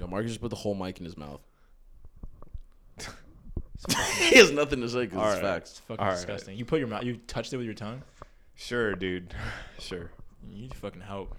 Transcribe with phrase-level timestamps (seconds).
[0.00, 1.42] Yo, Marcus just put the whole mic in his mouth.
[4.16, 5.42] he has nothing to say because it's Alright.
[5.42, 5.70] facts.
[5.72, 6.14] It's fucking All right.
[6.14, 6.56] disgusting.
[6.56, 7.04] You put your mouth.
[7.04, 8.02] You touched it with your tongue.
[8.54, 9.34] Sure, dude.
[9.78, 10.10] Sure.
[10.50, 11.36] You need to fucking help.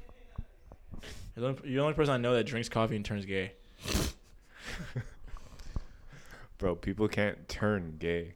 [1.35, 3.53] You're the, only, you're the only person I know that drinks coffee and turns gay.
[6.57, 8.33] Bro, people can't turn gay.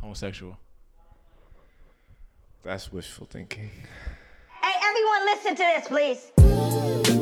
[0.00, 0.58] Homosexual.
[2.62, 3.70] That's wishful thinking.
[4.62, 7.21] Hey, everyone, listen to this, please.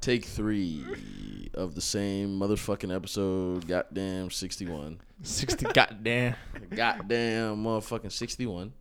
[0.00, 3.68] Take three of the same motherfucking episode.
[3.68, 5.00] Goddamn sixty one.
[5.22, 5.66] Sixty.
[5.66, 6.34] goddamn.
[6.74, 8.72] Goddamn motherfucking sixty one.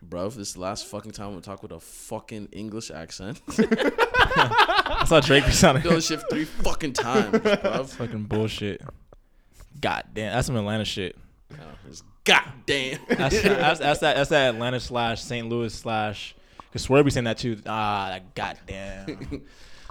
[0.00, 3.40] Bro, this is the last fucking time we talk with a fucking English accent.
[3.48, 5.82] I saw Drake be sounding.
[5.82, 7.84] Doing shit three fucking times, bro.
[7.84, 8.80] fucking bullshit.
[9.80, 11.16] God damn, That's some Atlanta shit.
[12.24, 13.00] God damn.
[13.08, 14.16] That's, that's, that's that.
[14.16, 15.48] That's that Atlanta slash St.
[15.48, 16.34] Louis slash.
[16.72, 17.60] Cause Swerve be saying that too.
[17.66, 19.42] Ah, that goddamn.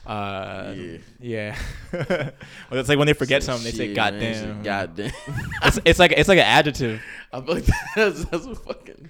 [0.06, 0.98] Uh, Yeah.
[1.20, 1.58] yeah.
[1.92, 4.64] well, it's like when they forget something, they say Shit, man, it's goddamn.
[4.64, 5.12] Goddamn.
[5.64, 7.02] It's, it's like it's like an adjective.
[7.34, 9.10] I feel like that's that's what fucking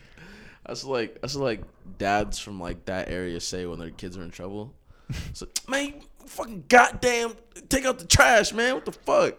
[0.68, 1.62] that's like that's what like
[1.98, 4.73] dads from like that area say when their kids are in trouble.
[5.34, 5.94] So man, you
[6.26, 7.34] fucking goddamn
[7.70, 8.76] take out the trash, man.
[8.76, 9.36] What the fuck?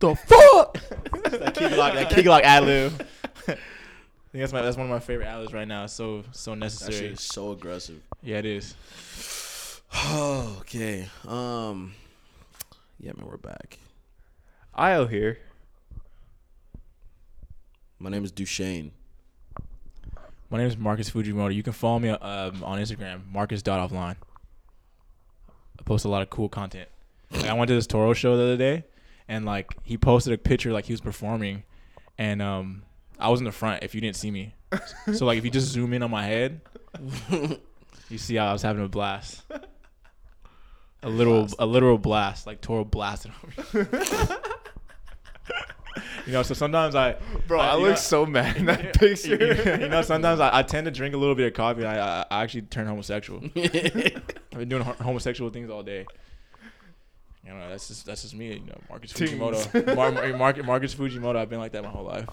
[0.00, 0.74] The fuck?
[1.30, 3.06] that key lock, that key lock ad lib.
[3.46, 3.58] I think
[4.32, 5.84] that's my that's one of my favorite ad right now.
[5.84, 7.06] It's so so That shit necessary.
[7.12, 8.00] is so aggressive.
[8.22, 8.74] Yeah, it is.
[10.10, 11.08] okay.
[11.26, 11.94] Um.
[12.98, 13.78] Yeah, man, we're back.
[14.74, 15.38] I'll here.
[17.98, 18.92] My name is Duchesne.
[20.50, 21.54] My name is Marcus Fujimoto.
[21.54, 24.16] You can follow me um, on Instagram, Marcus.offline.
[25.78, 26.88] I post a lot of cool content.
[27.30, 28.84] Like, I went to this Toro show the other day,
[29.28, 31.62] and like he posted a picture like he was performing,
[32.18, 32.82] and um,
[33.20, 33.84] I was in the front.
[33.84, 34.56] If you didn't see me,
[35.14, 36.60] so like if you just zoom in on my head,
[38.10, 39.44] you see how I was having a blast.
[41.04, 43.86] A literal, a literal blast, like Toro blasted on me.
[46.30, 47.16] you know, so sometimes I,
[47.48, 49.76] Bro, I- I, look know- so mad in that picture.
[49.80, 51.80] you know, sometimes I, I tend to drink a little bit of coffee.
[51.82, 53.42] And I, I, I actually turn homosexual.
[53.56, 56.06] I've been doing homosexual things all day.
[57.44, 58.52] You know, that's just that's just me.
[58.52, 59.32] You know, Marcus Things.
[59.32, 59.96] Fujimoto.
[59.96, 61.34] Mar- Mar- Mar- Marcus Fujimoto.
[61.36, 62.26] I've been like that my whole life.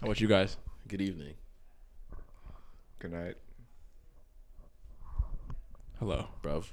[0.00, 0.56] How about you guys?
[0.88, 1.34] Good evening.
[2.98, 3.36] Good night.
[5.98, 6.26] Hello.
[6.42, 6.66] bruv.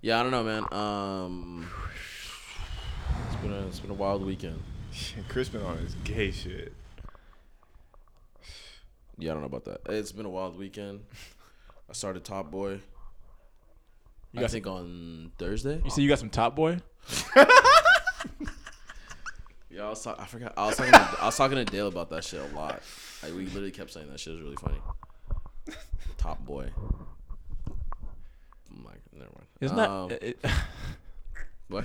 [0.00, 0.64] Yeah, I don't know, man.
[0.72, 2.23] Um, it's
[3.44, 4.60] been a it's been a wild weekend.
[5.28, 6.72] Chris been on his gay shit.
[9.18, 9.80] Yeah, I don't know about that.
[9.92, 11.00] It's been a wild weekend.
[11.90, 12.80] I started Top Boy.
[14.32, 15.80] You I got think on Thursday.
[15.84, 16.78] You see, you got some Top Boy.
[19.70, 20.52] Yeah, I was talk- I forgot.
[20.56, 20.92] I was talking.
[20.92, 22.80] To, I was talking to Dale about that shit a lot.
[23.24, 24.78] Like we literally kept saying that shit was really funny.
[26.16, 26.70] Top Boy.
[28.70, 29.46] I'm like, never mind.
[29.60, 30.38] Isn't Um, that it,
[31.68, 31.84] what?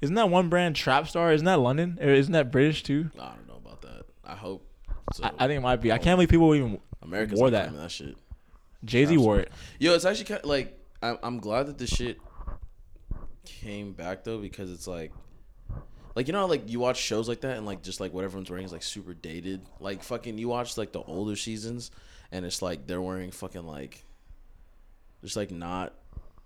[0.00, 1.34] isn't that one brand Trapstar?
[1.34, 1.98] Isn't that London?
[2.00, 3.10] Or isn't that British too?
[3.18, 4.04] I don't know about that.
[4.24, 4.66] I hope.
[5.12, 5.24] So.
[5.24, 5.92] I, I think it might be.
[5.92, 7.74] I can't believe people even America's wore that.
[7.74, 8.16] that shit.
[8.84, 9.50] Jay Z wore it.
[9.78, 12.18] Yo, it's actually kind of like I'm, I'm glad that this shit
[13.44, 15.12] came back though because it's like,
[16.14, 18.50] like you know, like you watch shows like that and like just like what everyone's
[18.50, 19.62] wearing is like super dated.
[19.80, 21.90] Like fucking, you watch like the older seasons
[22.32, 24.04] and it's like they're wearing fucking like,
[25.22, 25.94] just like not.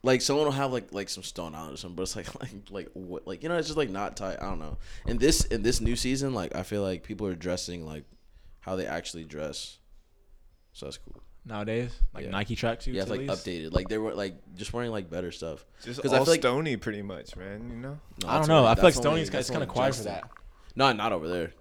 [0.05, 2.51] Like someone will have like like some stone out or something, but it's like like
[2.71, 4.37] like what like you know it's just like not tight.
[4.41, 4.77] I don't know.
[5.07, 8.05] In this in this new season, like I feel like people are dressing like
[8.61, 9.79] how they actually dress,
[10.75, 11.23] so that's cool.
[11.47, 12.31] nowadays, like Yeah.
[12.31, 12.93] Nike tracksuits.
[12.95, 13.47] Yeah, it's at like least.
[13.47, 13.73] updated.
[13.73, 15.65] Like they were like just wearing like better stuff.
[15.83, 17.71] Just 'Cause all I feel like- stony, pretty much, man.
[17.71, 17.99] You know.
[18.23, 18.59] No, I don't know.
[18.59, 20.31] only- I feel like that's only- Stoney's kind of only quiet for that.
[20.77, 21.53] No, not over there.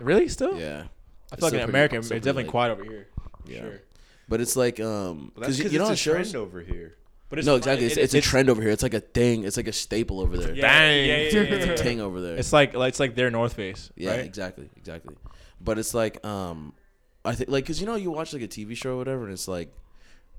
[0.00, 0.28] Really?
[0.28, 0.58] Still?
[0.58, 0.84] Yeah,
[1.32, 3.08] I feel like in America, it's definitely quiet over here.
[3.46, 3.60] Yeah.
[3.60, 3.80] Sure.
[4.28, 6.30] But it's like um, because you, you know it's on a shows.
[6.30, 6.94] trend over here.
[7.30, 7.86] But No, exactly.
[7.86, 8.70] It's, it- it's a trend over here.
[8.70, 9.44] It's like a thing.
[9.44, 10.54] It's like a staple over there.
[10.54, 11.06] Yeah, Dang.
[11.08, 11.74] Yeah, yeah, yeah, It's a yeah.
[11.76, 12.36] ting over there.
[12.36, 13.90] It's like like- it's like their North Face.
[13.96, 14.20] yeah, right?
[14.24, 15.14] exactly, exactly.
[15.60, 16.72] But it's like um,
[17.24, 19.32] I think like because you know you watch like a TV show or whatever, and
[19.32, 19.72] it's like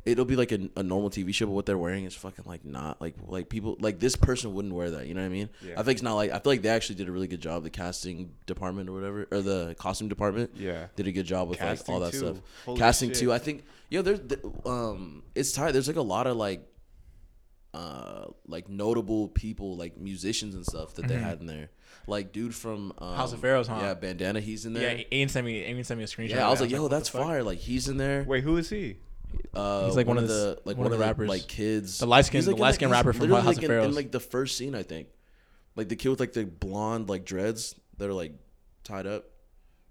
[0.05, 2.63] it'll be like a, a normal TV show, but what they're wearing is fucking like
[2.65, 5.05] not like like people like this person wouldn't wear that.
[5.05, 5.49] You know what I mean?
[5.61, 5.73] Yeah.
[5.77, 7.63] I think it's not like I feel like they actually did a really good job.
[7.63, 10.51] The casting department or whatever, or the costume department.
[10.55, 10.87] Yeah.
[10.95, 12.17] did a good job with like all that too.
[12.19, 12.37] stuff.
[12.65, 13.17] Holy Casting shit.
[13.19, 13.33] too.
[13.33, 15.73] I think yo, there's th- um, it's tight.
[15.73, 16.65] There's like a lot of like,
[17.73, 21.23] uh, like notable people, like musicians and stuff that they Mm-hmm.
[21.23, 21.69] had in there.
[22.07, 23.79] Like dude from um, House of Pharaohs, huh?
[23.81, 24.39] Yeah, bandana.
[24.39, 25.25] He's in there Yeah, there.
[25.25, 25.61] Aiden sent me.
[25.61, 26.29] Aiden sent me a screenshot.
[26.31, 27.43] Yeah, I was like, yo, what that's fire.
[27.43, 28.23] Like he's in there.
[28.23, 28.97] Wait, who is he?
[29.53, 31.29] Uh, He's like one of the the like one one, of the the rappers.
[31.29, 31.99] like kids.
[31.99, 33.87] The light-skinned- He's, the in, light-skinned he's rapper from literally, House like, of in, Pharaohs.
[33.89, 35.07] in like the first scene, I think.
[35.75, 38.33] Like the kid with like the blonde like dreads that are like
[38.83, 39.25] tied up,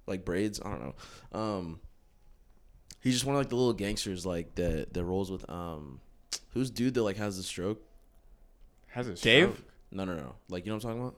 [0.09, 0.61] like braids.
[0.61, 0.81] I don't
[1.33, 1.39] know.
[1.41, 1.81] Um,
[3.01, 6.01] he's just one of like the little gangsters like that that rolls with um,
[6.53, 7.81] who's dude that like has the stroke?
[8.89, 9.51] Has a Dave?
[9.51, 9.59] stroke?
[9.91, 10.35] No, no, no.
[10.49, 11.17] Like you know what I'm talking about?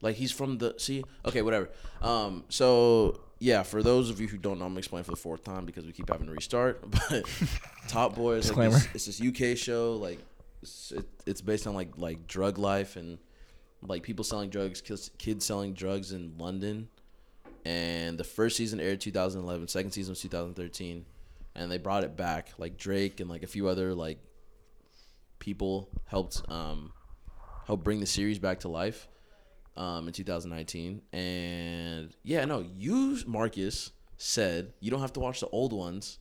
[0.00, 1.04] Like he's from the see.
[1.24, 1.70] Okay, whatever.
[2.00, 5.44] Um, so yeah, for those of you who don't know, I'm explaining for the fourth
[5.44, 6.84] time because we keep having to restart.
[7.10, 7.24] But
[7.88, 8.74] Top Boy is like Disclaimer.
[8.92, 9.94] this, it's this UK show.
[9.94, 10.18] Like
[10.62, 13.18] it's, it, it's based on like like drug life and
[13.82, 16.88] like people selling drugs, kids, kids selling drugs in London.
[17.64, 19.68] And the first season aired 2011.
[19.68, 21.04] Second season was 2013,
[21.54, 22.50] and they brought it back.
[22.58, 24.18] Like Drake and like a few other like
[25.38, 26.92] people helped um
[27.66, 29.08] help bring the series back to life
[29.76, 35.48] um in 2019 and yeah no you marcus said you don't have to watch the
[35.48, 36.18] old ones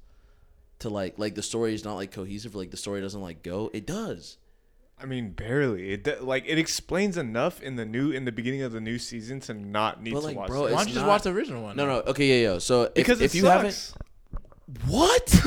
[0.80, 3.70] to like like the story is not like cohesive like the story doesn't like go
[3.74, 4.38] it does
[5.00, 5.94] I mean, barely.
[5.94, 9.40] It like it explains enough in the new in the beginning of the new season
[9.42, 10.48] to not need But, to like, watch.
[10.48, 11.76] bro, the- Why don't you just not- watch the original one?
[11.76, 13.94] no no okay yeah yeah so if, because if it you sucks.
[13.94, 14.11] haven't
[14.88, 15.30] what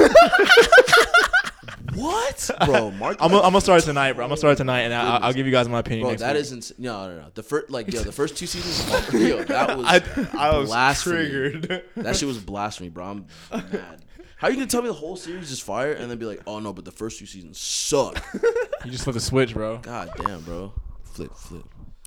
[1.94, 4.24] what bro mark I'm gonna, start it tonight, bro.
[4.24, 6.02] I'm gonna start it tonight, and I'll, I'll give you guys my opinion.
[6.02, 6.40] bro next that week.
[6.42, 9.76] is ins- no no no the first like yo the first two seasons yo that
[9.76, 10.02] was I,
[10.36, 11.16] I was blasphemy.
[11.30, 11.82] triggered.
[11.96, 13.04] That shit was blasphemy, bro.
[13.06, 14.04] I'm mad.
[14.36, 16.58] How you gonna tell me the whole series is fire and then be like, oh
[16.58, 18.22] no, but the first two seasons suck?
[18.84, 19.78] You just flip the switch, bro.
[19.78, 20.72] God damn, bro.
[21.04, 21.64] Flip, flip.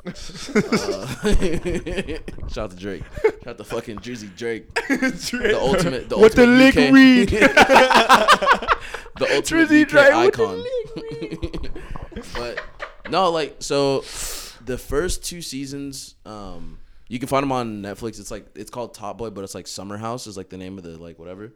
[0.07, 0.11] Uh,
[2.47, 3.03] shout out to Drake.
[3.23, 4.67] Shout out to fucking Drizzy Drake.
[4.89, 7.29] The ultimate, the What the ultimate lick UK read?
[9.17, 10.63] the ultimate Drizzy UK Drake the icon.
[12.35, 12.61] but
[13.09, 14.01] no, like so,
[14.65, 18.19] the first two seasons, um, you can find them on Netflix.
[18.19, 20.83] It's like it's called Top Boy, but it's like Summerhouse is like the name of
[20.83, 21.53] the like whatever.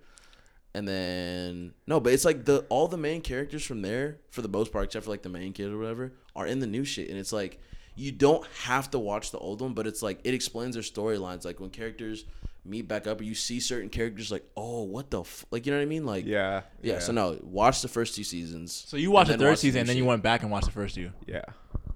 [0.74, 4.48] And then no, but it's like the all the main characters from there, for the
[4.48, 7.10] most part, except for like the main kid or whatever, are in the new shit.
[7.10, 7.60] And it's like
[7.96, 11.46] you don't have to watch the old one, but it's like it explains their storylines.
[11.46, 12.26] Like when characters
[12.64, 15.46] meet back up, or you see certain characters, like oh, what the f-?
[15.52, 16.06] like you know what I mean?
[16.06, 18.72] Like yeah, yeah, so no, watch the first two seasons.
[18.88, 20.68] So you watched the third watch season, new and then you went back and watched
[20.68, 21.12] the first two.
[21.28, 21.44] yeah.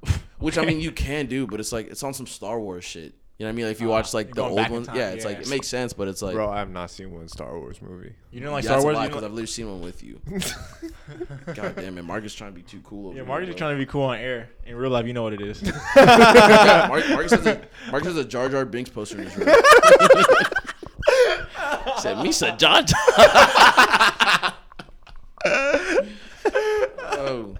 [0.39, 3.13] which I mean you can do, but it's like it's on some Star Wars shit.
[3.37, 3.65] You know what I mean?
[3.65, 5.25] Like if you uh, watch like the going old back in ones, time, yeah, it's
[5.25, 7.81] like it makes sense, but it's like Bro, I have not seen one Star Wars
[7.81, 8.13] movie.
[8.31, 8.93] You didn't like yeah, Star Wars?
[8.93, 10.21] a lie You because I've literally seen one with you.
[11.53, 13.07] God damn it, Marcus trying to be too cool.
[13.07, 14.51] Over yeah, here, Marcus is trying to be cool on air.
[14.65, 15.61] In real life, you know what it is.
[15.97, 17.61] yeah, Mar- Marcus, has a,
[17.91, 19.47] Marcus has a Jar Jar Binks poster in his room.
[21.97, 22.97] Said Misa Jar Jar.
[27.03, 27.55] oh,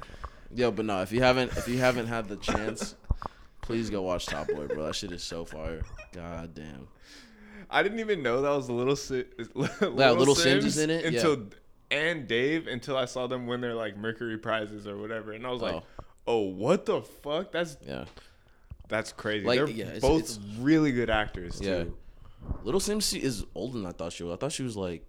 [0.54, 2.96] yo, but no, if you haven't, if you haven't had the chance,
[3.66, 4.86] please go watch Top Boy, bro.
[4.86, 5.82] That shit is so fire.
[6.14, 6.88] God damn.
[7.70, 9.26] I didn't even know that was the little si-
[9.56, 11.06] little, Little Simz is in it?
[11.06, 11.48] until
[11.92, 15.50] and Dave until I saw them win their like Mercury prizes or whatever, and I
[15.52, 15.84] was like, Oh.
[16.28, 17.52] oh, what the fuck?
[17.52, 18.06] That's Yeah.
[18.88, 19.46] that's crazy.
[19.46, 21.84] Like, They're yeah, it's- both it's- really good actors Yeah.
[21.86, 21.98] too.
[22.64, 24.34] Little Simz is older than I thought she was.
[24.34, 25.04] I thought she was like,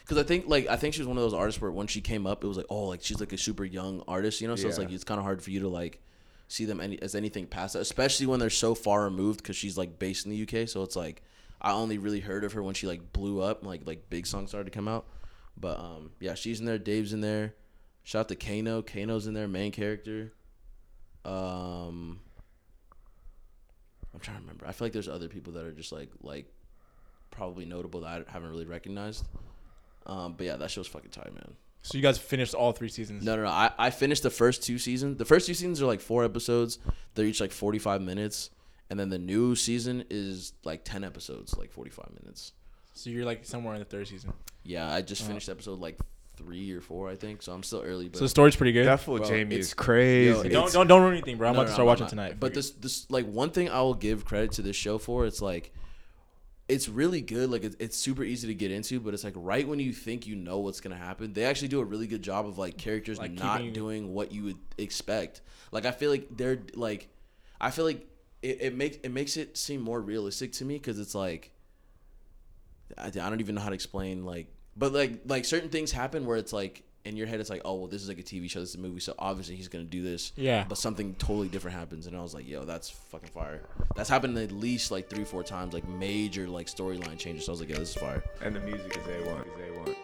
[0.00, 2.00] because I think like I think she was one of those artists where when she
[2.00, 4.56] came up, it was like, oh, like she's like a super young artist, you know.
[4.56, 6.00] So it's like it's kind of hard for you to like
[6.48, 9.76] see them any, as anything past that, especially when they're so far removed because she's
[9.76, 10.68] like based in the UK.
[10.68, 11.22] So it's like
[11.60, 14.50] I only really heard of her when she like blew up, like like big songs
[14.50, 15.06] started to come out.
[15.56, 16.78] But um, yeah, she's in there.
[16.78, 17.54] Dave's in there.
[18.02, 18.82] Shout out to Kano.
[18.82, 20.32] Kano's in there, main character.
[21.24, 22.20] Um,
[24.12, 24.66] I'm trying to remember.
[24.66, 26.46] I feel like there's other people that are just like like
[27.30, 29.26] probably notable that I haven't really recognized.
[30.06, 31.54] Um, but yeah, that show's fucking tight, man.
[31.84, 33.22] So you guys finished all three seasons.
[33.24, 33.48] No, no, no.
[33.48, 35.18] I, I finished the first two seasons.
[35.18, 36.78] The first two seasons are like four episodes.
[37.14, 38.48] They're each like 45 minutes.
[38.88, 42.52] And then the new season is like 10 episodes, like 45 minutes.
[42.94, 44.32] So you're like somewhere in the third season.
[44.62, 45.28] Yeah, I just uh-huh.
[45.28, 45.98] finished episode like
[46.38, 47.42] three or four, I think.
[47.42, 48.08] So I'm still early.
[48.08, 48.86] But So the story's pretty good.
[48.86, 50.28] That fool Bro, Jamie it's- is crazy.
[50.30, 51.48] yo, don't, it's- don't don't ruin anything, bro.
[51.48, 52.28] I'm No, about to no, start no, watching I'm tonight.
[52.30, 52.40] not.
[52.40, 55.42] But this this like one thing I will give credit to this show for, it's
[55.42, 55.72] like
[56.68, 57.50] it's really good.
[57.50, 60.26] Like it's, it's super easy to get into, but it's like right when you think
[60.26, 63.18] you know what's gonna happen, they actually do a really good job of like characters
[63.18, 65.42] Like not keeping- doing what you would expect.
[65.72, 67.08] Like I feel like they're like,
[67.60, 68.06] I feel like
[68.42, 71.50] it, it makes it makes it seem more realistic to me because it's like
[72.96, 76.26] I, I don't even know how to explain like, but like like certain things happen
[76.26, 78.48] where it's like in your head it's like oh well this is like a TV
[78.50, 80.64] show this is a movie so obviously he's gonna do this Yeah.
[80.68, 83.60] but something totally different happens and I was like yo that's fucking fire
[83.94, 87.54] that's happened at least like three four times like major like storyline changes so I
[87.54, 89.42] was like yo this is fire and the music is a one.
[89.42, 89.94] Is a one.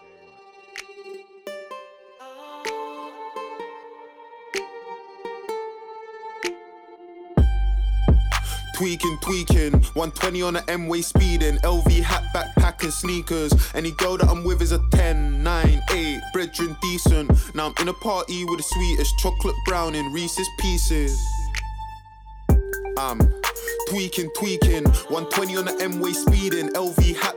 [8.75, 12.23] Tweaking, tweaking, 120 on the M-way speeding, LV hat,
[12.89, 13.53] sneakers.
[13.75, 17.55] Any girl that I'm with is a 10, 9, 8, brethren decent.
[17.55, 21.21] Now I'm in a party with the sweetest chocolate brown in Reese's Pieces.
[22.97, 23.19] I'm
[23.89, 24.85] tweaking, tweaking.
[24.85, 26.69] 120 on the M-way speeding.
[26.71, 27.35] LV hat,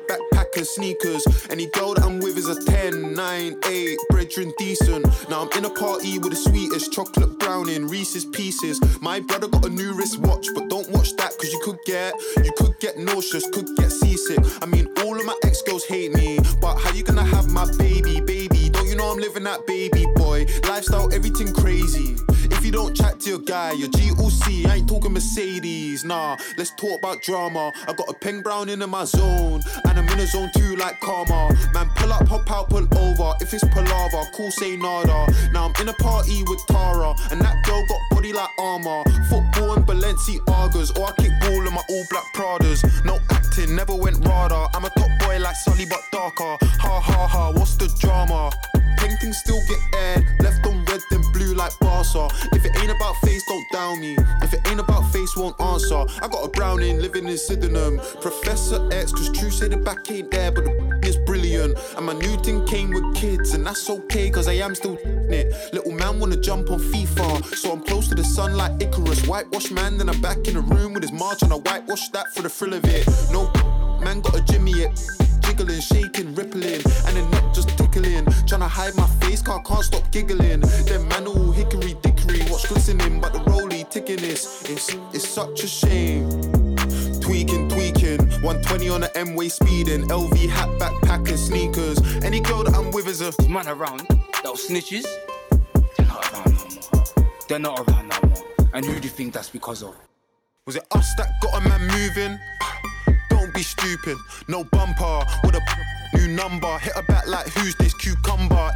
[0.58, 1.26] and sneakers.
[1.50, 5.06] Any girl that I'm with is a 10, 9, 8, brethren decent.
[5.30, 8.80] Now I'm in a party with the sweetest chocolate brown in Reese's Pieces.
[9.02, 12.52] My brother got a new wristwatch, but don't watch that cause you could get, you
[12.58, 14.40] could get nauseous, could get seasick.
[14.62, 18.22] I mean, all of my ex-girls hate me, but how you gonna have my baby,
[18.22, 18.70] baby?
[18.70, 20.46] Don't you know I'm living that baby boy?
[20.68, 22.16] Lifestyle, everything crazy.
[22.52, 26.04] If you don't chat to your guy, your GOC, I ain't talking Mercedes.
[26.04, 27.72] Nah, let's talk about drama.
[27.88, 31.00] I got a peng brown in my zone, and I'm in a zone too like
[31.00, 31.50] karma.
[31.74, 33.34] Man, pull up, hop out, pull over.
[33.42, 35.28] If it's palaver, cool, say nada.
[35.52, 39.04] Now I'm in a party with Tara, and that girl got body like armor.
[39.30, 42.84] Football and Balenciagas, or I kick ball in my all black Pradas.
[43.06, 44.70] No acting, never went radar.
[44.74, 46.58] I'm a top boy like Sully, but darker.
[46.62, 48.52] Ha ha ha, what's the drama?
[48.98, 52.28] Paintings still get aired, left on red then blue like Barca.
[52.54, 54.18] If it ain't about face, don't down me.
[54.42, 56.06] If it ain't about face, won't answer.
[56.22, 58.00] I got a browning living in Sydenham.
[58.22, 61.78] Professor X, cause true say the back ain't there, but the is brilliant.
[61.98, 65.74] And my new thing came with kids, and that's okay, cause I am still it.
[65.74, 69.26] Little man wanna jump on FIFA, so I'm close to the sun like Icarus.
[69.28, 72.34] Whitewash man, then I'm back in the room with his march, and I whitewash that
[72.34, 73.08] for the thrill of it.
[73.32, 73.52] No,
[74.04, 75.00] man got a Jimmy it
[75.54, 78.26] jiggling, shaking, rippling, and the neck just tickling.
[78.46, 80.62] Tryna hide my face, car can't stop giggling.
[80.62, 84.64] Them man all hickory dickory, watch glistening, but the rollie ticking this.
[84.70, 86.30] It's it's such a shame.
[87.22, 92.00] Tweaking, tweaking, 120 on the M-way speeding, LV hat, backpack and sneakers.
[92.24, 94.02] Any girl that I'm with is a man around,
[94.44, 95.06] little snitches,
[95.98, 97.26] they're not around no more.
[97.48, 98.70] They're not around no more.
[98.74, 99.96] And who do you think that's because of?
[100.66, 102.40] Was it us that got a man moving?
[103.30, 104.18] Don't be stupid.
[104.48, 105.62] No bumper with a
[106.14, 106.78] new number.
[106.80, 108.72] Hit a back like who's this cucumber?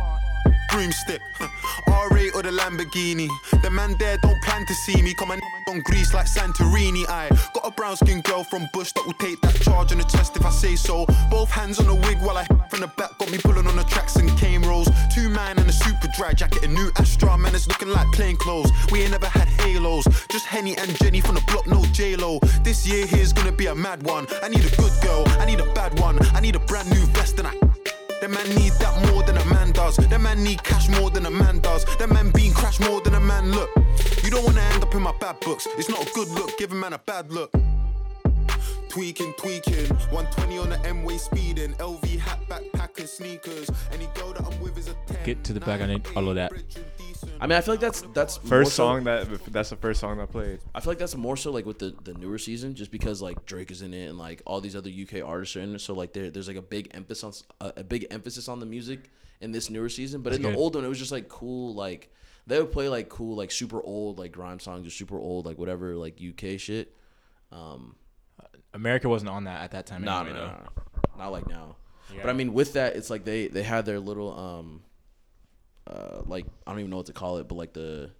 [0.77, 1.21] Broomstick,
[1.87, 3.27] R8 or the Lamborghini.
[3.63, 5.15] The man there don't plan to see me.
[5.15, 7.03] Come and on Greece like Santorini.
[7.09, 10.03] I got a brown skin girl from Bush that will take that charge on the
[10.03, 11.07] chest if I say so.
[11.31, 13.85] Both hands on the wig while I from the back got me pulling on the
[13.85, 14.87] tracks and cane rolls.
[15.15, 17.55] Two man and a super dry jacket, a new Astra man.
[17.55, 18.69] It's looking like plain clothes.
[18.91, 20.05] We ain't never had halos.
[20.29, 22.37] Just Henny and Jenny from the block, no J Lo.
[22.61, 24.27] This year here's gonna be a mad one.
[24.43, 26.19] I need a good girl, I need a bad one.
[26.35, 27.66] I need a brand new vest and I.
[28.27, 29.95] Them man need that more than a man does.
[29.95, 31.85] Them man need cash more than a man does.
[31.95, 33.69] Them man being crashed more than a man look.
[34.21, 35.65] You don't wanna end up in my bad books.
[35.77, 37.53] It's not a good look, give a man a bad look.
[38.89, 43.69] Tweaking, tweaking, 120 on the M-way speeding, LV hat, backpack and sneakers.
[43.93, 45.23] Any girl that I'm with is a 10.
[45.23, 45.79] Get to the back.
[45.79, 46.51] I need all of that.
[47.39, 49.99] I mean, I feel like that's that's more First so- song that that's the first
[49.99, 50.59] song that played.
[50.73, 53.45] I feel like that's more so like with the, the newer season, just because like
[53.45, 55.79] Drake is in it and like all these other UK artists are in it.
[55.81, 58.65] So like there there's like a big emphasis on a, a big emphasis on the
[58.65, 59.09] music
[59.41, 60.21] in this newer season.
[60.21, 60.53] But in good.
[60.53, 62.11] the old one, it was just like cool like
[62.47, 65.57] they would play like cool like super old like grime songs or super old like
[65.57, 66.95] whatever like UK shit.
[67.51, 67.95] Um,
[68.73, 70.03] America wasn't on that at that time.
[70.03, 71.75] no, anyway, no, no, no, not like now.
[72.13, 72.21] Yeah.
[72.21, 74.81] But I mean, with that, it's like they they had their little um,
[75.89, 78.11] uh, like I don't even know what to call it, but like the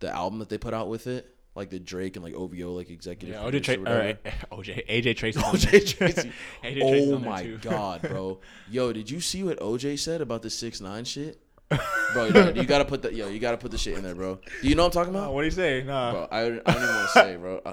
[0.00, 2.90] the album that they put out with it, like the Drake and like OVO like
[2.90, 3.34] executive.
[3.34, 4.10] Yeah, OJ, Tra- or
[4.52, 5.40] or, OJ, AJ Tracey.
[5.42, 6.32] OJ Tracy.
[6.64, 8.40] AJ oh my god, bro.
[8.70, 11.40] Yo, did you see what OJ said about the six nine shit?
[12.12, 13.14] Bro, yo, you gotta put that.
[13.14, 14.38] Yo, you gotta put the shit in there, bro.
[14.60, 15.32] Do you know what I'm talking about?
[15.32, 15.82] what do you say?
[15.82, 16.12] Nah.
[16.12, 17.62] Bro, I, I don't even want to say, bro.
[17.64, 17.72] Uh,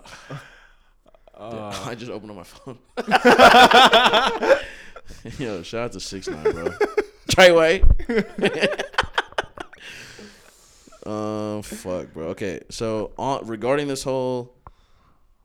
[1.36, 2.78] Uh, I just opened up my phone.
[5.40, 6.66] Yo, shout out to six nine, bro.
[7.28, 7.82] Treyway.
[11.06, 12.28] um, fuck, bro.
[12.30, 14.54] Okay, so on regarding this whole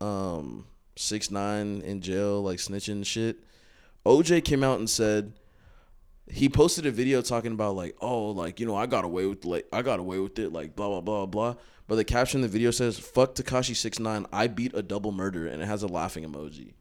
[0.00, 3.38] um six nine in jail like snitching shit,
[4.04, 5.32] OJ came out and said
[6.28, 9.44] he posted a video talking about like, oh, like you know, I got away with
[9.44, 11.54] like I got away with it, like blah blah blah blah.
[11.88, 15.12] But the caption of the video says, "Fuck Tekashi six nine, I beat a double
[15.12, 16.73] murder," and it has a laughing emoji.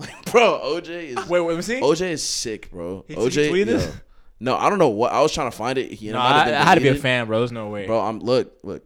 [0.30, 1.80] Bro, OJ is Wait, wait, let me see.
[1.80, 3.04] OJ is sick, bro.
[3.08, 3.78] He- he OJ, tweeted yo.
[3.78, 3.96] this?
[4.38, 5.92] no, I don't know what I was trying to find it.
[5.92, 7.38] He, it no, have I, I had to be a fan, bro.
[7.40, 7.86] There's no way.
[7.86, 8.00] bro.
[8.00, 8.82] I'm look, look,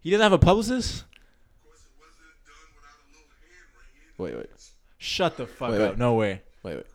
[0.00, 1.04] He doesn't have a publicist.
[4.18, 4.46] wait, wait,
[4.98, 5.90] Shut the fuck Wait, up.
[5.90, 5.98] wait.
[5.98, 6.42] No way.
[6.62, 6.86] wait, wait.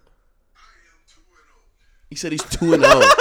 [2.09, 2.99] He said he's two and oh.
[3.01, 3.11] zero.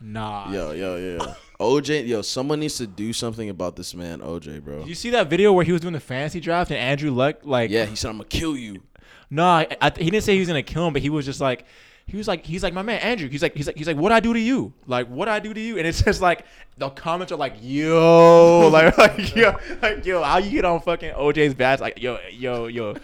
[0.00, 0.50] Nah.
[0.52, 1.34] Yo, yo, yo.
[1.60, 4.78] OJ, yo, someone needs to do something about this man, OJ, bro.
[4.78, 7.38] Did you see that video where he was doing the fantasy draft and Andrew Luck
[7.42, 8.82] like Yeah, he said I'm gonna kill you.
[9.28, 11.40] No, I, I, he didn't say he was gonna kill him, but he was just
[11.40, 11.64] like
[12.06, 13.28] he was like, he's like, my man Andrew.
[13.28, 14.72] He's like, he's like, he's like, what I do to you?
[14.86, 15.76] Like, what I do to you?
[15.76, 16.46] And it's just like
[16.78, 21.12] the comments are like, yo, like, like yo, like yo, how you get on fucking
[21.12, 21.80] OJ's badge?
[21.80, 22.94] Like, yo, yo, yo,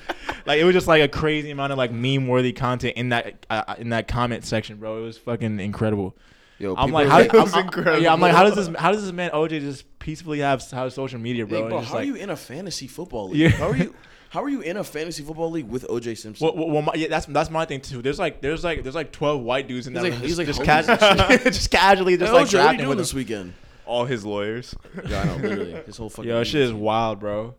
[0.47, 3.45] like it was just like a crazy amount of like meme worthy content in that
[3.51, 4.99] uh, in that comment section, bro.
[4.99, 6.17] It was fucking incredible.
[6.59, 8.03] Yo, I'm like, how, like- I'm, I'm- incredible.
[8.03, 10.93] yeah, I'm like, how does this, how does this man OJ just peacefully have have
[10.93, 11.63] social media, bro?
[11.65, 13.41] Hey, bro, how like, are you in a fantasy football league?
[13.41, 13.49] Yeah.
[13.51, 13.95] How are you?
[14.31, 16.45] How are you in a fantasy football league with OJ Simpson?
[16.45, 18.03] Well, well, well my, yeah, that's that's my thing too.
[18.03, 20.39] There's like there's like there's like twelve white dudes in He's that like- he's just,
[20.39, 22.89] like just, homeless casually, just casually, just Hey, like OJ, what are you drafting doing
[22.89, 23.17] with this them.
[23.19, 23.55] weekend?
[23.87, 24.75] All his lawyers.
[25.09, 25.73] Yeah, I know, literally.
[25.87, 26.29] His whole fucking.
[26.29, 27.55] Yo, that league shit is wild, bro.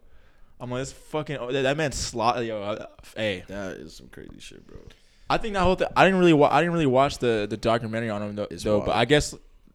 [0.60, 2.44] I'm like, this fucking oh, that, that man slot.
[2.44, 2.86] Yo, uh,
[3.16, 4.80] hey, That is some crazy shit, bro.
[5.30, 5.88] I think that whole thing.
[5.96, 8.48] I didn't really, wa- I didn't really watch the the documentary on him though.
[8.52, 8.96] Though but.
[8.96, 9.34] I guess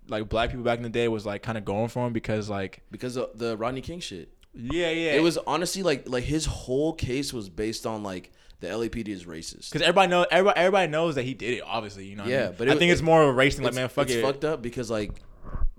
[0.08, 2.48] like black people back in the day was like kind of going for him because
[2.48, 4.28] like Because of the Rodney King shit.
[4.54, 8.30] yeah, yeah, It was honestly like like his whole case was based on like
[8.60, 9.70] the LAPD is racist.
[9.72, 11.62] because everybody know everybody everybody knows that he did it.
[11.66, 12.24] Obviously, you know.
[12.24, 12.54] what I Yeah, mean?
[12.58, 13.64] but I it- think it's more of a race thing.
[13.64, 14.22] Like man, fuck it's it.
[14.22, 15.12] fucked up because like,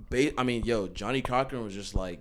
[0.09, 2.19] ba- I mean, yo, Johnnie Cochran was just like,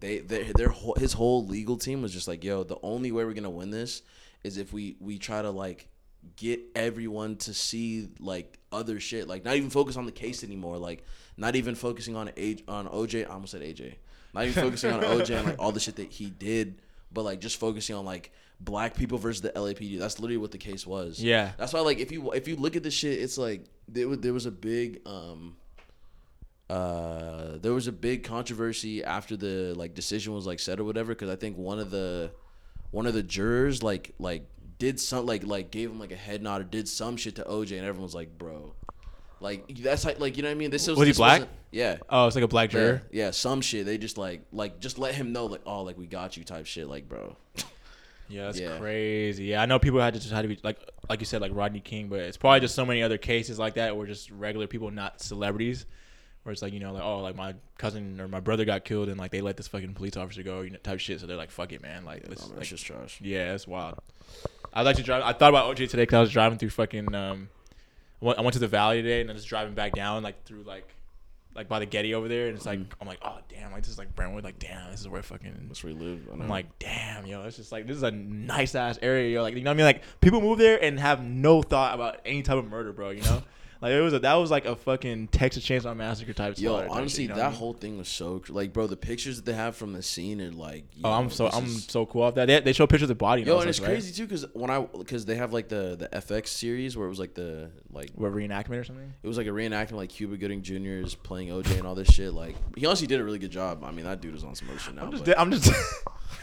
[0.00, 3.24] they, they their whole, his whole legal team was just like, yo, the only way
[3.24, 4.02] we're gonna win this
[4.44, 5.88] is if we we try to like
[6.36, 10.78] get everyone to see like other shit, like not even focus on the case anymore,
[10.78, 11.04] like
[11.36, 13.28] not even focusing on age on OJ.
[13.28, 13.94] I almost said AJ.
[14.34, 16.80] Not even focusing on OJ and like all the shit that he did,
[17.12, 19.98] but like just focusing on like black people versus the LAPD.
[19.98, 21.22] That's literally what the case was.
[21.22, 21.52] Yeah.
[21.56, 24.18] That's why like if you if you look at this shit, it's like there was
[24.18, 25.56] there was a big um
[26.68, 31.14] uh there was a big controversy after the like decision was like said or whatever
[31.14, 32.30] because I think one of the
[32.90, 34.46] one of the jurors like like
[34.78, 37.42] did some like like gave him like a head nod or did some shit to
[37.44, 38.72] OJ and everyone was like bro
[39.40, 41.42] like that's like like you know what I mean this was, Was he this black?
[41.70, 43.02] yeah Oh, it's like a black yeah, juror.
[43.12, 46.06] yeah some shit they just like like just let him know like oh like we
[46.06, 47.36] got you type shit like bro
[48.30, 48.76] Yeah, that's Yeah.
[48.76, 49.44] crazy.
[49.44, 51.50] Yeah, I know people had to just had to be like like you said, like
[51.54, 54.66] Rodney King, but it's probably just so many other cases like that where just regular
[54.66, 55.86] people, not celebrities,
[56.42, 59.08] where it's like you know, like oh, like my cousin or my brother got killed,
[59.08, 61.20] and like they let this fucking police officer go, you know, type shit.
[61.20, 62.04] So they're like, fuck it, man.
[62.04, 63.98] Like, let's, Oh, like that's just trash yeah, it's wild.
[64.72, 65.22] I like to drive.
[65.22, 67.14] I thought about OJ today because I was driving through fucking.
[67.14, 67.48] Um,
[68.20, 70.94] I went, to the valley today, and I was driving back down like through like.
[71.54, 73.90] Like by the Getty over there, and it's like I'm like, oh damn, like this
[73.90, 76.28] is like Brentwood, like damn, this is where fucking that's where he live.
[76.30, 79.42] I'm like, damn, yo, it's just like this is a nice ass area, yo.
[79.42, 79.86] Like, you know what I mean?
[79.86, 83.10] Like, people move there and have no thought about any type of murder, bro.
[83.10, 83.42] You know,
[83.80, 86.58] like it was a, that was like a fucking Texas Chainsaw Massacre type.
[86.58, 87.58] Yo, honestly, shit, you know that I mean?
[87.58, 88.86] whole thing was so like, bro.
[88.86, 91.64] The pictures that they have from the scene are like, Oh, yo, I'm so I'm
[91.66, 92.46] is- so cool off that.
[92.46, 93.42] They, they show pictures of the body.
[93.42, 93.86] Yo, I was and it's right?
[93.88, 97.10] crazy too, cause when I, cause they have like the the FX series where it
[97.10, 99.12] was like the like What reenactment or something?
[99.22, 101.04] it was like a reenactment like Cuba Gooding Jr.
[101.06, 102.32] is playing OJ and all this shit.
[102.32, 103.84] Like he honestly did a really good job.
[103.84, 105.02] I mean, that dude is on some shit now.
[105.04, 105.72] I'm just, dead, I'm just,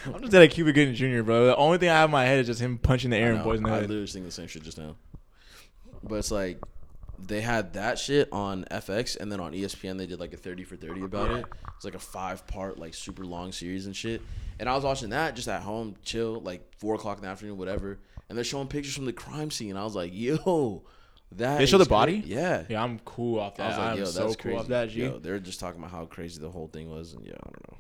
[0.05, 1.47] I'm just dead at Cuba Gooding Jr., bro.
[1.47, 3.39] The only thing I have in my head is just him punching the air and
[3.39, 3.81] know, boys in the I head.
[3.83, 4.95] literally was thinking the same shit just now.
[6.03, 6.59] But it's like
[7.19, 10.63] they had that shit on FX, and then on ESPN they did like a thirty
[10.63, 11.45] for thirty about it.
[11.75, 14.21] It's like a five part, like super long series and shit.
[14.59, 17.57] And I was watching that just at home, chill, like four o'clock in the afternoon,
[17.57, 17.99] whatever.
[18.29, 19.75] And they're showing pictures from the crime scene.
[19.77, 20.83] I was like, yo,
[21.33, 22.21] that They show the body?
[22.21, 22.63] cra- Yeah.
[22.69, 23.67] Yeah, I'm cool off I that.
[23.69, 25.01] was like, I'm yo, so that's cool off that, G.
[25.03, 27.71] Yo, they're just talking about how crazy the whole thing was, and yeah, I don't
[27.71, 27.77] know.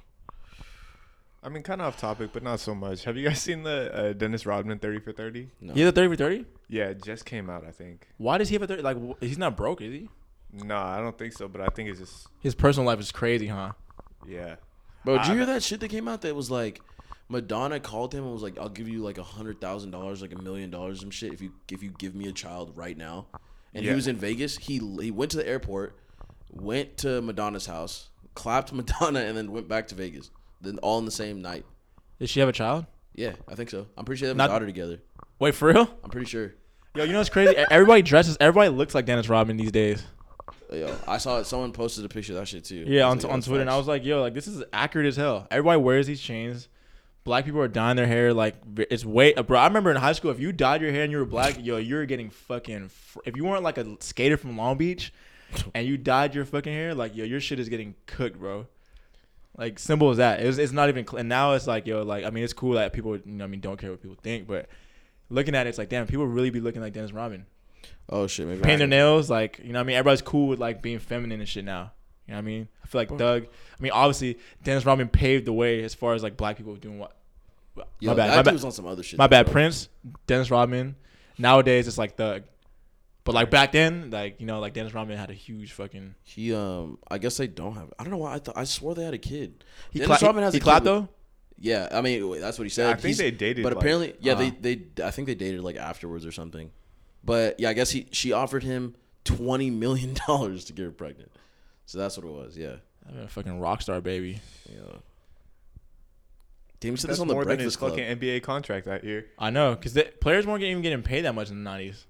[1.45, 3.03] I mean, kind of off topic, but not so much.
[3.03, 5.49] Have you guys seen the uh, Dennis Rodman 30 for 30?
[5.61, 5.73] No.
[5.73, 6.45] He has a 30 for 30?
[6.69, 8.07] Yeah, it just came out, I think.
[8.17, 8.81] Why does he have a 30?
[8.81, 10.09] Like, wh- he's not broke, is he?
[10.51, 13.47] No, I don't think so, but I think it's just, His personal life is crazy,
[13.47, 13.73] huh?
[14.27, 14.55] yeah.
[15.03, 16.81] Bro, did you I- hear that shit that came out that was like
[17.29, 20.33] Madonna called him and was like, "I'll give you like a hundred thousand dollars, like
[20.33, 23.27] a million dollars, some shit if you if you give me a child right now."
[23.75, 23.91] And Yeah.
[23.91, 24.57] he was in Vegas.
[24.57, 25.95] He he went to the airport,
[26.51, 30.31] went to Madonna's house, clapped Madonna, and then went back to Vegas.
[30.61, 31.65] Then all in the same night.
[32.19, 32.85] Does she have a child?
[33.13, 33.87] Yeah, I think so.
[33.97, 34.99] I'm pretty sure they have Not- a daughter together.
[35.39, 35.89] Wait, for real?
[36.03, 36.53] I'm pretty sure.
[36.95, 37.55] Yo, you know what's crazy?
[37.69, 38.37] Everybody dresses.
[38.39, 40.01] Everybody looks like Dennis Rodman these days.
[40.71, 41.45] Yo, I saw it.
[41.45, 42.85] Someone posted a picture of that shit too.
[42.87, 43.77] Yeah, I on, was like, on yo, Twitter, and I facts.
[43.79, 45.45] was like, yo, like this is accurate as hell.
[45.51, 46.69] Everybody wears these chains.
[47.25, 49.59] Black people are dyeing their hair like it's way, uh, bro.
[49.59, 51.77] I remember in high school, if you dyed your hair and you were black, yo,
[51.77, 52.89] you were getting fucking.
[52.89, 55.11] Fr- if you weren't like a skater from Long Beach,
[55.73, 58.67] and you dyed your fucking hair, like yo, your shit is getting cooked, bro.
[59.57, 60.41] Like simple as that.
[60.41, 61.07] It's, it's not even.
[61.07, 63.45] Cl- and now it's like yo, like I mean, it's cool that people, you know,
[63.45, 64.67] I mean, don't care what people think, but
[65.29, 67.45] looking at it, it's like damn, people really be looking like Dennis Rodman.
[68.09, 68.61] Oh shit, maybe.
[68.61, 71.39] Paint their nails, like you know, what I mean, everybody's cool with like being feminine
[71.39, 71.91] and shit now.
[72.27, 72.67] You know what I mean?
[72.83, 73.43] I feel like Doug.
[73.45, 76.99] I mean, obviously, Dennis Rodman paved the way as far as like black people doing
[76.99, 77.15] what.
[77.99, 78.29] Yo, my bad.
[78.31, 78.53] that My bad.
[78.53, 79.17] was on some other shit.
[79.17, 79.45] My though, bad.
[79.45, 79.53] bro.
[79.53, 79.89] Prince,
[80.27, 80.95] Dennis Rodman.
[81.37, 82.43] Nowadays, it's like Thug.
[83.25, 86.15] But like back then, like you know, like Dennis Rodman had a huge fucking.
[86.23, 87.91] He um, I guess they don't have.
[87.99, 88.35] I don't know why.
[88.35, 89.63] I thought I swore they had a kid.
[89.91, 91.09] He, Dennis cla- Rodman has he a kid clapped with- though.
[91.57, 92.95] Yeah, I mean wait, that's what he said.
[92.95, 94.35] I think they dated, but like- apparently, yeah, Uh.
[94.35, 96.69] they they I think they dated like afterwards or something.
[97.23, 101.31] But yeah, I guess he she offered him twenty million dollars to get her pregnant.
[101.87, 102.55] So that's what it was.
[102.57, 102.75] Yeah.
[103.09, 104.39] I'm a fucking rock star, baby.
[104.69, 104.81] Yeah.
[106.79, 107.91] Damn, you said That's this on the more than his Breakfast Club.
[107.91, 109.27] fucking NBA contract that year.
[109.39, 112.05] I know, because players weren't even getting paid that much in the '90s.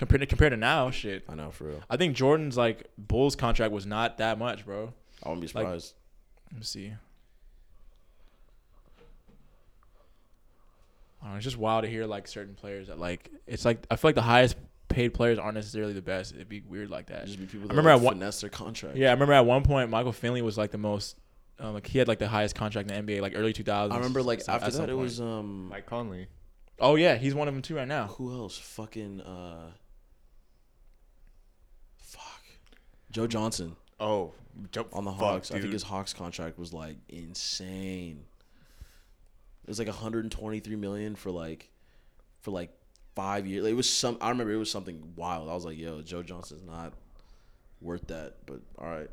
[0.00, 1.24] Compared to compared to now, shit.
[1.28, 1.80] I know for real.
[1.90, 4.92] I think Jordan's like Bulls contract was not that much, bro.
[5.22, 5.94] I wouldn't be Like- surprised.
[6.50, 6.92] Let me see.
[11.20, 13.86] I don't know, it's just wild to hear like certain players that like it's like
[13.90, 14.56] I feel like the highest
[14.88, 16.34] paid players aren't necessarily the best.
[16.34, 17.24] It'd be weird like that.
[17.24, 18.96] It'd just be people I that remember like, at one- finesse their contract.
[18.96, 21.16] Yeah, I remember at one point Michael Finley was like the most,
[21.58, 23.92] um, like he had like the highest contract in the NBA, like early 2000s.
[23.92, 25.02] I remember like So- after at some that it point.
[25.02, 26.26] was um Mike Conley.
[26.78, 28.06] Oh yeah, he's one of them too right now.
[28.06, 28.56] who else?
[28.56, 29.72] Fucking uh
[31.98, 32.40] fuck.
[33.10, 34.32] Joe Johnson Oh,
[34.72, 35.50] jump on the fuck, Hawks.
[35.50, 38.24] I think his Hawks contract was like insane.
[39.62, 41.68] It was like 123 million for like
[42.40, 42.70] for like
[43.14, 43.66] 5 years.
[43.66, 45.50] It was some I remember it was something wild.
[45.50, 46.94] I was like, "Yo, Joe Johnson's not
[47.82, 49.10] worth that." But all right.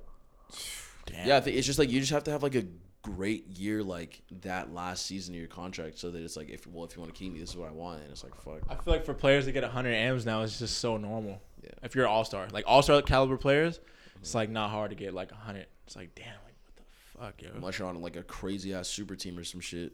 [1.06, 1.28] Damn.
[1.28, 2.66] Yeah, I think it's just like you just have to have like a
[3.16, 6.84] great year like that last season of your contract so that it's like if well
[6.84, 8.60] if you want to keep me this is what I want and it's like fuck.
[8.70, 11.42] I feel like for players to get 100 M's now is just so normal.
[11.64, 11.72] Yeah.
[11.84, 13.80] If you're an all star, like all star caliber players,
[14.20, 15.66] it's like not hard to get like 100.
[15.86, 17.50] It's like damn, like what the fuck, yo.
[17.56, 19.94] unless you're on like a crazy ass super team or some shit.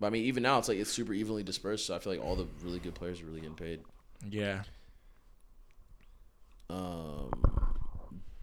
[0.00, 1.86] But I mean, even now it's like it's super evenly dispersed.
[1.86, 3.80] So I feel like all the really good players are really getting paid.
[4.28, 4.62] Yeah.
[6.70, 7.30] Um,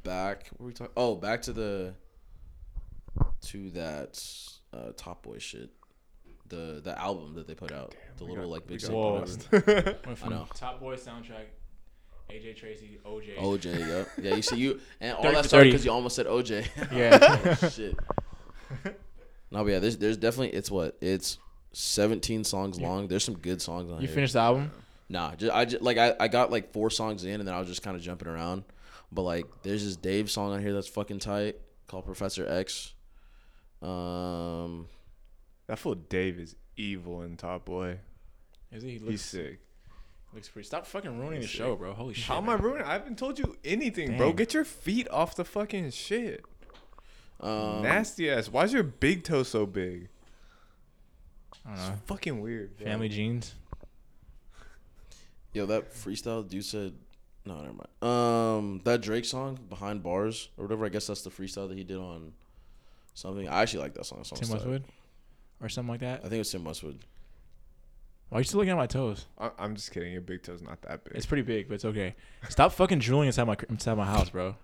[0.04, 0.94] back what were we talking?
[0.96, 1.96] Oh, back to the
[3.42, 4.22] to that
[4.74, 5.70] uh, Top Boy shit.
[6.50, 9.48] The the album that they put out, the little like big got Sick lost.
[9.52, 9.98] whatever.
[10.06, 10.48] Went from know.
[10.56, 11.48] Top Boy soundtrack,
[12.30, 13.38] AJ Tracey, OJ.
[13.38, 14.10] OJ, yep.
[14.22, 16.68] Yeah, you see you and all 30 that for started because you almost said OJ.
[16.92, 17.56] Yeah.
[17.62, 17.98] oh, shit.
[19.52, 21.38] No, but yeah, there's there's definitely it's what it's
[21.74, 23.08] 17 songs long.
[23.08, 24.02] There's some good songs on it.
[24.02, 24.16] You here.
[24.16, 24.72] finished the album?
[25.10, 27.60] Nah, just, I just like I, I got like four songs in and then I
[27.60, 28.64] was just kind of jumping around.
[29.12, 31.56] But like there's this Dave song on here that's fucking tight
[31.88, 32.94] called Professor X.
[33.82, 34.88] Um
[35.68, 38.00] That fool Dave is evil in Top Boy.
[38.72, 38.90] Is he?
[38.90, 39.60] He He's looks, sick.
[40.34, 40.68] looks pretty.
[40.68, 41.94] Stop fucking ruining the show, bro.
[41.94, 42.26] Holy shit.
[42.26, 42.62] How am I man.
[42.64, 42.86] ruining?
[42.86, 44.28] I haven't told you anything, bro.
[44.28, 44.36] Dang.
[44.36, 46.44] Get your feet off the fucking shit.
[47.40, 48.50] um Nasty ass.
[48.50, 50.10] Why's your big toe so big?
[51.66, 51.96] I don't It's know.
[52.06, 52.78] fucking weird.
[52.78, 52.86] bro.
[52.88, 53.54] Family jeans.
[55.54, 56.94] yo that freestyle dude said
[57.46, 58.04] no, never mind.
[58.04, 61.84] Um that Drake song Behind Barz or whatever, I guess that's the freestyle that he
[61.84, 62.34] did on
[63.18, 63.48] something.
[63.48, 64.20] I actually like that song.
[64.20, 64.56] That song's Tim tight.
[64.56, 64.84] Westwood,
[65.62, 66.20] or something like that.
[66.20, 67.00] I think it was Tim Westwood.
[68.30, 69.26] Why are you still looking at my toes?
[69.40, 70.12] I- I'm just kidding.
[70.12, 71.16] Your big toe's not that big.
[71.16, 72.16] It's pretty big, but it's okay.
[72.50, 74.56] Stop fucking drooling inside my inside my house, bro.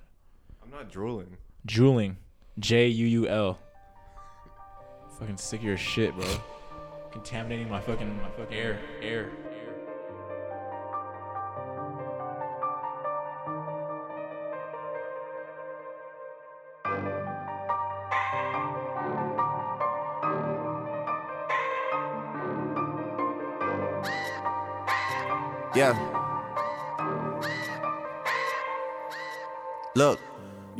[0.63, 1.37] I'm not drooling.
[1.65, 2.17] Drooling,
[2.59, 3.59] J U U L.
[5.19, 6.27] Fucking sick of your shit, bro.
[7.11, 9.29] Contaminating my fucking my fucking air, air,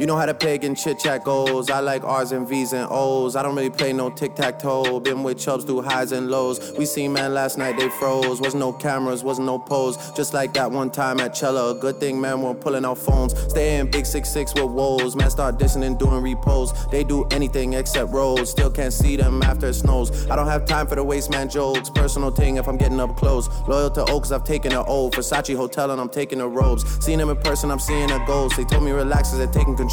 [0.04, 1.70] you know how the pagan chit chat goes.
[1.70, 3.38] I like R's and V's and O's.
[3.38, 5.00] I don't really play no tic tac toe.
[5.00, 6.74] Been with chubs through highs and lows.
[6.78, 8.42] We seen man last night, they froze.
[8.42, 10.12] Wasn't no cameras, wasn't no pose.
[10.12, 11.74] Just like that one time at Cella.
[11.74, 13.32] Good thing, man, we're pulling out phones.
[13.50, 15.16] Stay in big six six with woes.
[15.16, 16.74] Man, start dissing and doing repos.
[16.88, 18.52] They do anything except rolls.
[18.52, 20.30] Still can't see them after it snows.
[20.30, 21.90] I don't have time for the waste man jokes.
[21.90, 23.48] Personal thing if I'm getting up close.
[23.70, 25.10] Loyal to Oaks, I've taken an O.
[25.12, 26.84] Versace Hotel and I'm taking the robes.
[27.06, 28.58] Seen them in person, I'm seeing a ghost.
[28.58, 29.93] They told me relax as they're taking control.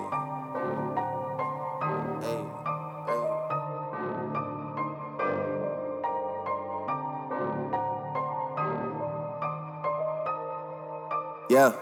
[11.51, 11.73] Yeah.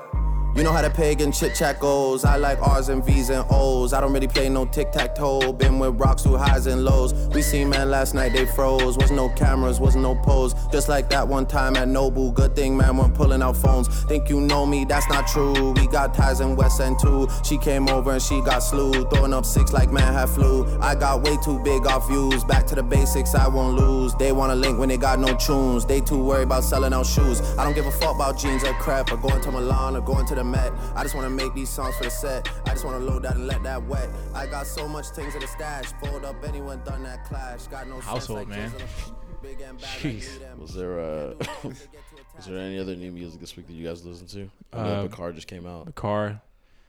[0.55, 2.25] You know how the pagan chit chat goes.
[2.25, 3.93] I like R's and V's and O's.
[3.93, 5.53] I don't really play no tic tac toe.
[5.53, 7.13] Been with rocks through highs and lows.
[7.29, 8.97] We seen man last night, they froze.
[8.97, 10.55] Wasn't no cameras, wasn't no pose.
[10.71, 12.33] Just like that one time at Nobu.
[12.33, 13.87] Good thing, man, we're pulling out phones.
[14.05, 15.71] Think you know me, that's not true.
[15.73, 17.29] We got ties in West End too.
[17.43, 18.91] She came over and she got slew.
[19.09, 20.65] Throwing up six like man had flu.
[20.81, 22.43] I got way too big off views.
[22.43, 24.15] Back to the basics, I won't lose.
[24.15, 25.85] They wanna link when they got no tunes.
[25.85, 27.39] They too worried about selling out shoes.
[27.57, 30.25] I don't give a fuck about jeans or crap or going to Milan or going
[30.25, 30.95] to the have met.
[30.95, 32.49] I just wanna make these songs for the set.
[32.65, 34.09] I just wanna load that and let that wet.
[34.33, 35.85] I got so much things in the stash.
[36.03, 37.67] Fold up anyone done that clash.
[37.67, 38.71] Got no sense Household, like man.
[38.71, 38.75] Jizz
[39.09, 40.57] on a- Big and bad Jeez.
[40.59, 41.87] Was there uh was
[42.47, 44.49] there any other new music this week that you guys listened to?
[44.73, 45.85] I know Uh, Bakar just came out.
[45.85, 46.41] The car.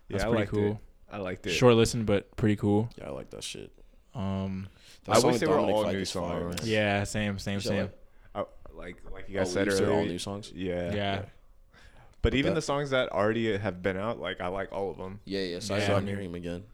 [0.09, 0.71] That's yeah, I pretty liked cool.
[0.73, 0.77] it.
[1.13, 1.51] I liked it.
[1.51, 2.89] Short listen, but pretty cool.
[2.99, 3.71] Yeah, I like that shit.
[4.15, 4.67] Um,
[5.05, 6.69] That I song wish with they were Dominic all Fike new is fire, songs.
[6.69, 7.91] yeah, same, same, You said same.
[8.35, 9.99] I, like like you Oh, guys said you said earlier.
[9.99, 10.53] all new songs?
[10.53, 10.93] Yeah.
[10.93, 11.23] Yeah.
[12.23, 14.99] But even that- the songs that already have been out, like I like all of
[14.99, 15.21] them.
[15.25, 15.59] Yeah, yeah.
[15.61, 15.85] So I Yeah.
[15.85, 16.65] started hearing him again.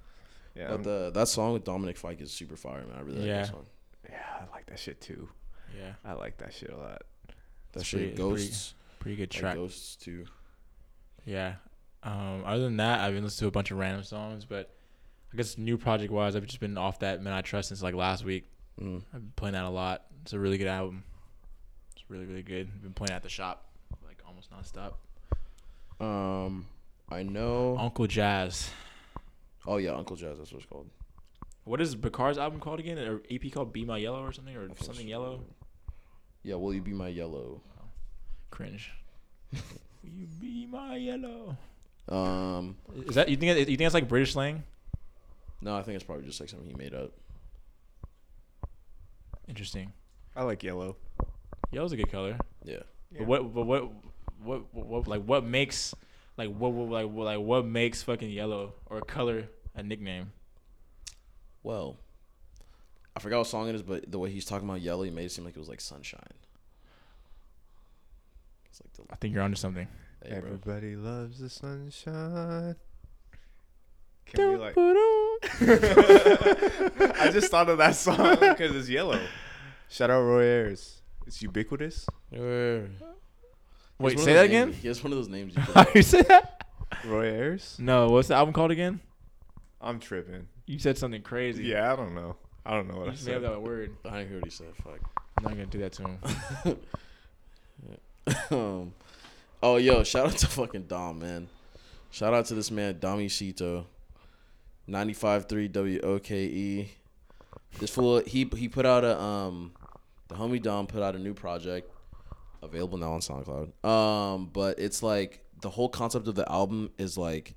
[0.54, 0.68] Yeah.
[0.70, 2.96] But the that song with Dominic Fike is super fire, man.
[2.96, 3.42] I really like Yeah.
[3.42, 3.66] that song.
[4.09, 5.28] yeah, I like that shit too.
[5.78, 7.02] Yeah, I like that shit a lot.
[7.72, 9.54] That It's shit, pretty- Ghosts, pretty good like track.
[9.56, 10.24] Ghosts too.
[11.24, 11.56] Yeah.
[12.02, 14.72] Um, other than that, I've been listening to a bunch of random songs, but
[15.32, 17.94] I guess new project wise, I've just been off that Men I Trust since like
[17.94, 18.48] last week.
[18.80, 19.02] Mm.
[19.12, 20.06] I've been playing that a lot.
[20.22, 21.04] It's a really good album.
[21.94, 22.68] It's really really good.
[22.74, 23.68] I've been playing at the shop
[24.06, 24.94] like almost nonstop.
[26.00, 26.66] Um,
[27.11, 27.76] I know.
[27.78, 28.70] Uncle Jazz.
[29.66, 30.38] Oh yeah, Uncle Jazz.
[30.38, 30.88] That's what it's called.
[31.64, 32.98] What is Bakar's album called again?
[32.98, 35.09] Or EP called Be My Yellow or something or something so.
[35.09, 35.44] yellow?
[36.44, 37.61] Yeah, will you be my yellow?
[38.50, 38.92] Cringe.
[39.52, 41.56] Will you be my yellow?
[42.09, 44.62] Um, Is that you think it, you think it's like British slang?
[45.61, 47.11] no, I think it's probably just like something he made up.
[49.48, 49.92] Interesting.
[50.37, 50.96] I like yellow.
[51.72, 52.37] Yellow's a good color.
[52.64, 52.82] Yeah.
[53.18, 53.90] But what, but what,
[54.42, 55.94] what, what, what, like, what makes,
[56.37, 60.33] like, what, what, like, what, like, what makes fucking yellow or color a nickname?
[61.62, 61.96] Well,
[63.16, 65.25] I forgot what song it is, but the way he's talking about yellow, he made
[65.25, 66.20] it seem like it was like sunshine.
[68.68, 69.88] It's like the I think you're onto something.
[70.22, 70.38] hey, bro.
[70.38, 72.77] Everybody loves the sunshine.
[74.27, 74.75] Can we like?
[77.18, 79.20] I just thought of that song because it's yellow.
[79.88, 81.01] Shout out Roy Ayers.
[81.27, 82.07] It's ubiquitous.
[82.31, 82.38] He
[83.98, 84.72] Wait, has one of say that names- again.
[84.82, 85.54] He has one of those names.
[85.56, 86.64] You How you say that?
[87.04, 87.76] Roy Ayers.
[87.78, 89.00] No, what's the album called again?
[89.80, 90.46] I'm tripping.
[90.66, 91.64] You said something crazy.
[91.64, 92.37] Yeah, I don't know.
[92.64, 93.52] I don't know what You I just made up said.
[93.52, 93.96] that word.
[94.04, 94.74] I didn't hear what he said.
[94.82, 95.00] Fuck.
[95.38, 96.78] I'm not gonna do that to him.
[98.50, 98.92] um,
[99.62, 101.48] oh, yo, shout out to fucking Dom, man.
[102.11, 103.85] Shout out to this man, Dami Sito.
[104.88, 106.30] 95.3 WOKE.
[106.32, 106.90] E.
[107.78, 109.72] This fool, he he put out a um,
[110.28, 111.90] the homie Dom put out a new project,
[112.66, 113.85] available now on SoundCloud.
[113.85, 117.55] Um, but it's like the whole concept of the album is like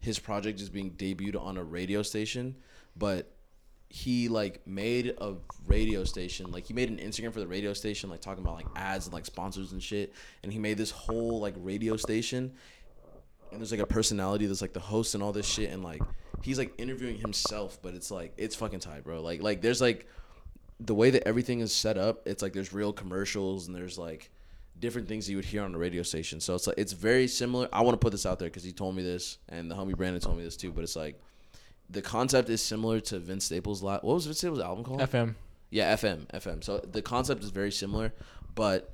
[0.00, 2.56] his project is being debuted on a radio station,
[2.96, 3.34] but
[3.94, 5.34] he like made a
[5.68, 8.66] radio station like he made an instagram for the radio station like talking about like
[8.74, 12.52] ads and like sponsors and shit and he made this whole like radio station
[13.52, 16.02] and there's like a personality that's like the host and all this shit and like
[16.42, 20.08] he's like interviewing himself but it's like it's fucking tight bro like like there's like
[20.80, 24.28] the way that everything is set up it's like there's real commercials and there's like
[24.80, 27.68] different things you would hear on the radio station so it's like it's very similar
[27.72, 29.96] i want to put this out there because he told me this and the homie
[29.96, 31.18] brandon told me this too but it's like
[31.90, 35.00] the concept is similar to Vince Staples' la- what was Vince Staples' album called?
[35.00, 35.34] FM.
[35.68, 36.64] Yeah, FM, FM.
[36.64, 38.10] So the concept is very similar,
[38.54, 38.90] but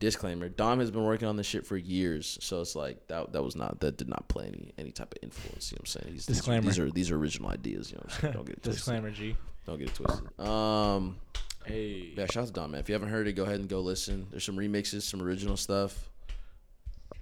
[0.00, 3.42] disclaimer: Dom has been working on this shit for years, so it's like that that
[3.44, 5.70] was not that did not play any any type of influence.
[5.70, 6.14] You know what I'm saying?
[6.14, 6.66] These, these are- Disclaimer.
[6.66, 7.90] These are, these are original ideas.
[7.92, 8.32] You know what I'm saying?
[8.34, 8.74] Don't get it twisted.
[8.80, 9.36] Disclaimer, G.
[9.64, 10.40] Don't get it twisted.
[10.40, 11.16] Um,
[11.64, 12.12] Hey.
[12.16, 12.80] yeah, shout out to Don, man.
[12.80, 14.26] If you haven't heard it, go ahead and go listen.
[14.30, 16.10] There's some remixes, some original stuff.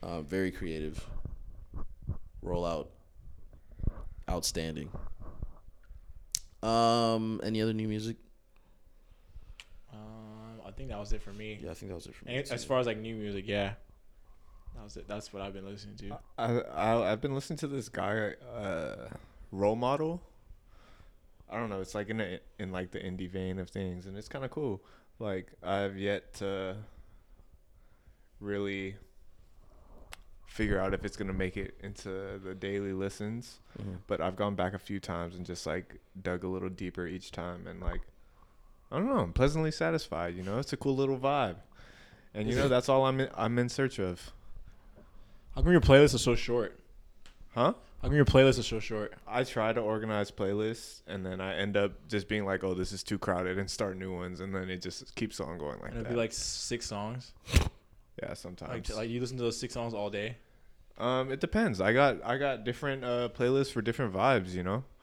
[0.02, 1.04] Uh, very creative.
[2.44, 2.88] Rollout.
[4.28, 4.90] Outstanding.
[6.62, 8.16] Um, any other new music?
[9.92, 11.58] Um, I think that was it for me.
[11.62, 12.36] Yeah, I think that was it for me.
[12.36, 12.54] And too.
[12.54, 13.74] as far as like new music, yeah.
[14.74, 15.08] That was it.
[15.08, 16.18] That's what I've been listening to.
[16.38, 19.08] I, I I've been listening to this guy, uh,
[19.52, 20.22] role model.
[21.50, 21.80] I don't know.
[21.80, 24.50] It's like in a, in like the indie vein of things, and it's kind of
[24.50, 24.82] cool.
[25.18, 26.76] Like I've yet to
[28.40, 28.96] really
[30.46, 33.98] figure out if it's gonna make it into the daily listens, Mhm.
[34.06, 37.30] but I've gone back a few times and just like dug a little deeper each
[37.30, 38.00] time, and like
[38.92, 40.34] I don't know, I'm pleasantly satisfied.
[40.34, 41.56] You know, it's a cool little vibe,
[42.34, 44.32] and you know that's all I'm in, I'm in search of.
[45.54, 46.78] How come your playlist is so short?
[47.54, 47.74] Huh?
[48.00, 49.12] How come your playlist is so short?
[49.28, 52.92] I try to organize playlists and then I end up just being like, oh, this
[52.92, 54.40] is too crowded and start new ones.
[54.40, 55.86] And then it just keeps on going like that.
[55.88, 56.10] And it'd that.
[56.10, 57.34] be like six songs.
[57.54, 58.96] yeah, Like, sometimes.
[58.96, 60.36] like you listen to those six songs all day.
[60.96, 61.80] um, it depends.
[61.80, 64.84] I got I got different uh, playlists for different vibes, you know.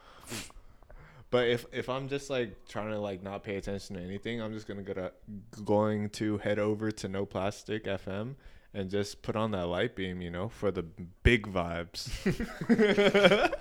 [1.30, 4.54] But if if I'm just like trying to like not pay attention to anything, I'm
[4.54, 5.12] just gonna go to
[5.66, 8.36] going to head over to No Plastic FM
[8.78, 10.84] and just put on that light beam, you know, for the
[11.24, 12.10] big vibes.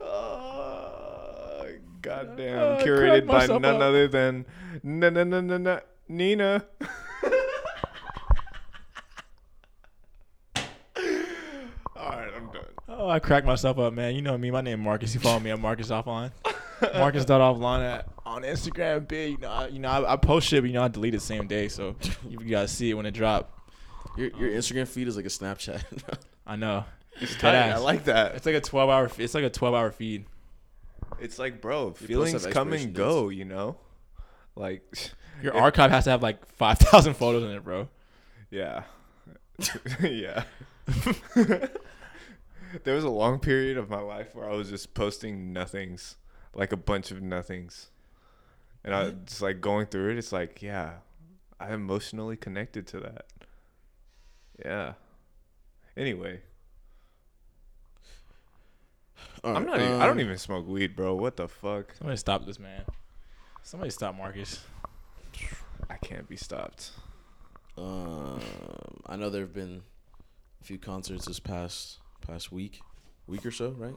[0.00, 1.66] oh,
[2.02, 3.80] goddamn, Uh, curated by none up.
[3.82, 4.46] other than
[4.82, 6.64] na na na na na Nina.
[11.96, 12.64] All right, I'm done.
[12.88, 14.14] Oh, I cracked myself up, man.
[14.14, 14.50] You know me.
[14.50, 15.14] My name is Marcus.
[15.14, 16.30] You follow me at Marcus Offline.
[16.94, 19.06] Marcus dot offline at on Instagram.
[19.08, 19.32] Big.
[19.32, 21.20] You know, I, you know, I, I post shit, but you know, I delete it
[21.20, 21.96] same day, so
[22.28, 23.58] you gotta see it when it drop.
[24.16, 25.82] Your your Instagram feed is like a Snapchat.
[26.46, 26.84] I know.
[27.20, 27.70] It's Dead tight.
[27.72, 28.36] I like that.
[28.36, 29.10] It's like a twelve hour.
[29.18, 30.26] It's like a twelve hour feed.
[31.20, 33.28] It's like, bro, post feelings have come and go.
[33.28, 33.76] You know,
[34.54, 34.82] like,
[35.42, 37.88] Your if- archive has to have like five thousand photos in it, bro.
[38.50, 38.84] Yeah.
[40.00, 40.44] yeah.
[42.84, 46.16] there was a long period of my life where I was just posting nothings,
[46.54, 47.90] like a bunch of nothings.
[48.84, 50.94] And I just like going through it, it's like, yeah,
[51.60, 53.26] I'm emotionally connected to that.
[54.64, 54.94] Yeah.
[55.96, 56.40] Anyway,
[59.42, 61.14] All I'm right, not even, I don't um, even smoke weed, bro.
[61.14, 61.94] What the fuck?
[61.98, 62.82] Somebody stop this man.
[63.62, 64.60] Somebody stop Marcus.
[65.90, 66.92] I can't be stopped.
[67.76, 68.40] Um,
[69.06, 69.82] I know there have been
[70.60, 72.80] a few concerts this past past week,
[73.26, 73.94] week or so, right?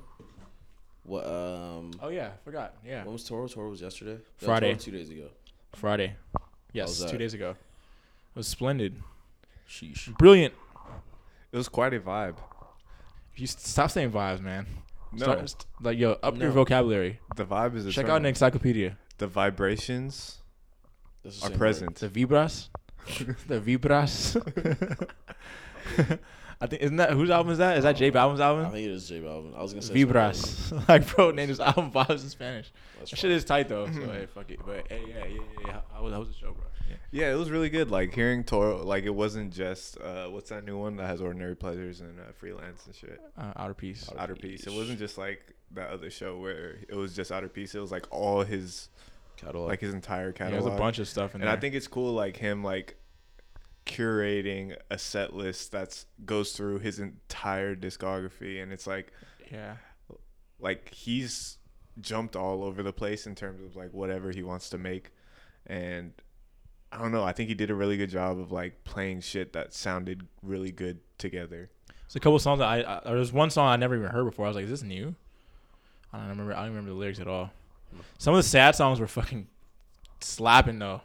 [1.03, 1.25] What?
[1.25, 2.75] Um, Oh yeah, forgot.
[2.85, 3.47] Yeah, when was Toro?
[3.47, 4.13] Toro was yesterday.
[4.41, 4.71] No, Friday.
[4.73, 5.27] Toro two days ago.
[5.73, 6.15] Friday.
[6.73, 7.17] Yes, was two that?
[7.17, 7.51] days ago.
[7.51, 8.95] It was splendid,
[9.67, 10.15] Sheesh.
[10.17, 10.53] brilliant.
[11.51, 12.37] It was quite a vibe.
[13.35, 14.65] You stop saying vibes, man.
[15.11, 17.19] No, Start- st- like yo, up your vocabulary.
[17.35, 18.97] the vibe is Check out an encyclopedia.
[19.17, 20.37] the vibrations
[21.25, 21.57] are same word.
[21.57, 21.95] present.
[21.95, 22.69] The vibras,
[23.47, 24.37] the vibras.
[26.61, 27.77] I think isn't that whose album is that?
[27.77, 28.61] Is that J Balvin's album?
[28.61, 28.71] I album?
[28.73, 29.57] think it is J Balvin.
[29.57, 30.71] I was gonna say something else.
[30.71, 30.87] Vibras.
[30.89, 32.71] like bro, name his album vibes in Spanish.
[32.99, 33.87] That shit is tight though.
[33.87, 34.59] So hey, fuck it.
[34.65, 35.41] But hey, yeah, yeah, yeah.
[35.65, 35.71] yeah.
[35.73, 36.63] How, how was, how was the show, bro?
[36.89, 36.95] Yeah.
[37.11, 37.89] Yeah, it was really good.
[37.89, 41.55] Like hearing Toro, like it wasn't just uh, what's that new one that has ordinary
[41.55, 43.19] pleasures and uh, freelance and shit.
[43.37, 44.09] Uh, outer peace.
[44.17, 44.67] Outer Peace.
[44.67, 47.73] It wasn't just like that other show where it was just Outer Peace.
[47.73, 48.89] It was like all his,
[49.37, 49.69] Catalog.
[49.69, 50.63] like his entire Yeah, catalog.
[50.63, 51.55] there's a bunch of stuff in and there.
[51.57, 52.97] I think it's cool, like him, like
[53.91, 59.11] curating a set list that's goes through his entire discography, and it's like,
[59.51, 59.75] yeah.
[60.59, 61.57] like he's
[61.99, 65.11] jumped all over the place in terms of like whatever he wants to make,
[65.67, 66.13] and
[66.91, 67.23] I don't know.
[67.23, 70.71] I think he did a really good job of like playing shit that sounded really
[70.71, 71.69] good together.
[71.87, 74.45] There's a couple songs that I, I there's one song I never even heard before.
[74.45, 75.15] I was like, is this new?
[76.13, 76.53] I don't remember.
[76.53, 77.51] I don't remember the lyrics at all.
[78.17, 79.47] Some of the sad songs were fucking
[80.19, 81.01] slapping though.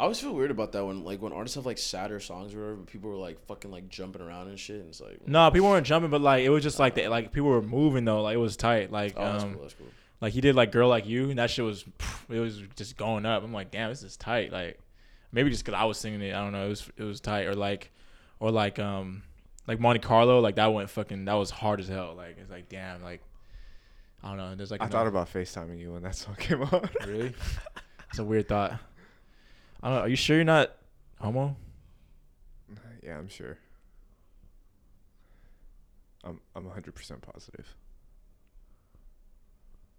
[0.00, 2.60] I always feel weird about that when like when artists have like sadder songs or
[2.60, 4.76] whatever, but people were like fucking like jumping around and shit.
[4.76, 7.32] And it's like, No, people weren't jumping, but like it was just like the, like
[7.32, 8.22] people were moving though.
[8.22, 8.90] Like it was tight.
[8.90, 9.62] Like oh, that's um, cool.
[9.62, 9.88] That's cool.
[10.22, 11.84] like he did like "Girl Like You," and that shit was
[12.30, 13.44] it was just going up.
[13.44, 14.50] I'm like, damn, this is tight.
[14.50, 14.80] Like
[15.32, 16.64] maybe just because I was singing it, I don't know.
[16.64, 17.44] It was it was tight.
[17.44, 17.92] Or like
[18.38, 19.22] or like um
[19.66, 22.14] like Monte Carlo, like that went fucking that was hard as hell.
[22.16, 23.20] Like it's like damn, like
[24.22, 24.54] I don't know.
[24.54, 26.88] There's like I no- thought about FaceTiming you when that song came on.
[27.06, 27.34] really.
[28.08, 28.80] It's a weird thought.
[29.82, 30.02] I don't know.
[30.02, 30.72] Are you sure you're not
[31.18, 31.56] homo?
[33.02, 33.58] yeah, I'm sure.
[36.22, 37.74] I'm I'm 100% positive.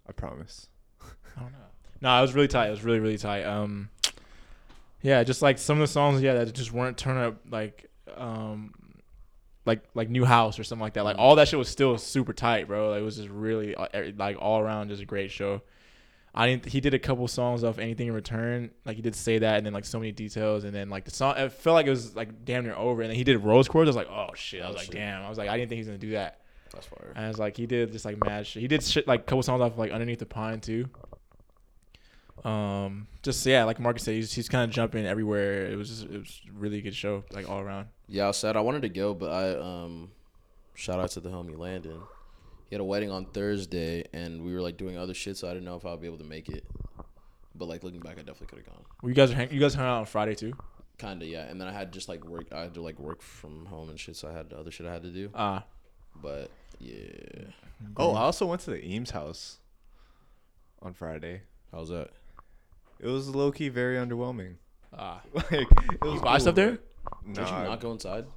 [0.08, 0.68] I promise.
[1.02, 1.58] I don't know.
[2.02, 2.68] No, it was really tight.
[2.68, 3.44] It was really really tight.
[3.44, 3.90] Um,
[5.02, 8.74] yeah, just like some of the songs, yeah, that just weren't turning up like um,
[9.66, 11.04] like like New House or something like that.
[11.04, 12.92] Like all that shit was still super tight, bro.
[12.92, 13.76] Like, it was just really
[14.18, 15.62] like all around just a great show.
[16.34, 16.66] I didn't.
[16.66, 18.72] He did a couple songs off Anything in Return.
[18.86, 21.12] Like he did say that, and then like so many details, and then like the
[21.12, 21.36] song.
[21.38, 23.88] It felt like it was like damn near over, and then he did Rose Quartz.
[23.88, 24.62] I was like, oh shit.
[24.62, 24.96] I was Oh, like, shit.
[24.96, 25.24] damn.
[25.24, 26.40] I was like, I didn't think he was gonna do that.
[26.74, 27.12] That's fire.
[27.18, 28.62] And it's like he did just like mad shit.
[28.62, 30.88] He did shit like a couple songs off like underneath the pine too.
[32.46, 35.66] Um, just yeah, like Marcus said, he's, he's kind of jumping everywhere.
[35.68, 37.88] It was just it was a really good show, like all around.
[38.08, 38.58] Yeah, I was sad.
[38.58, 40.12] I wanted to go, but I um,
[40.74, 42.00] shout out to the homie Landon.
[42.72, 45.52] He had a wedding on Thursday, and we were like doing other shit, so I
[45.52, 46.64] didn't know if I'd be able to make it.
[47.54, 48.86] But like looking back, I definitely could have gone.
[49.04, 50.54] Well, you guys are hang- you guys hung out on Friday too.
[50.98, 51.50] Kinda, yeah.
[51.50, 52.46] And then I had just like work.
[52.54, 54.94] I had to like work from home and shit, so I had other shit I
[54.94, 55.30] had to do.
[55.36, 55.66] Ah,
[56.22, 57.52] But yeah,
[57.98, 59.58] Oh, I also went to the Eames house
[60.82, 61.42] on Friday.
[61.74, 62.12] how's that?
[63.02, 64.56] It was low key very underwhelming.
[64.98, 65.22] ah.
[65.34, 66.78] Like it was buy stuff there?
[67.26, 68.28] Can't Nah, you not go inside?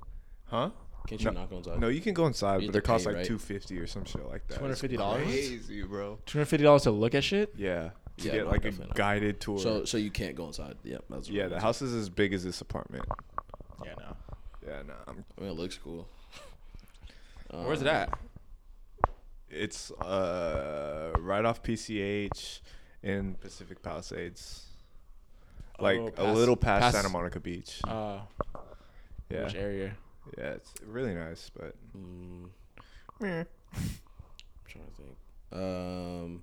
[0.47, 0.71] huh?
[1.07, 1.41] Can't you No.
[1.41, 1.81] not go inside?
[1.81, 3.27] No, you can go inside, You but have it to costs pay, like right?
[3.27, 4.63] two fifty or some shit like that.
[4.63, 5.23] It's $250?
[5.25, 6.19] Crazy, bro.
[6.25, 7.53] Two hundred fifty dollars to look at shit.
[7.57, 8.97] Yeah, to Yeah, get no, like a definitely not.
[8.97, 9.59] guided tour.
[9.59, 10.77] So so you can't go inside.
[10.83, 13.05] Yeah, that's what yeah, the house is as big as this apartment.
[13.85, 14.17] Yeah, no.
[14.67, 16.09] Yeah, no, I'm, I mean, it looks cool.
[17.51, 18.19] Where's it at?
[19.51, 22.61] it's uh right off PCH
[23.05, 24.65] in Pacific Palisades,
[25.79, 27.81] like Oh, a past- little past, past- Santa Monica Beach.
[27.87, 28.21] Uh,
[29.31, 29.95] yeah, which area?
[30.39, 32.49] Yeah, it's really nice, but Mm,
[33.21, 33.47] I'm
[34.67, 35.17] trying to think.
[35.53, 36.43] Um,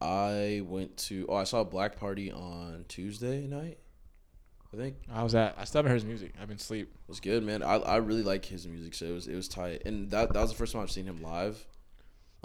[0.00, 1.26] I went to.
[1.28, 3.78] Oh, I saw black party on Tuesday night.
[4.72, 5.54] I think I was at.
[5.58, 6.34] I still haven't heard his music.
[6.40, 6.88] I've been asleep.
[6.92, 7.62] it was good, man.
[7.62, 9.82] I I really like his music, so it was it was tight.
[9.86, 11.66] And that that was the first time I've seen him live.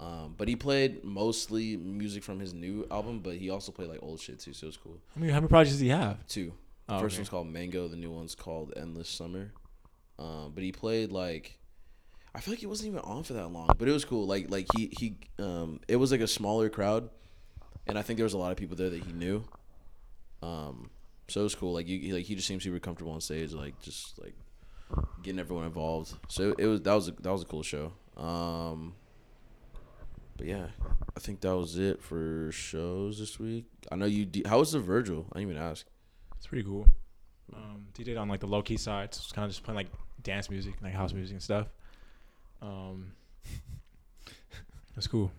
[0.00, 4.00] Um, but he played mostly music from his new album, but he also played like
[4.02, 4.98] old shit too, so it was cool.
[5.16, 6.26] I mean, how many projects does he have?
[6.26, 6.52] Two.
[6.88, 7.20] The Oh, first okay.
[7.20, 7.86] one's called Mango.
[7.86, 9.52] The new one's called Endless Summer.
[10.22, 11.58] Um, but he played like,
[12.34, 14.26] I feel like he wasn't even on for that long, but it was cool.
[14.26, 17.10] Like like he he um, it was like a smaller crowd,
[17.86, 19.44] and I think there was a lot of people there that he knew.
[20.42, 20.90] Um,
[21.28, 21.72] so it was cool.
[21.72, 24.34] Like you like he just seemed super comfortable on stage, like just like
[25.22, 26.14] getting everyone involved.
[26.28, 27.92] So it was that was a, that was a cool show.
[28.16, 28.94] Um,
[30.36, 30.66] but yeah,
[31.16, 33.66] I think that was it for shows this week.
[33.90, 34.24] I know you.
[34.24, 35.26] D- how was the Virgil?
[35.32, 35.86] I didn't even ask.
[36.36, 36.86] It's pretty cool.
[37.54, 39.76] Um, did it on like the low key side, so it's kind of just playing
[39.76, 39.90] like
[40.22, 41.66] dance music, like house music and stuff.
[42.60, 43.12] Um,
[44.94, 45.30] that's cool.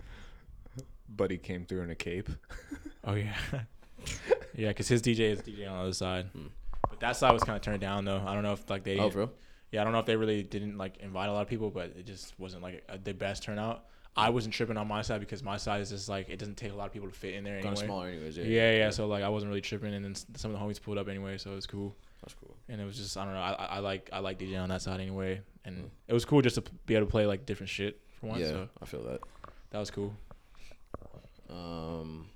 [1.09, 2.29] Buddy came through in a cape.
[3.03, 3.35] Oh yeah,
[4.55, 6.29] yeah, because his DJ is DJ on the other side,
[6.89, 8.23] but that side was kind of turned down though.
[8.25, 9.01] I don't know if like they Hmm.
[9.01, 9.29] Oh, didn't- bro.
[9.71, 11.93] Yeah, I don't know if they really didn't like invite a lot of people, but
[11.97, 13.85] it just wasn't like a, the best turnout.
[14.15, 16.71] I wasn't tripping on my side because my side is just like it doesn't take
[16.71, 18.77] a lot of people to fit in there Kinda smaller anyways, yeah, Yeah, yeah, yeah,
[18.77, 18.89] yeah.
[18.91, 21.37] So like I wasn't really tripping, and then some of the homies pulled up anyway,
[21.39, 21.95] so it was cool.
[22.21, 22.52] That's cool.
[22.69, 23.39] And it was just I don't know.
[23.41, 25.89] I, I- like I like DJ on that side anyway, and Mm.
[26.07, 28.41] it was cool just to be able to play like different shit for once.
[28.41, 29.21] Yeah, so I feel that.
[29.71, 30.13] that was cool.
[31.49, 32.27] Um.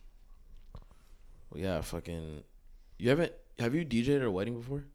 [1.51, 2.43] Well, yeah, fucking.
[2.97, 3.31] You haven't?
[3.59, 4.83] Have you DJed at a wedding before?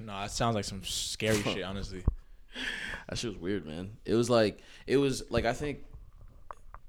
[0.00, 2.04] No, that sounds like some scary shit, honestly.
[3.08, 3.96] That shit was weird, man.
[4.04, 5.80] It was like it was like I think.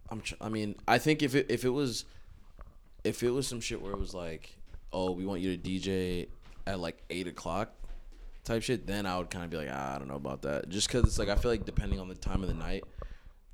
[0.09, 0.21] I'm.
[0.21, 2.05] Tr- I mean, I think if it if it was,
[3.03, 4.55] if it was some shit where it was like,
[4.91, 6.27] oh, we want you to DJ
[6.65, 7.73] at like eight o'clock,
[8.43, 10.69] type shit, then I would kind of be like, ah, I don't know about that.
[10.69, 12.83] Just because it's like I feel like depending on the time of the night,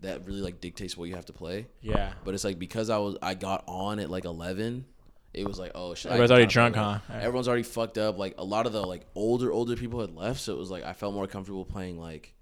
[0.02, 1.68] that really like dictates what you have to play.
[1.82, 2.14] Yeah.
[2.24, 4.86] But it's like because I was I got on at like eleven.
[5.34, 6.12] It was like oh shit.
[6.12, 7.00] I Everybody's already drunk, huh?
[7.10, 7.18] Yeah.
[7.18, 8.18] Everyone's already fucked up.
[8.18, 10.84] Like a lot of the like older older people had left, so it was like
[10.84, 12.34] I felt more comfortable playing like.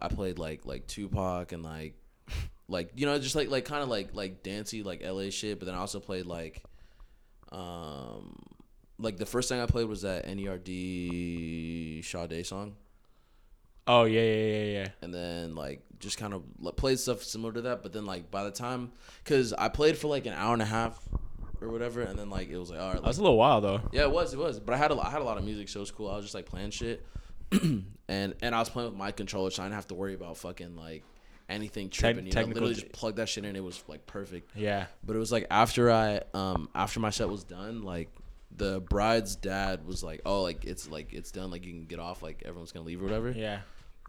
[0.00, 1.94] I played like like Tupac and like
[2.68, 5.66] like you know just like like kind of like like dancey like LA shit, but
[5.66, 6.62] then I also played like
[7.50, 8.36] um
[8.98, 12.74] like the first thing I played was that NERD Sade song.
[13.86, 14.88] Oh yeah, yeah, yeah, yeah.
[15.02, 18.30] And then like just kind of like, played stuff similar to that, but then like
[18.30, 18.92] by the time,
[19.24, 21.00] cause I played for like an hour and a half
[21.60, 23.60] or whatever, and then like it was like all right, That was a little while
[23.60, 23.80] though.
[23.92, 24.60] yeah, it was, it was.
[24.60, 26.10] But I had a, I had a lot of music, so it was cool.
[26.10, 27.06] I was just like playing shit,
[27.52, 30.36] and and I was playing with my controller, so I didn't have to worry about
[30.36, 31.02] fucking like
[31.48, 32.26] anything tripping.
[32.26, 33.56] you know, literally just plug that shit in.
[33.56, 34.54] It was like perfect.
[34.54, 34.86] Yeah.
[35.02, 38.10] But it was like after I um after my set was done, like
[38.58, 41.98] the bride's dad was like, oh, like it's like it's done, like you can get
[41.98, 43.30] off, like everyone's gonna leave or whatever.
[43.30, 43.60] Yeah.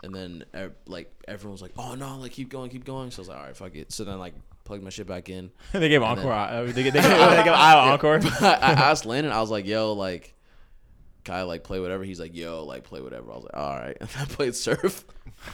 [0.03, 3.11] And then ev- like everyone was like, oh no, like keep going, keep going.
[3.11, 3.91] So I was like, all right, fuck it.
[3.91, 4.33] So then like
[4.63, 5.51] plugged my shit back in.
[5.73, 6.23] They gave encore.
[6.23, 8.19] then- uh, they, they, they, they gave Iowa encore.
[8.41, 10.35] I, I asked Landon, I was like, yo, like,
[11.25, 12.03] can I like play whatever?
[12.03, 13.31] He's like, yo, like play whatever.
[13.31, 13.97] I was like, all right.
[13.99, 15.05] And I played surf.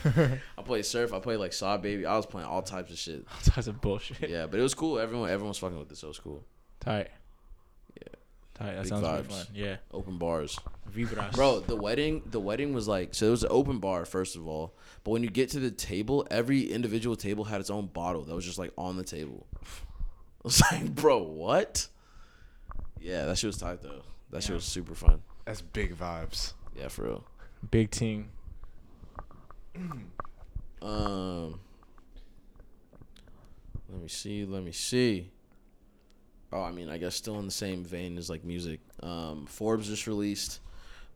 [0.04, 1.12] I played surf.
[1.12, 2.06] I played like SahBabii.
[2.06, 3.26] I was playing all types of shit.
[3.30, 4.30] All types of bullshit.
[4.30, 4.98] Yeah, but it was cool.
[4.98, 6.44] Everyone, everyone was fucking with it, so it was cool.
[6.80, 7.08] Tight.
[8.58, 8.66] Yeah.
[8.66, 8.74] Tight.
[8.74, 9.32] That Big sounds pretty vibes.
[9.46, 9.46] fun.
[9.54, 9.76] Yeah.
[9.92, 10.58] Open bars.
[10.94, 11.32] Vibras.
[11.34, 13.26] Bro, the wedding, the wedding was like so.
[13.26, 16.26] It was an open bar first of all, but when you get to the table,
[16.30, 19.46] every individual table had its own bottle that was just like on the table.
[19.62, 19.66] I
[20.44, 21.88] was like, bro, what?
[23.00, 24.02] Yeah, that shit was tight though.
[24.30, 25.22] That shit was super fun.
[25.44, 26.54] That's big vibes.
[26.76, 27.24] Yeah, for real.
[27.70, 28.30] Big team.
[30.82, 31.60] Um,
[33.90, 34.44] let me see.
[34.44, 35.30] Let me see.
[36.52, 38.80] Oh, I mean, I guess still in the same vein as like music.
[39.02, 40.60] Um, Forbes just released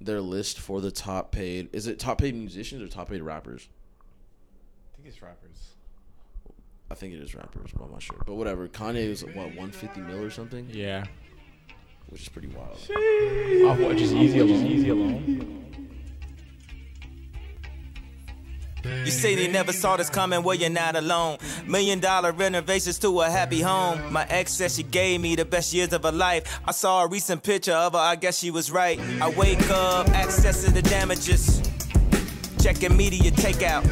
[0.01, 1.69] their list for the top paid.
[1.73, 3.69] Is it top paid musicians or top paid rappers?
[4.93, 5.57] I think it's rappers.
[6.91, 8.21] I think it is rappers, but I'm not sure.
[8.27, 8.67] But whatever.
[8.67, 11.05] Kanye was what 150 mil or something, Yeah.
[12.09, 12.73] which is pretty wild.
[12.73, 13.97] Off what?
[13.97, 14.67] Just Yeezy alone.
[14.67, 15.90] Yeezy alone.
[18.85, 21.39] You say they never saw this coming, well, you're not alone.
[21.67, 24.13] Million dollar renovations to a happy home.
[24.13, 26.61] My ex said she gave me the best years of her life.
[26.67, 28.99] I saw a recent picture of her, I guess she was right.
[29.21, 31.61] I wake up, accessing the damages.
[32.63, 33.85] Checking media takeout.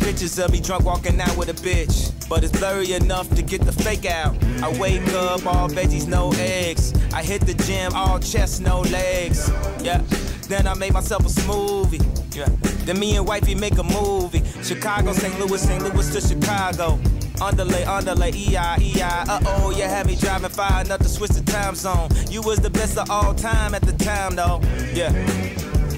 [0.00, 2.12] Pictures of me drunk walking out with a bitch.
[2.28, 4.36] But it's blurry enough to get the fake out.
[4.62, 6.92] I wake up, all veggies, no eggs.
[7.12, 9.50] I hit the gym, all chest, no legs.
[9.82, 10.02] Yeah.
[10.48, 12.15] Then I make myself a smoothie.
[12.36, 12.50] Yeah.
[12.84, 14.42] Then me and wifey make a movie.
[14.62, 15.40] Chicago, St.
[15.40, 15.82] Louis, St.
[15.82, 16.98] Louis to Chicago.
[17.40, 19.02] Underlay, underlay, EI, EI.
[19.02, 22.10] Uh oh, you had me driving far enough to switch the time zone.
[22.28, 24.60] You was the best of all time at the time, though.
[24.92, 25.12] Yeah.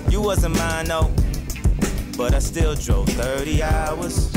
[0.09, 1.11] You wasn't mine, though.
[2.17, 4.33] But I still drove 30 hours.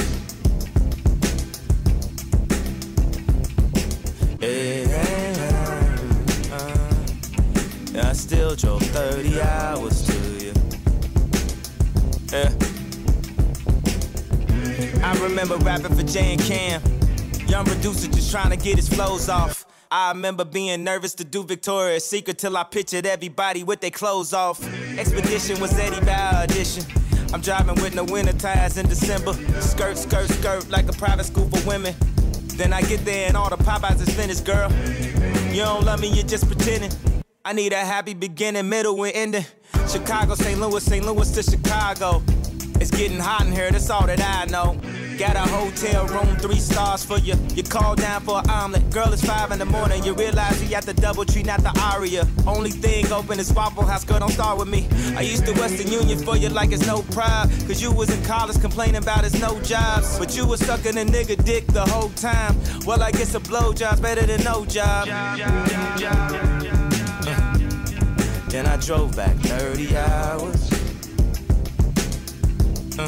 [7.93, 10.11] I still drove 30 hours.
[12.32, 12.50] Yeah.
[15.04, 16.82] I remember rapping for Jay and Cam.
[17.48, 19.66] Young producer just trying to get his flows off.
[19.92, 24.32] I remember being nervous to do Victoria's Secret till I pictured everybody with their clothes
[24.32, 24.64] off.
[24.98, 26.86] Expedition was Eddie Bauer edition.
[27.34, 29.34] I'm driving with no winter tires in December.
[29.60, 31.94] Skirt, skirt, skirt like a private school for women.
[32.56, 34.72] Then I get there and all the Popeyes is finished, girl.
[35.54, 36.92] You don't love me, you're just pretending.
[37.44, 39.46] I need a happy beginning, middle, and ending.
[39.89, 40.60] Chicago, St.
[40.60, 41.04] Louis, St.
[41.04, 42.22] Louis to Chicago.
[42.80, 44.80] It's getting hot in here, that's all that I know.
[45.18, 47.36] Got a hotel room, three stars for you.
[47.56, 48.89] You call down for an omelet.
[48.92, 50.04] Girl, it's five in the morning.
[50.04, 52.28] You realize you at the DoubleTree, not the aria.
[52.46, 54.88] Only thing open is Waffle House, girl, don't start with me.
[55.16, 57.50] I used to Western Union for you like it's no pride.
[57.68, 60.20] Cause you was in college complaining about it's no jobs.
[60.20, 62.56] But you was sucking a nigga dick the whole time.
[62.86, 65.08] Well, I guess a blowjob's better than no job.
[68.52, 70.72] Then I drove back 30 hours.
[72.99, 73.08] Uh.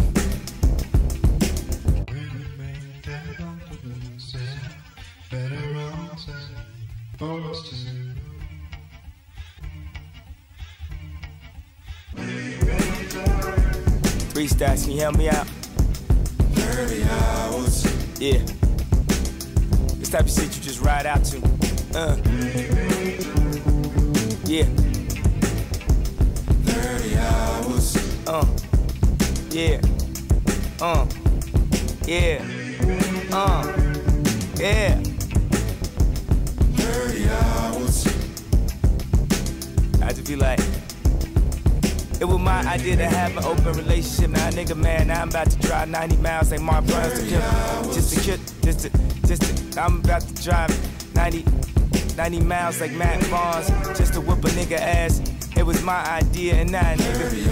[14.32, 15.46] Three stacks, can you help me out?
[16.56, 17.84] 30 hours.
[18.18, 18.38] Yeah.
[20.00, 21.41] This type of shit you just ride out to.
[21.94, 22.16] Uh.
[24.46, 24.93] Yeah.
[28.34, 28.44] Uh.
[29.52, 29.80] Yeah.
[30.82, 31.06] Uh.
[32.08, 32.44] Yeah.
[33.32, 33.62] Uh.
[34.58, 34.96] Yeah.
[36.74, 38.08] 30 hours.
[40.02, 40.58] I just be like,
[42.20, 44.32] it was my idea to have an open relationship.
[44.32, 47.94] Now, nigga, man, I'm about to drive 90 miles like Matt Barnes to kill.
[47.94, 48.90] Just to kill, just to,
[49.28, 51.46] just to, I'm about to drive 90,
[52.18, 55.22] 90 miles like Matt Barnes just to whoop a nigga ass.
[55.64, 57.47] It was my idea, and now, nigga,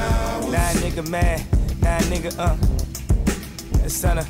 [0.52, 1.40] now, nigga, man,
[1.80, 4.28] now, nigga, uh, son of,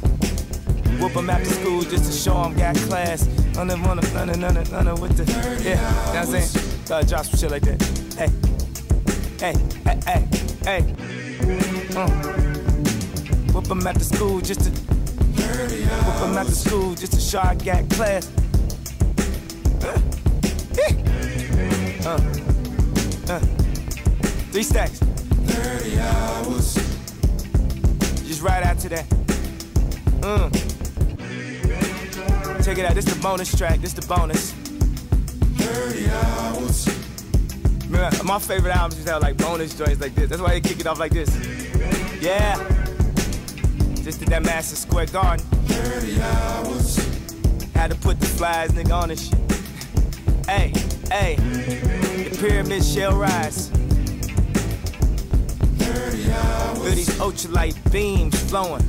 [1.01, 3.25] whoop him after school just to show him got class.
[3.55, 5.23] None of, none of, none of, none of, none of with the,
[5.63, 6.86] yeah, you know what I'm saying?
[6.88, 7.82] Gotta drop some shit like that.
[8.19, 8.29] Hey,
[9.39, 10.27] hey, hey, hey,
[10.63, 10.82] hey.
[11.95, 12.07] Uh.
[13.51, 17.89] Whoop him after school just to, whoop him after school just to show I got
[17.89, 18.29] class.
[19.84, 19.99] Uh,
[22.05, 23.57] uh, uh.
[24.52, 24.99] Three stacks.
[24.99, 26.74] 30 hours.
[28.28, 29.08] Just right after that.
[30.20, 30.52] Mm.
[32.66, 34.52] Check it out, this the bonus track, this the bonus.
[35.56, 36.86] 30 hours.
[37.89, 40.30] Remember, my favorite albums just have like bonus joints like this.
[40.30, 41.34] That's why they kick it off like this.
[42.22, 42.58] Yeah.
[44.04, 45.45] Just did that Madison Square Garden.
[45.45, 46.97] 30 hours.
[47.74, 49.39] Had to put the flies, nigga, on this shit.
[50.47, 50.74] Hey,
[51.10, 51.36] hey.
[51.38, 53.72] The pyramid shall rise.
[56.12, 56.78] 30 hours.
[56.80, 58.84] Feel these ultralight beams flowing.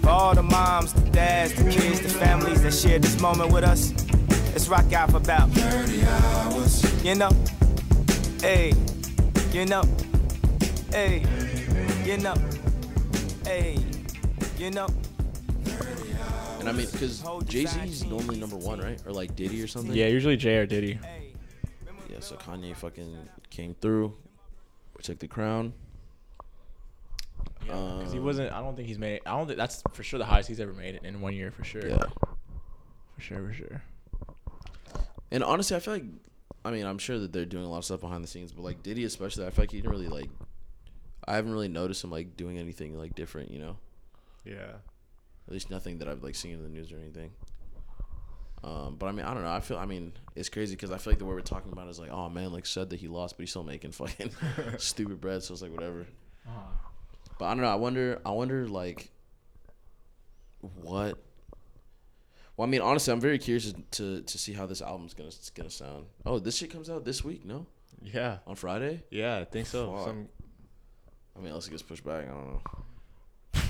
[0.00, 3.64] For all the moms, the dads, the kids, the families that shared this moment with
[3.64, 3.92] us,
[4.52, 7.04] let's rock out for about 30 hours.
[7.04, 7.30] You know?
[8.40, 8.72] Hey,
[9.52, 9.82] you know?
[10.90, 11.24] Hey,
[12.04, 12.34] you know?
[13.44, 13.78] Hey,
[14.58, 14.86] you know?
[16.60, 19.00] And I mean, because Jay Z's normally number one, right?
[19.06, 19.94] Or like Diddy or something.
[19.94, 20.98] Yeah, usually Jay or Diddy.
[22.08, 23.16] Yeah, so Kanye fucking
[23.50, 24.14] came through,
[25.02, 25.72] took the crown.
[27.60, 28.52] Because he Um, wasn't.
[28.52, 29.20] I don't think he's made.
[29.26, 31.50] I don't think that's for sure the highest he's ever made it in one year
[31.50, 31.86] for sure.
[31.88, 32.04] Yeah.
[33.16, 33.82] For sure, for sure.
[35.32, 36.04] And honestly, I feel like,
[36.64, 38.62] I mean, I'm sure that they're doing a lot of stuff behind the scenes, but
[38.62, 40.30] like Diddy especially, I feel like he didn't really like.
[41.26, 43.76] I haven't really noticed him like doing anything like different, you know.
[44.44, 44.76] Yeah.
[45.48, 47.32] At least nothing that I've like seen in the news or anything.
[48.64, 49.50] Um, but I mean, I don't know.
[49.52, 49.78] I feel.
[49.78, 52.10] I mean, it's crazy because I feel like the way we're talking about is like,
[52.10, 54.30] oh man, like said that he lost, but he's still making fucking
[54.78, 55.42] stupid bread.
[55.42, 56.06] So it's like whatever.
[57.38, 57.68] But I don't know.
[57.68, 58.20] I wonder.
[58.24, 59.10] I wonder like
[60.60, 61.18] what.
[62.56, 65.70] Well, I mean, honestly, I'm very curious to to see how this album's gonna gonna
[65.70, 66.06] sound.
[66.24, 67.66] Oh, this shit comes out this week, no?
[68.02, 68.38] Yeah.
[68.46, 69.02] On Friday?
[69.10, 69.92] Yeah, I think so.
[69.92, 70.06] Fuck.
[70.06, 70.28] Some
[71.36, 72.62] I mean, unless it gets pushed back, I don't know.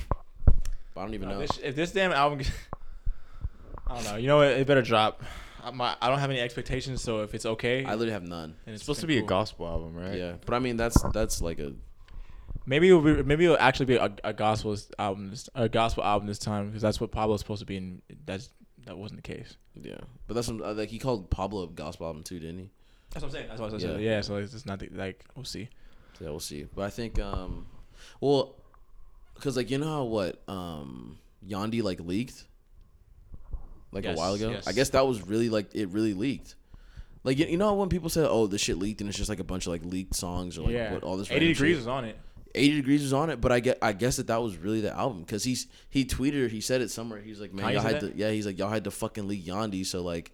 [0.95, 1.41] But I don't even No, know.
[1.41, 2.41] this- if this damn album,
[3.87, 4.17] I don't know.
[4.17, 4.49] You know what?
[4.49, 5.23] It better drop.
[5.63, 8.55] I, my, I don't have any expectations, so if it's okay, I literally have none.
[8.67, 10.17] and it's supposed to be a gospel album, right?
[10.17, 11.73] Yeah, but I mean, that's that's like a
[12.69, 16.27] Maybe it'll be, maybe it'll actually be a, a gospel album, this, a gospel album
[16.27, 18.51] this time because that's what Pablo's supposed to be, and that's
[18.87, 19.57] that wasn't the case.
[19.75, 19.99] yeah.
[20.27, 22.71] But that's what, uh, like he called Pablo a gospel album too, didn't he?
[23.11, 23.49] That's what I'm saying.
[23.49, 24.01] That's what I said.
[24.01, 25.69] Yeah, so it's just not the, like we'll see.
[26.21, 26.67] Yeah, we'll see.
[26.75, 27.67] But I think, um,
[28.21, 28.57] well,
[29.35, 32.45] because like you know how what um Yandhi like leaked,
[33.93, 34.51] like Yes, a while ago.
[34.51, 34.67] yes.
[34.67, 36.55] I guess that was really like it really leaked.
[37.25, 39.41] Like you, know how when people say, "Oh, this shit leaked," and it's just like
[39.41, 41.29] a bunch of like leaked songs or like yeah, what all this.
[41.29, 41.77] 80 random degrees shit?
[41.79, 42.19] was on it.
[42.55, 44.91] 80 Degrees was on it, but I get I guess that that was really the
[44.97, 47.21] album because he's he tweeted he said it somewhere.
[47.21, 48.31] He's like, man, y'all had to yeah.
[48.31, 50.33] He's like, y'all had to fucking leak Yandhi, so like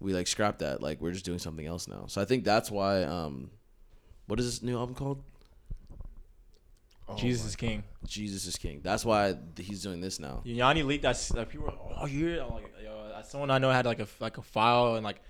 [0.00, 0.82] we like scrapped that.
[0.82, 2.06] Like we're just doing something else now.
[2.08, 3.04] So I think that's why.
[3.04, 3.50] um
[4.26, 5.22] What is this new album called?
[7.10, 7.82] Oh Jesus is king.
[8.06, 8.80] Jesus is King.
[8.82, 10.42] That's why he's doing this now.
[10.46, 11.30] Yandhi leaked that.
[11.36, 14.42] Like, people were, oh, you like, yo, someone I know had like a like a
[14.42, 15.20] file and like,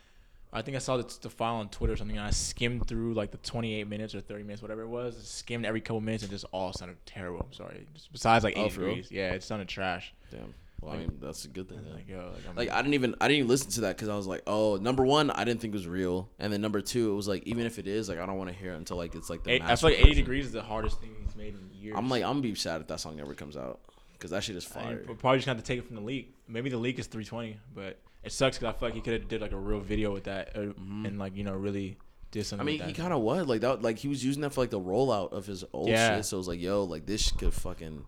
[0.53, 2.17] I think I saw the, the file on Twitter or something.
[2.17, 5.17] And I skimmed through like the 28 minutes or 30 minutes, whatever it was.
[5.27, 7.41] Skimmed every couple minutes and just all sounded terrible.
[7.47, 7.87] I'm sorry.
[7.95, 8.91] Just besides like Oh, eight for real?
[8.91, 9.11] degrees.
[9.11, 10.15] Yeah, it sounded trash.
[10.31, 10.55] Damn.
[10.83, 11.81] Well, I mean, that's a good thing.
[11.93, 14.09] Like yo, like, I'm, Like I didn't even I didn't even listen to that because
[14.09, 16.81] I was like, oh, number one, I didn't think it was real, and then number
[16.81, 18.77] two, it was like even if it is, like I don't want to hear it
[18.77, 19.53] until like it's like the.
[19.53, 20.17] eight, I feel like 80 version.
[20.25, 21.97] degrees is the hardest thing he's made in years.
[21.99, 23.81] I'm like I'm gonna be sad if that song never comes out
[24.13, 25.05] because that shit is I fire.
[25.07, 26.35] mean, probably just have to take it from the leak.
[26.49, 29.29] Maybe the leak is 320, but it sucks because I feel like he could have
[29.29, 31.97] did like a real video with that uh, and like you know really
[32.31, 32.67] did something.
[32.67, 32.83] Mm-hmm.
[32.83, 33.83] I mean, he kind of was like that.
[33.83, 36.17] Like he was using that for like the rollout of his old Yeah.
[36.17, 36.25] shit.
[36.27, 38.05] So it was like, yo, like this could fucking.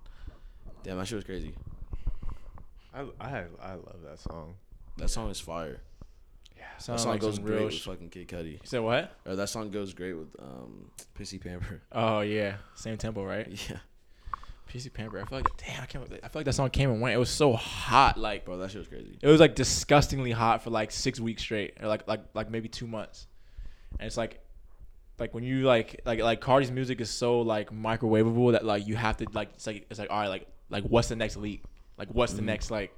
[0.85, 1.55] Damn, that shit was crazy.
[2.95, 4.55] I, I I love that song.
[4.99, 5.81] That song is fire.
[6.57, 8.53] Yeah, that song like goes great real with sh- fucking Kid Cudi.
[8.53, 9.17] You said what?
[9.27, 11.81] Or that song goes great with um Pissy Pamper.
[11.93, 13.49] Oh yeah, same tempo, right?
[13.71, 13.79] Yeah,
[14.71, 15.21] Pissy Pamper.
[15.21, 16.05] I feel like damn, I can't.
[16.23, 17.15] I feel like that song came and went.
[17.15, 19.19] It was so hot, like bro, that shit was crazy.
[19.21, 22.69] it was like disgustingly hot for like six weeks straight, or like like like maybe
[22.69, 23.27] two months.
[23.99, 24.41] And it's like,
[25.19, 28.97] like when you like like like Carti's music is so like microwavable that like you
[28.97, 31.63] have to like it's like it's like all right like like what's the next leak?
[32.09, 32.47] Like what's the Mhm.
[32.47, 32.93] next like?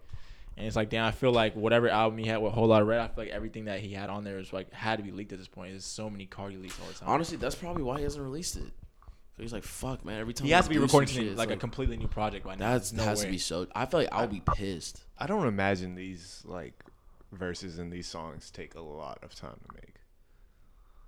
[0.56, 3.00] And it's like damn, I feel like whatever album he had with Whole Lotta Red,
[3.00, 5.32] I feel like everything that he had on there is like had to be leaked
[5.32, 5.72] at this point.
[5.72, 7.08] There's so many Carti leaks all the time.
[7.08, 8.72] Honestly, that's probably why he hasn't released it.
[9.36, 10.20] So he's like, fuck, man.
[10.20, 11.96] Every time he has to be do some recording shit, something, it's like, a completely
[11.96, 12.72] new project by now.
[12.74, 13.24] That's There's no has way.
[13.26, 13.66] to be so.
[13.74, 15.02] I feel like I'll be pissed.
[15.18, 16.74] I don't imagine these like
[17.32, 19.94] verses in these songs take a lot of time to make.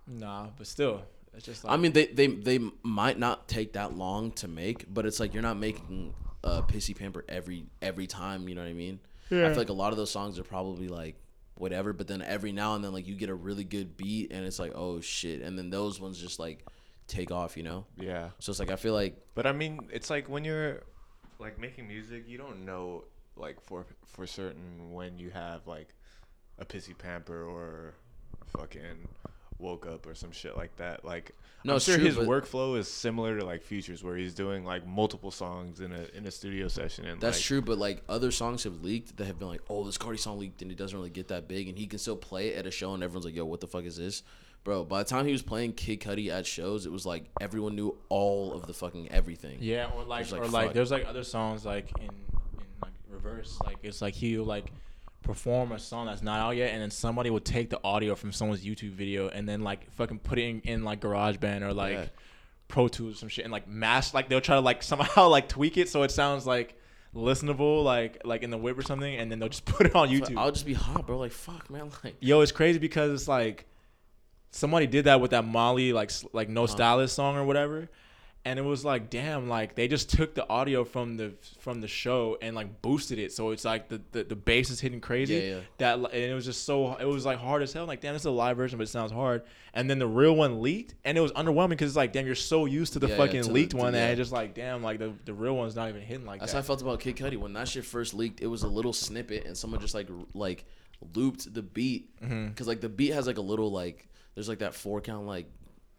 [0.09, 1.03] Nah, but still,
[1.37, 4.93] it's just like I mean, they, they they might not take that long to make,
[4.93, 6.13] but it's like you're not making
[6.47, 8.49] uh, pissy pamper every every time.
[8.49, 9.01] You know what I mean?
[9.27, 11.17] I feel like a lot of those songs are probably like
[11.57, 14.47] whatever, but then every now and then like you get a really good beat, and
[14.47, 16.65] it's like oh shit, and then those ones just like
[17.09, 17.57] take off.
[17.57, 17.87] You know?
[17.99, 18.31] Yeah.
[18.39, 20.83] So it's like I feel like But I mean, it's like when you're
[21.39, 23.05] like making music, you don't know
[23.37, 25.89] like for for certain when you have like
[26.59, 27.95] a pissy pamper or
[28.47, 29.09] fucking
[29.59, 31.05] woke up or some shit like that.
[31.05, 31.33] Like
[31.65, 34.87] No, I'm sure true, his workflow is similar to like Futures where he's doing like
[34.87, 38.31] multiple songs in a in a studio session and That's like, true, but like other
[38.31, 40.97] songs have leaked that have been like, oh, this Carti song leaked and it doesn't
[40.97, 43.25] really get that big, and he can still play it at a show, and everyone's
[43.25, 44.23] like, yo, what the fuck is this,
[44.65, 44.85] bro?
[44.85, 47.97] By the time he was playing Kid Cudi at shows, it was like everyone knew
[48.09, 49.59] all of the fucking everything.
[49.61, 53.59] Yeah, or like, It's or like, there's like other songs like in in like reverse.
[53.65, 54.67] Like it's like he'll like
[55.27, 58.33] perform a song that's not out yet, and then somebody will take the audio from
[58.33, 61.93] someone's YouTube video and then like fucking put it in, in like GarageBand or like
[61.95, 62.05] Yeah.
[62.69, 65.49] Pro Tools or some shit, and like mash like they'll try to like somehow like
[65.49, 66.79] tweak it so it sounds like
[67.15, 70.09] listenable, like like in the whip or something, and then they'll just put it on
[70.09, 70.37] YouTube.
[70.39, 71.19] I'll just be hot, bro.
[71.19, 71.91] Like fuck, man.
[72.05, 73.67] Like Yo, it's crazy because it's like
[74.51, 76.55] somebody did that with that Molly like like Uh-huh.
[76.55, 77.89] no stylist song or whatever,
[78.47, 81.89] and it was like damn, like they just took the audio from the from the
[81.89, 85.35] show and like boosted it, so it's like the the, the bass is hitting crazy.
[85.35, 85.61] Yeah, yeah.
[85.79, 87.87] That and it was just so it was like hard as hell.
[87.87, 89.43] Like damn, this is a live version, but it sounds hard.
[89.75, 92.37] And then the real one leaked, and it was underwhelming because it's like damn, you're
[92.37, 94.09] so used to the Yeah, fucking to the- leaked to- one that yeah.
[94.11, 96.59] it's just like damn, like the the real one's not even hitting like that's that.
[96.59, 98.41] how I felt about Kid Cudi when that shit first leaked.
[98.41, 100.65] It was a little snippet, and someone just like like
[101.17, 102.47] looped the beat mm-hmm.
[102.49, 105.51] because like the beat has like a little like there's like that four count like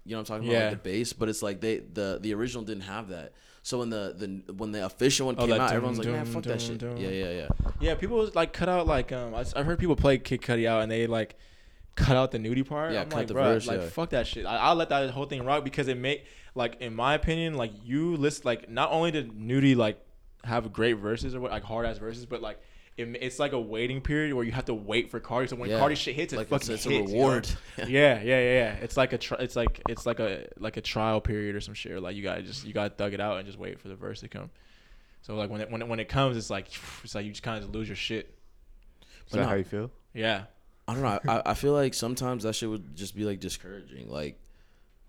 [0.08, 0.58] you know what I'm talking Yeah.
[0.60, 3.34] about like the bass, but it's like they the the original didn't have that.
[3.62, 6.44] So when the the when the official one Oh, came out, everyone's like, man, fuck
[6.44, 6.82] that shit.
[6.82, 7.48] Yeah, yeah, yeah.
[7.82, 10.66] Yeah, people was, like cut out like um I, I've heard people play Kid Cudi
[10.68, 11.36] out and they like
[11.96, 12.94] cut out the Nudy part.
[12.94, 13.90] Yeah, I'm cut like, the bruh, verse, like yeah.
[13.90, 14.46] fuck that shit.
[14.46, 17.72] I, I'll let that whole thing rock because it make like in my opinion like
[17.84, 20.00] you list like not only did Nudy like
[20.46, 22.60] have great verses or what like hard ass verses, but like.
[22.98, 25.50] It, it's like a waiting period where you have to wait for Carti.
[25.50, 25.80] So when Yeah.
[25.80, 27.24] Carti shit hits, it Like, it's- fucking it's a hits, you know?
[27.28, 27.48] reward.
[27.78, 28.72] yeah, yeah, yeah, yeah.
[28.82, 31.74] It's like a tri- it's like it's like a like a trial period or some
[31.76, 31.92] shit.
[31.92, 33.96] Or like you gotta just you gotta thug it out and just wait for the
[33.96, 34.50] verse to come.
[35.22, 36.68] So like when it when it, when it comes, it's like
[37.04, 38.34] it's like you just kind of lose your shit.
[39.02, 39.92] Is But that no, how you feel?
[40.14, 40.44] Yeah.
[40.88, 41.20] I don't know.
[41.32, 44.10] I, I feel like sometimes that shit would just be like discouraging.
[44.10, 44.40] Like,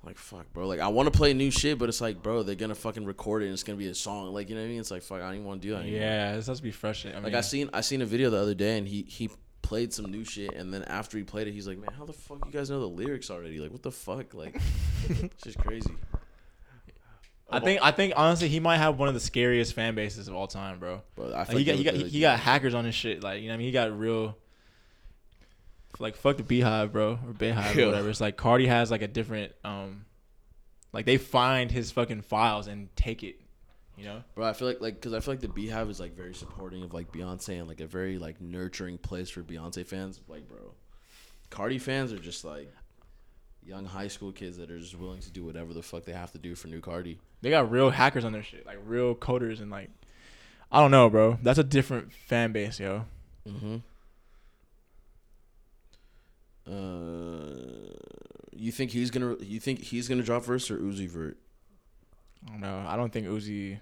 [0.05, 0.67] like fuck, bro.
[0.67, 3.43] Like I want to play new shit, but it's like, bro, they're gonna fucking record
[3.43, 4.33] it and it's gonna be a song.
[4.33, 4.81] Like you know what I mean?
[4.81, 5.83] It's like fuck, I don't even want to do that.
[5.83, 6.01] Anymore.
[6.01, 7.21] Yeah, this has to be frustrating.
[7.21, 9.31] I Like I seen I seen a video the other day and he he
[9.63, 12.13] played some new shit and then after he played it, he's like, man, how the
[12.13, 13.59] fuck you guys know the lyrics already?
[13.59, 14.35] Like what the fuck?
[14.35, 14.55] Like
[15.09, 15.95] it's just crazy.
[17.51, 20.35] I think I think honestly he might have one of the scariest fan bases of
[20.35, 21.03] all time, bro.
[21.17, 23.23] Bro, I Like, he got he got he, he got hackers on his shit.
[23.23, 24.37] Like you know what I mean he got real.
[26.01, 27.85] Like fuck the BeyHive, bro, or BeyHive, Yeah.
[27.85, 28.11] or whatever.
[28.11, 30.05] It's like Carti has like a different um,
[30.93, 33.41] Like they find his fucking files and take it.
[33.97, 34.23] You know.
[34.37, 36.83] Bro, I feel like like because I feel like the BeyHive is like very supporting
[36.85, 40.21] of like Beyonce and like a very like nurturing place for Beyonce fans.
[40.29, 40.73] Like, bro,
[41.51, 42.73] Carti fans are just like
[43.65, 46.31] young high school kids that are just willing to do whatever the fuck they have
[46.33, 47.19] to do for new Carti.
[47.43, 49.91] They got real hackers on their shit, like real coders and like,
[50.71, 51.39] I don't know, bro.
[51.43, 53.05] That's a different fan base, yo.
[53.49, 53.77] Mm-hmm.
[56.69, 57.93] Uh,
[58.55, 59.37] you think he's gonna?
[59.41, 61.39] You think he's gonna drop verse or Uzi vert?
[62.47, 62.85] I don't know.
[62.87, 63.81] I don't think Uzi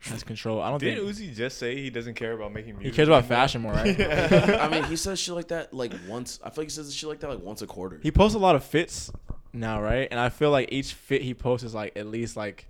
[0.00, 0.60] has control.
[0.60, 2.92] I don't Didn't think Uzi just say he doesn't care about making music?
[2.92, 3.36] he cares about anymore?
[3.38, 4.00] fashion more, right?
[4.60, 6.38] I mean, he says shit like that like once.
[6.44, 8.00] I feel like he says shit like that like once a quarter.
[8.02, 9.10] he posts a lot of fits
[9.52, 10.08] now, right?
[10.10, 12.68] And I feel like each fit he posts is like at least like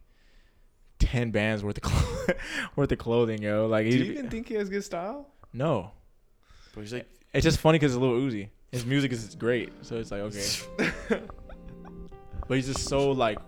[0.99, 2.35] ten bands worth of clo-
[2.77, 3.67] worth of clothing, yo.
[3.67, 5.29] Like Do you even think he has good style?
[5.53, 5.91] no.
[6.75, 8.51] But he's like, It's just funny because it's a little Uzi.
[8.77, 10.45] His music is great, so it's like okay.
[12.47, 13.39] but he's just so like,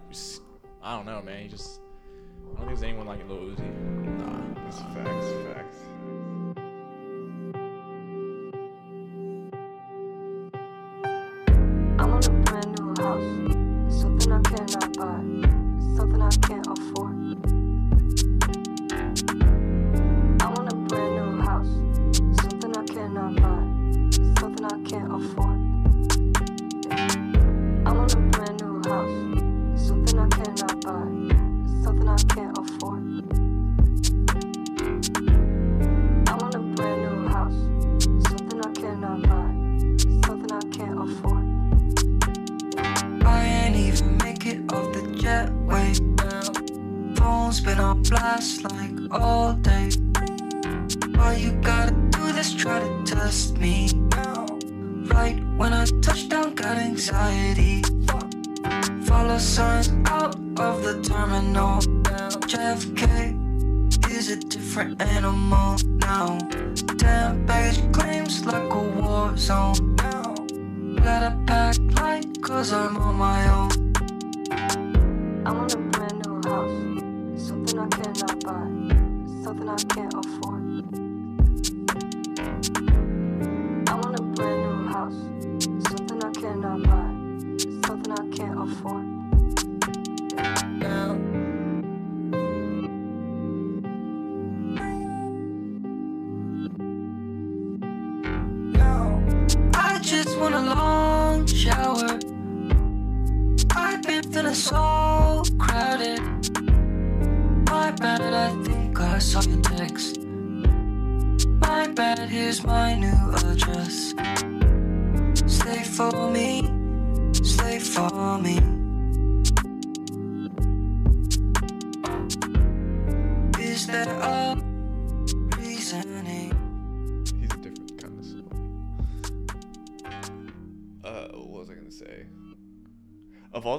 [0.83, 1.43] I don't know, man.
[1.43, 1.83] He just,
[2.45, 3.59] I don't think there's anyone like Lil Uzi.
[4.21, 4.41] nah.
[4.65, 5.77] That's facts, facts.
[11.99, 12.78] I want a brand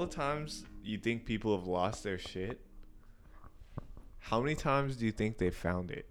[0.10, 2.60] the times you think people have lost their shit,
[4.20, 6.10] how many times do you think they found it?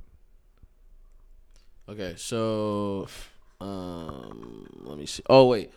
[1.89, 3.09] Okay, so
[3.61, 5.23] um, let me see.
[5.29, 5.73] Oh wait,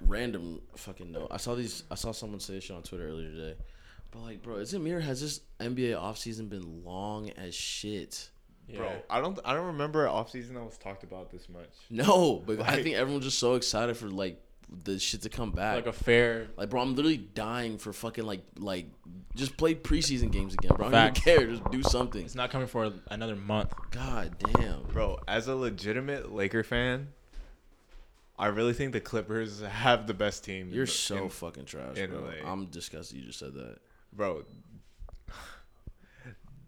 [0.00, 1.28] random fucking note.
[1.30, 1.84] I saw these.
[1.90, 3.54] I saw someone say this shit on Twitter earlier today.
[4.10, 8.30] But like, bro, is it me or has this NBA offseason been long as shit?
[8.68, 8.78] Yeah.
[8.78, 11.70] Bro, I don't I don't remember off season that was talked about this much.
[11.90, 14.40] No, but I think everyone's just so excited for like
[14.84, 15.76] the shit to come back.
[15.76, 16.48] Like a fair.
[16.56, 18.86] Like, bro, I'm literally dying for fucking like like
[19.34, 20.88] just play preseason games again, bro.
[20.88, 21.46] I don't even care.
[21.46, 22.24] Just do something.
[22.24, 23.72] It's not coming for another month.
[23.90, 27.08] God damn, Bro, as a legitimate Laker fan,
[28.38, 30.70] I really think the Clippers have the best team.
[30.72, 32.20] You're the- so in- fucking trash, bro.
[32.42, 32.50] LA.
[32.50, 33.18] I'm disgusted.
[33.18, 33.78] You just said that.
[34.12, 34.44] Bro,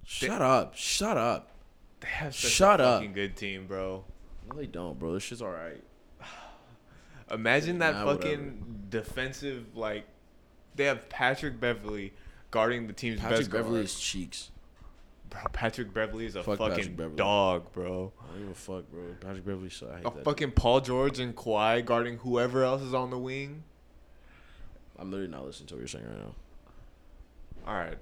[0.05, 0.75] Shut up.
[0.77, 1.51] Shut up.
[2.01, 2.99] they have such Shut a up.
[3.01, 4.05] fucking good team, bro.
[4.49, 5.13] No, they don't, bro.
[5.15, 5.83] This shit's all right.
[7.31, 10.07] Imagine that Nah, fucking defensive like
[10.77, 12.13] they have Patrick Beverley
[12.51, 13.85] guarding the team's Patrick best Beverley guard.
[13.87, 14.51] is cheeks.
[15.29, 18.13] Bro, Patrick Beverley is a Fuck fucking dog, bro.
[18.23, 19.03] I don't give a fuck, bro.
[19.21, 20.25] Patrick Beverley, so I hate A that.
[20.25, 23.65] fucking Paul George and Kawhi guarding whoever else is on the wing.
[24.99, 26.35] I'm literally not listening to what you're saying right now.
[27.67, 27.99] All right,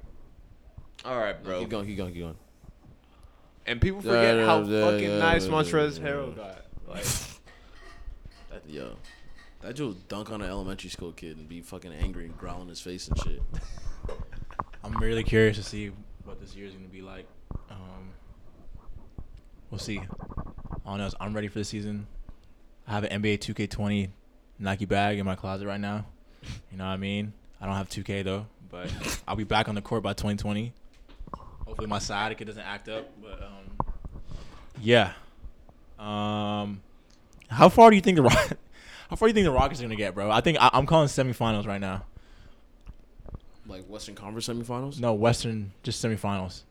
[1.07, 2.37] all right, Bro, keep going, keep going, keep going.
[3.66, 6.66] And people forget yeah, how yeah, fucking yeah, nice Montrezl Harrell got.
[6.87, 7.05] Like,
[8.55, 8.93] That, yo,
[9.63, 12.63] that dude would dunk on an elementary school kid and be fucking angry and growl
[12.63, 13.43] in his face and shit.
[14.85, 15.91] I'm really curious to see
[16.25, 17.27] what this year is going to be like.
[17.69, 18.11] Um,
[19.73, 20.01] we'll see.
[20.87, 22.07] All I know is I'm ready for the season.
[22.87, 24.11] I have an NBA 2K20
[24.61, 26.07] Nike bag in my closet right now.
[26.71, 27.33] You know what I mean?
[27.61, 28.89] I don't have 2K though, but
[29.27, 30.73] I'll be back on the court by 2020.
[31.67, 33.95] Hopefully my sciatica doesn't act up, but um,
[34.81, 35.15] yeah.
[35.99, 36.83] Um,
[37.49, 38.59] how far do you think the Rock-
[39.11, 40.30] how far do you think the Rockets are gonna get, bro?
[40.30, 42.05] I think I, I'm calling semifinals right now.
[43.66, 45.01] Like Western Conference semifinals.
[45.01, 46.62] No, Western just semifinals.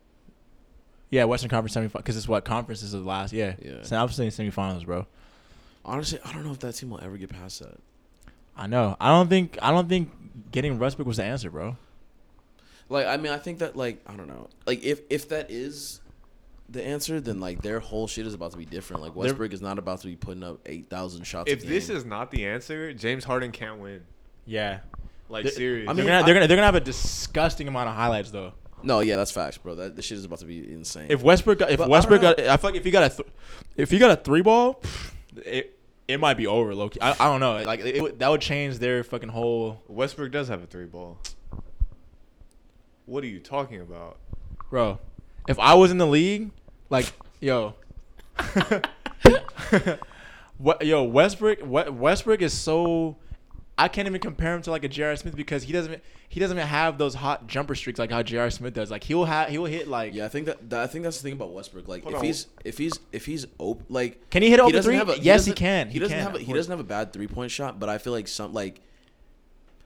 [1.10, 3.34] Yeah, Western Conference semifinals because it's what conferences are the last.
[3.34, 3.82] Yeah, Yeah.
[3.84, 5.06] So I'm saying semifinals, bro.
[5.86, 7.78] Honestly, I don't know if that team will ever get past that.
[8.56, 8.96] I know.
[9.00, 9.58] I don't think.
[9.62, 10.12] I don't think
[10.52, 11.78] getting Westbrook was the answer, bro.
[12.90, 14.50] Like, I mean, I think that like I don't know.
[14.66, 16.00] Like, if if that is
[16.70, 19.02] the answer, then like their whole shit is about to be different.
[19.04, 21.52] Like Westbrook is not about to be putting up eight thousand shots.
[21.52, 24.02] If a this is not the answer, James Harden can't win.
[24.46, 24.80] Yeah.
[25.30, 25.86] Like They're- serious.
[25.88, 28.54] they're gonna, they're gonna they're gonna have a disgusting amount of highlights though.
[28.84, 29.76] no, yeah, that's facts, bro.
[29.76, 31.08] That this shit is about to be insane.
[31.10, 33.16] If Westbrook got, if But Westbrook don't got, I feel like if he got a,
[33.16, 33.30] th-
[33.78, 34.82] if he got a three ball,
[35.46, 37.02] it it might be over, Loki.
[37.02, 37.62] I, I don't know.
[37.64, 39.82] Like it, would- that would change their fucking whole.
[39.88, 41.18] Westbrook does have a three ball.
[43.06, 44.18] What are you talking about?
[44.70, 45.00] Bro,
[45.48, 46.52] if I was in the league,
[46.90, 47.76] like yo,
[50.58, 53.18] what yo Westbrook, what Westbrook is so.
[53.76, 55.16] I can't even compare him to like a J.R.
[55.16, 58.52] Smith because he doesn't he doesn't even have those hot jumper streaks like how J.R.
[58.52, 58.92] Smith does.
[58.92, 61.24] Like he'll have he'll hit like yeah, I think that, that I think that's the
[61.24, 61.88] thing about Westbrook.
[61.88, 62.26] Like, Hold if on.
[62.26, 64.96] he's if he's if he's open, like, Can he hit open three?
[64.96, 65.88] have a- Yes, he doesn't- can.
[65.88, 67.90] He, He doesn't can, have a, he doesn't have a bad three point shot, but
[67.90, 68.80] I feel like some like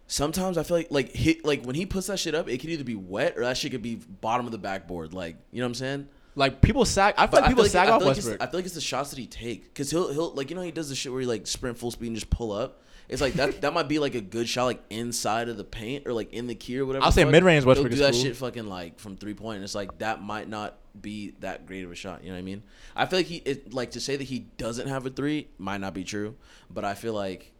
[0.07, 2.69] sometimes I feel like like hit like when he puts that shit up, it could
[2.69, 5.13] either be wet or that shit could be bottom of the backboard.
[5.13, 6.07] Like, you know what I'm saying?
[6.35, 7.15] like people sack.
[7.17, 8.41] I feel But like people off feel like it's- Westbrook.
[8.41, 10.61] I feel like it's the shots that he take because he'll he'll like you know
[10.61, 12.83] he does the shit where he like sprint full speed and just pull up.
[13.09, 16.05] It's like that that might be like a good shot like inside of the paint
[16.05, 17.05] or like in the key or whatever.
[17.05, 18.21] I'll say mid-range He'll Westbrook do is that cool.
[18.21, 19.55] shit fucking like from three point.
[19.55, 22.21] And it's like that might not be that great of a shot.
[22.21, 22.63] You know what I mean?
[22.95, 25.79] I feel like he it, like to say that he doesn't have a three might
[25.81, 26.35] not be true,
[26.69, 27.51] but I feel like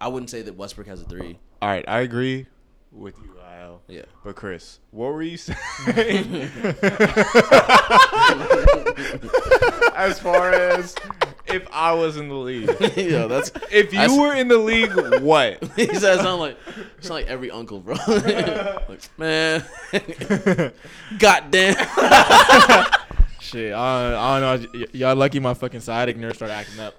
[0.00, 1.38] I wouldn't say that Westbrook has a three.
[1.62, 2.46] All right, I agree
[2.92, 3.82] with you, Lyle.
[3.86, 4.02] Yeah.
[4.24, 5.56] But Chris, what were you saying?
[9.94, 10.94] as far as
[11.46, 12.70] if I was in the league.
[12.96, 15.62] Yeah, that's- if you that's- were in the league, what?
[15.76, 16.56] he says sound like
[17.00, 17.96] sound like every uncle, bro.
[18.08, 19.64] like, man,
[21.18, 21.74] goddamn.
[23.40, 24.68] Shit, I, I don't know.
[24.80, 26.94] Y- y'all lucky my fucking sciatic nerve started acting up.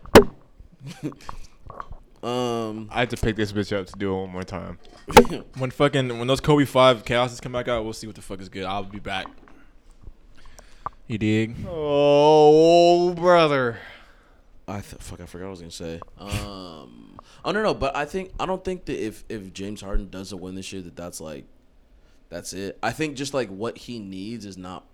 [2.24, 4.78] Um, I had to pick this bitch up to do it one more time.
[5.57, 8.39] when fucking when those Kobe five chaoses come back out, we'll see what the fuck
[8.41, 8.63] is good.
[8.63, 9.26] I'll be back.
[11.07, 11.55] You dig?
[11.67, 13.80] Oh, brother.
[14.67, 15.19] I th- fuck.
[15.19, 15.99] I forgot what I was gonna say.
[16.17, 20.09] Um, oh no, no, but I think I don't think that if if James Harden
[20.09, 21.45] doesn't win this year, that that's like,
[22.30, 22.78] that's it.
[22.82, 24.86] I think just like what he needs is not.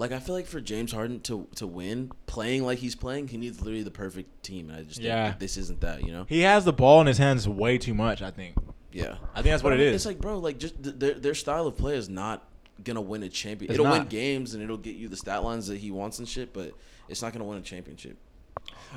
[0.00, 3.36] Like I feel like for James Harden to to win, playing like he's playing, he
[3.36, 5.28] needs literally the perfect team, and I just think Yeah.
[5.28, 6.02] that this isn't that.
[6.04, 6.24] You know?
[6.26, 8.22] He has the ball in his hands way too much.
[8.22, 8.54] I think.
[8.92, 9.94] Yeah, I think that's what But it I mean, is.
[9.96, 12.48] It's like, bro, like just th- their their style of play is not
[12.82, 13.70] gonna win a champion.
[13.70, 16.26] It's it'll win games and it'll get you the stat lines that he wants and
[16.26, 16.72] shit, but
[17.08, 18.16] it's not gonna win a championship.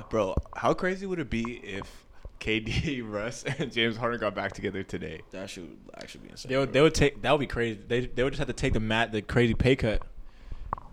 [0.08, 2.06] Bro, how crazy would it be if
[2.40, 5.20] KD, Russ, and James Harden got back together today?
[5.32, 6.50] That should actually be insane.
[6.50, 7.78] They would they would take that would be crazy.
[7.86, 10.02] They they would just have to take the mat the crazy pay cut.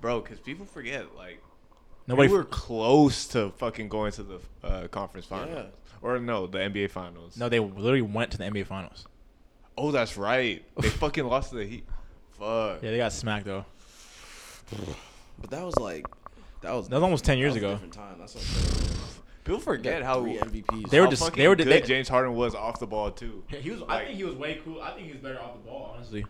[0.01, 1.41] Bro, because people forget, like,
[2.07, 5.51] Nobody we were close to fucking going to the uh, conference finals.
[5.55, 5.65] Yeah.
[6.01, 7.37] Or no, the NBA finals.
[7.37, 9.05] No, they literally went to the NBA finals.
[9.77, 10.65] Oh, that's right.
[10.79, 11.85] They fucking lost to the Heat.
[12.31, 12.81] Fuck.
[12.81, 13.65] Yeah, they got smacked though.
[15.39, 16.05] But that was like
[16.61, 17.73] that was That was almost 10 years that was a ago.
[17.75, 18.15] different time.
[18.19, 18.97] That's what I'm saying.
[19.43, 20.89] People forget how three MVPs.
[20.89, 23.11] They were how just- fucking they were- good they- James Harden was off the ball
[23.11, 23.43] too.
[23.51, 23.81] Yeah, he was.
[23.87, 24.81] I think he was way cool.
[24.81, 26.25] I think he was better off the ball, honestly.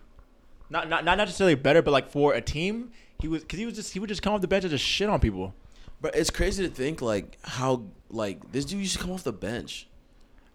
[0.70, 2.92] Not not not necessarily better, but like for a team,
[3.22, 4.84] he was because he was just he would just come off the bench and just
[4.84, 5.54] shit on people.
[6.00, 9.32] But it's crazy to think like how like this dude used to come off the
[9.32, 9.86] bench,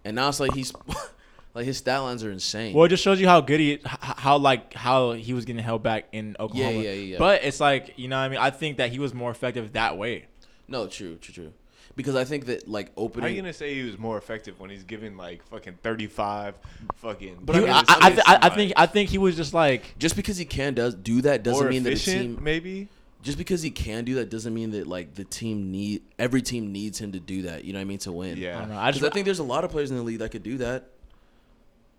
[0.03, 0.74] and now it's like he's
[1.53, 2.76] like his stat lines are insane.
[2.76, 5.82] Well, it just shows you how good he, how like how he was getting held
[5.82, 6.78] back in Oklahoma.
[6.78, 7.18] yeah, yeah, yeah.
[7.18, 9.72] But it's like you know, what I mean, I think that he was more effective
[9.74, 10.26] that way.
[10.68, 11.53] No, true, true, true.
[11.98, 13.36] Because I think that like How are opening.
[13.36, 16.56] you gonna say he was more effective when he's giving like fucking thirty five,
[16.95, 17.39] fucking?
[17.41, 19.98] But I, mean, I, I, I I, I think I think he was just like
[19.98, 22.88] just because he can does do that doesn't mean that the efficient, team maybe.
[23.22, 26.72] just because he can do that doesn't mean that like the team need every team
[26.72, 27.66] needs him to do that.
[27.66, 28.38] You know what I mean to win.
[28.38, 28.58] Yeah.
[28.58, 28.78] I don't know.
[28.78, 30.30] I I just just I think there's a lot of players in the league that
[30.32, 30.91] could do that.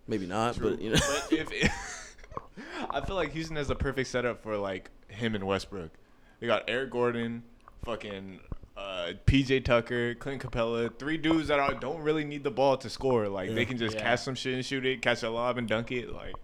[0.07, 0.99] Maybe not, but you know.
[1.29, 2.09] But if
[2.89, 5.91] I feel like Houston has a perfect setup for like him and Westbrook.
[6.39, 7.43] They got Eric Gordon,
[7.83, 8.39] fucking
[8.79, 12.89] uh, PJ Tucker, Clint Capela, three dudes that are, don't really need the ball to
[12.89, 13.27] score.
[13.27, 14.03] Like they can just Yeah.
[14.03, 16.13] catch some shit and shoot it, catch a lob and dunk it.
[16.13, 16.35] Like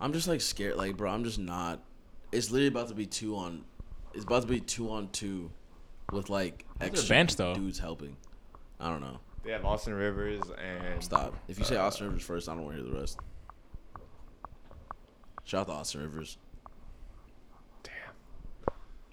[0.00, 1.10] I'm just like scared, like bro.
[1.10, 1.80] I'm just not.
[2.32, 3.64] It's literally about to be two on.
[4.14, 5.50] It's about to be two on two,
[6.12, 7.54] with like their extra bench, though.
[7.54, 8.16] dudes helping.
[8.80, 9.18] I don't know.
[9.44, 11.34] they have Austin Rivers and Stop.
[11.48, 13.18] If you say uh, Austin Rivers first, I don't want to hear the rest.
[15.44, 16.38] Shout out to Austin Rivers.
[17.82, 17.92] Damn.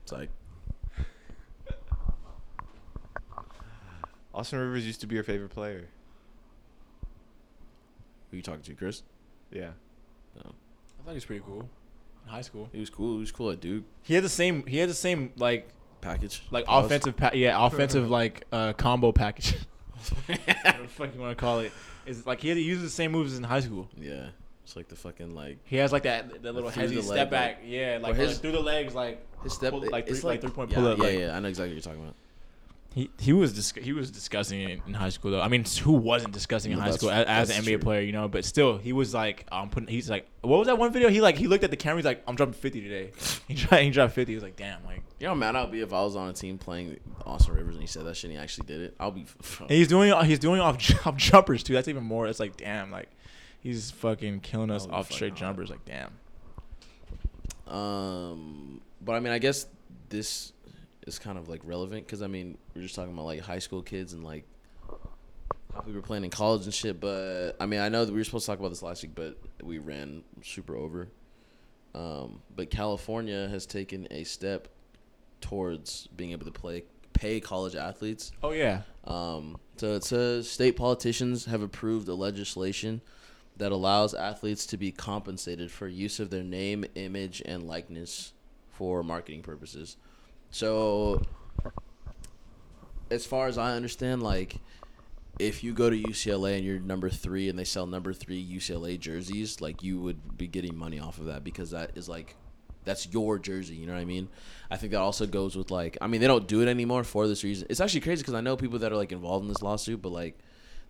[0.03, 0.29] It's like
[4.33, 5.87] Austin Rivers used to be your favorite player.
[8.29, 9.03] who you talking to, Chris?
[9.51, 9.71] Yeah.
[10.35, 10.41] No.
[10.43, 11.61] I thought he was pretty cool
[12.25, 12.69] in high school.
[12.71, 13.15] He was cool.
[13.15, 13.83] He was cool at Duke.
[14.03, 14.65] He had the same.
[14.65, 15.69] He had the same like
[15.99, 16.41] Package.
[16.51, 16.85] like Pause.
[16.85, 17.17] offensive.
[17.17, 19.55] Pa- yeah, offensive like uh, combo package.
[20.27, 21.71] Whatever the fuck you want to call it?
[22.05, 23.87] Is like he had to use the same moves as in high school.
[23.99, 24.27] Yeah.
[24.63, 27.55] It's like the fucking like He has like that that little heavy step leg, back.
[27.57, 29.71] like- yeah, like his- uh, through the legs, like his step.
[29.71, 30.97] pull- like it's three, like three point yeah, pull up.
[30.99, 31.35] Yeah, like, yeah.
[31.35, 32.15] I know exactly what you're talking about.
[32.93, 35.39] He he was dis- he was disgusting in, in high school though.
[35.41, 37.77] I mean, who wasn't disgusting in No, high that's- school as, as an NBA true.
[37.79, 38.27] player, you know?
[38.27, 39.87] But still, he was like, um, putting.
[39.87, 41.07] He's like, what was that one video?
[41.07, 41.99] He like he looked at the camera.
[41.99, 43.11] He's like, I'm dropping 50 today.
[43.47, 43.83] He tried.
[43.83, 44.31] He dropped 50.
[44.31, 45.03] He was like, damn, like.
[45.19, 47.75] You know how mad I'd be if I was on a team playing Austin Rivers
[47.75, 48.95] and he said that shit and he actually did it.
[48.99, 49.25] I'll be.
[49.59, 50.77] And he's doing he's doing off
[51.07, 51.73] off jumpers too.
[51.73, 52.27] That's even more.
[52.27, 53.07] It's like damn, like
[53.61, 55.69] he's fucking killing us off straight fucking jumpers.
[55.69, 56.11] Like damn.
[57.73, 59.67] Um, but I mean, I guess
[60.09, 60.51] this
[61.07, 63.81] is kind of like relevant because I mean, we're just talking about like high school
[63.81, 64.45] kids and like
[65.73, 66.99] how we were playing in college and shit.
[66.99, 69.13] But I mean, I know that we were supposed to talk about this last week,
[69.15, 71.07] but we ran super over.
[71.93, 74.67] Um, but California has taken a step
[75.41, 76.83] towards being able to play
[77.13, 78.31] pay college athletes.
[78.41, 78.81] Oh yeah.
[79.05, 83.01] Um, so it says state politicians have approved a legislation
[83.57, 88.33] that allows athletes to be compensated for use of their name, image, and likeness
[88.69, 89.97] for marketing purposes.
[90.51, 91.21] So,
[93.09, 94.57] as far as I understand, like
[95.39, 98.99] if you go to UCLA and you're number three and they sell number three UCLA
[98.99, 102.35] jerseys, like you would be getting money off of that because that is like
[102.83, 103.75] that's your jersey.
[103.75, 104.27] You know what I mean?
[104.69, 107.27] I think that also goes with like I mean they don't do it anymore for
[107.27, 107.67] this reason.
[107.69, 110.11] It's actually crazy because I know people that are like involved in this lawsuit, but
[110.11, 110.37] like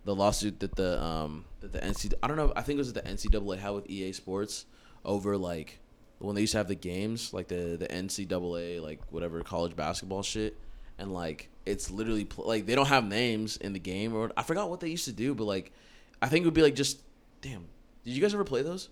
[0.04, 2.92] the lawsuit that the um that the NC I don't know I think it was
[2.92, 4.66] the NCAA had with EA Sports
[5.04, 5.78] over like
[6.22, 10.22] when they used to have the games like the the NCAA like whatever college basketball
[10.22, 10.56] shit
[10.98, 14.42] and like it's literally pl- like they don't have names in the game or I
[14.42, 15.72] forgot what they used to do but like
[16.20, 17.00] I think it would be like just
[17.40, 17.64] damn
[18.04, 18.88] did you guys ever play those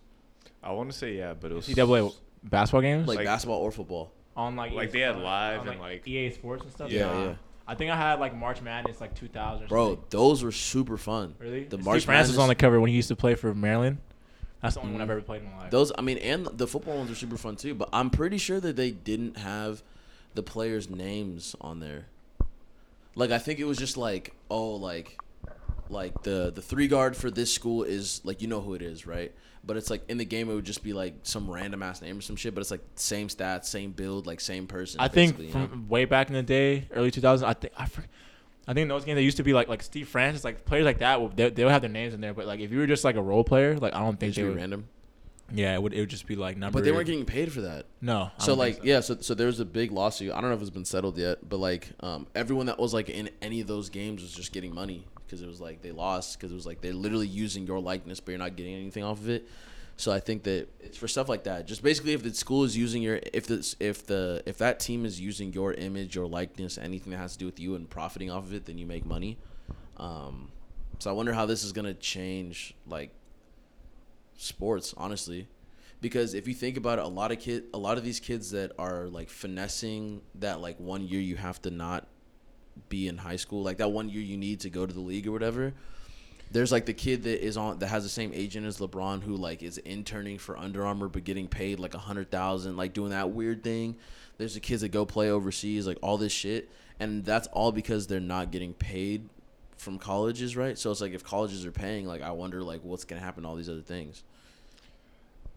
[0.62, 4.12] I want to say yeah, but it was NCAA basketball games like, basketball or football
[4.37, 6.91] on like like EA they had live on, and like EA Sports and stuff.
[6.91, 7.24] Yeah, Nah.
[7.24, 7.35] yeah.
[7.66, 9.64] I think I had like March Madness like 2000.
[9.64, 10.05] Or bro something.
[10.11, 11.64] those were super fun really?
[11.64, 13.99] the Steve March Francis was on the cover when he used to play for Maryland.
[14.63, 15.13] That's the only one I've Mhm.
[15.13, 15.71] ever played in my life.
[15.71, 17.75] Those, I mean, and the football ones are super fun too.
[17.75, 19.83] But I'm pretty sure that they didn't have
[20.35, 22.07] the players' names on there.
[23.15, 25.19] Like, I think it was just like, oh, like,
[25.89, 29.07] like the the three guard for this school is like you know who it is,
[29.07, 29.33] right?
[29.65, 32.19] But it's like in the game it would just be like some random ass name
[32.19, 32.55] or some shit.
[32.55, 35.01] But it's like same stats, same build, like same person.
[35.01, 35.67] I think basically, you know?
[35.69, 38.05] from way back in the day, early 2000s, I think I, for,
[38.69, 40.85] I think in those games they used to be like like Steve Francis, like players
[40.85, 41.37] like that.
[41.37, 43.23] They they'll have their names in there, but like if you were just like a
[43.23, 44.57] role player, like I don't think they would.
[44.57, 44.89] random.
[45.53, 45.93] Yeah, it would.
[45.93, 46.79] It would just be like number.
[46.79, 47.87] But they weren't getting paid for that.
[48.01, 48.31] No.
[48.39, 50.31] I So don't like think yeah, so so there was a big lawsuit.
[50.33, 53.09] I don't know if it's been settled yet, but like um, everyone that was like
[53.09, 56.39] in any of those games was just getting money because it was like they lost
[56.39, 59.19] because it was like they're literally using your likeness, but you're not getting anything off
[59.19, 59.49] of it.
[60.01, 61.66] So I think that it's for stuff like that.
[61.66, 65.05] Just basically, if the school is using your, if this, if the, if that team
[65.05, 68.30] is using your image, your likeness, anything that has to do with you and profiting
[68.30, 69.36] off of it, then you make money.
[69.98, 70.53] Um,
[71.01, 73.11] so I wonder how this is gonna change like
[74.38, 75.48] sports, honestly,
[76.01, 78.53] because if you think about it, a lot of kid, a lot of these kids
[78.53, 82.09] that are like finessing that like one year you have to not
[82.88, 85.26] be in high school, like that one year you need to go to the league
[85.26, 85.74] or whatever.
[86.53, 89.36] There's like the kid that is on that has the same agent as LeBron who
[89.36, 93.11] like is interning for Under Armour but getting paid like a hundred thousand, like doing
[93.11, 93.96] that weird thing.
[94.38, 98.07] There's the kids that go play overseas, like all this shit, and that's all because
[98.07, 99.28] they're not getting paid
[99.76, 100.76] from colleges, right?
[100.76, 103.48] So it's like if colleges are paying, like I wonder like what's gonna happen to
[103.48, 104.24] all these other things.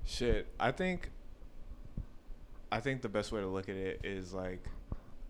[0.05, 1.09] Shit, I think.
[2.71, 4.63] I think the best way to look at it is like,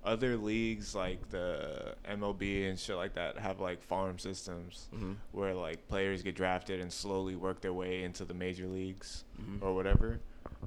[0.04, 5.16] other leagues like the MLB and shit like that have like farm systems Mhm.
[5.32, 9.62] where like players get drafted and slowly work their way into the major leagues Mhm.
[9.62, 10.20] or whatever.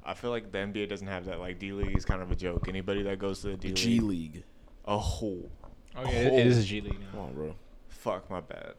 [0.03, 1.39] I feel like the NBA doesn't have that.
[1.39, 2.67] Like D League is kind of a joke.
[2.67, 4.43] Anybody that goes to the D League, G League.
[4.85, 5.51] a whole.
[5.95, 7.11] Oh, yeah, it- it is a G League now.
[7.11, 7.55] Come on, bro.
[7.89, 8.75] Fuck my bad.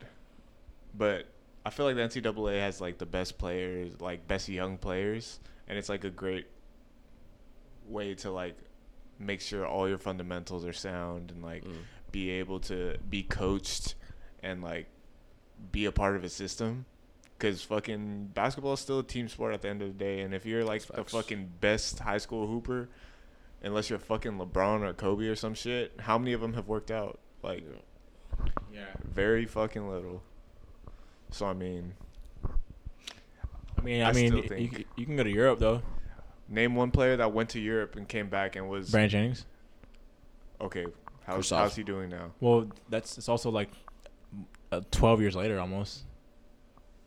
[0.94, 1.26] But
[1.66, 5.38] I feel like the NCAA has like the best players, like best young players,
[5.68, 6.46] and it's like a great
[7.86, 8.56] way to like
[9.18, 11.76] make sure all your fundamentals are sound and like Mm.
[12.12, 13.94] be able to be coached
[14.42, 14.86] and like
[15.72, 16.84] be a part of a system.
[17.38, 20.34] Cause fucking basketball is still a team sport at the end of the day, and
[20.34, 21.12] if you're like the facts.
[21.12, 22.88] fucking best high school hooper,
[23.62, 26.90] unless you're fucking LeBron or Kobe or some shit, how many of them have worked
[26.90, 27.20] out?
[27.42, 27.64] Like,
[28.72, 28.86] Yeah.
[29.04, 30.22] very fucking little.
[31.30, 31.94] So I mean,
[33.76, 35.82] I mean, I, I mean, still think- you, you can go to Europe though.
[36.48, 39.46] Name one player that went to Europe and came back and was Brandon Jennings.
[40.60, 40.86] okay.
[41.26, 42.30] How's, how's he doing now?
[42.40, 43.68] Well, that's it's also like
[44.72, 46.04] uh, 12 years later almost.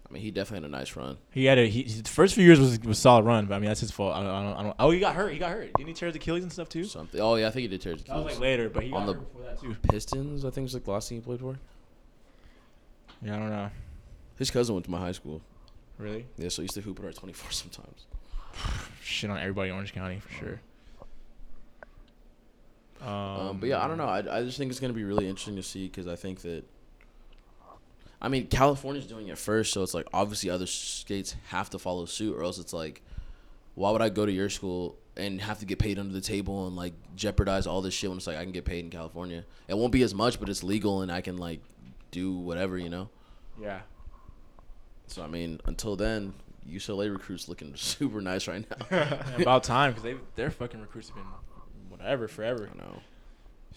[0.07, 1.17] I mean, he definitely had a nice run.
[1.31, 3.69] He had a he, his first few years was was solid run, but I mean
[3.69, 4.13] that's his fault.
[4.13, 5.31] I don't, I don't, I don't Oh, he got hurt.
[5.33, 5.73] He got hurt.
[5.73, 6.83] Didn't he tear his Achilles and stuff too?
[6.83, 7.19] Something.
[7.19, 9.05] Oh yeah, I think he did tear his That was like later, but he on
[9.05, 9.75] got the hurt before that too.
[9.89, 10.45] Pistons.
[10.45, 11.57] I think was like the last team he played for.
[13.23, 13.69] Yeah, I don't know.
[14.37, 15.41] His cousin went to my high school.
[15.97, 16.25] Really?
[16.37, 18.05] Yeah, so he used to hoop at our 24 sometimes.
[19.03, 20.61] Shit on everybody in Orange County for sure.
[23.01, 24.05] Um, Um, but yeah, I don't know.
[24.05, 26.63] I, I just think it's gonna be really interesting to see because I think that.
[28.23, 32.05] I mean, California's doing it first, so it's like obviously other states have to follow
[32.05, 33.01] suit, or else it's like,
[33.73, 36.67] why would I go to your school and have to get paid under the table
[36.67, 39.43] and like jeopardize all this shit when it's like I can get paid in California?
[39.67, 41.61] It won't be as much, but it's legal and I can like
[42.11, 43.09] do whatever, you know.
[43.59, 43.79] Yeah.
[45.07, 46.33] So I mean, until then,
[46.69, 49.17] UCLA recruits looking super nice right now.
[49.39, 51.25] About time because they their fucking recruits have been
[51.89, 52.69] whatever forever.
[52.73, 52.99] I know.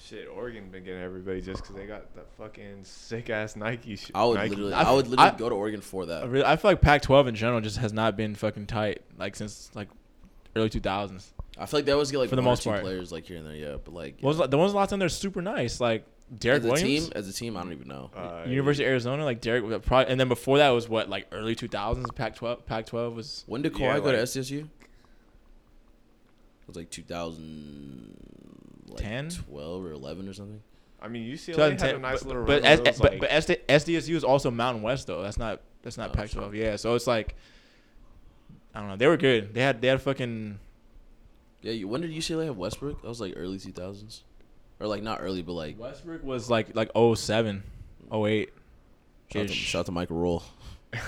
[0.07, 3.95] Shit, Oregon been getting everybody just because they got the fucking sick ass Nike.
[3.97, 4.51] Sh- I would Nike.
[4.51, 6.29] literally, I I, f- would literally I- go to Oregon for I, that.
[6.29, 9.71] really, I feel like Pac-12 in general just has not been fucking tight like since
[9.75, 9.89] like
[10.57, 11.29] early 2000s.
[11.57, 12.83] I feel like they always get like For the one or most two part.
[12.83, 13.77] players like here and there, yeah.
[13.83, 16.05] But like What was the- the ones the last time they're super nice like
[16.39, 18.11] Derrick as a Williams, team, as a team, I don't even know.
[18.17, 21.55] Uh, University of Arizona, like Derrick, probably, and then before that was what like early
[21.55, 22.15] 2000s.
[22.15, 24.61] Pac-12, Pac-12 was When did Kawhi Yeah, go to like- SDSU?
[24.61, 24.69] It
[26.69, 28.17] was like 2000,
[28.89, 29.31] like 10?
[29.31, 30.63] 12 or 11 or something.
[31.01, 31.95] I mean, UCLA had 2010.
[31.97, 32.65] a nice but, little but, run.
[32.65, 35.23] S- of but, like- but SD, SDSU is also Mountain West though.
[35.23, 36.55] That's not that's not Oh, Pac-12.
[36.57, 37.35] Yeah, so it's like
[38.75, 38.97] I don't know.
[38.97, 39.53] They were good.
[39.53, 40.59] They had they had fucking
[41.61, 43.03] Yeah, you, when did UCLA have Westbrook?
[43.03, 44.23] That was like early 2000s,
[44.81, 47.63] or like not early, but like Westbrook was like like 07,
[48.13, 48.53] 08.
[49.33, 50.43] shout out to, shout out to Michael Roll.
[50.93, 50.99] I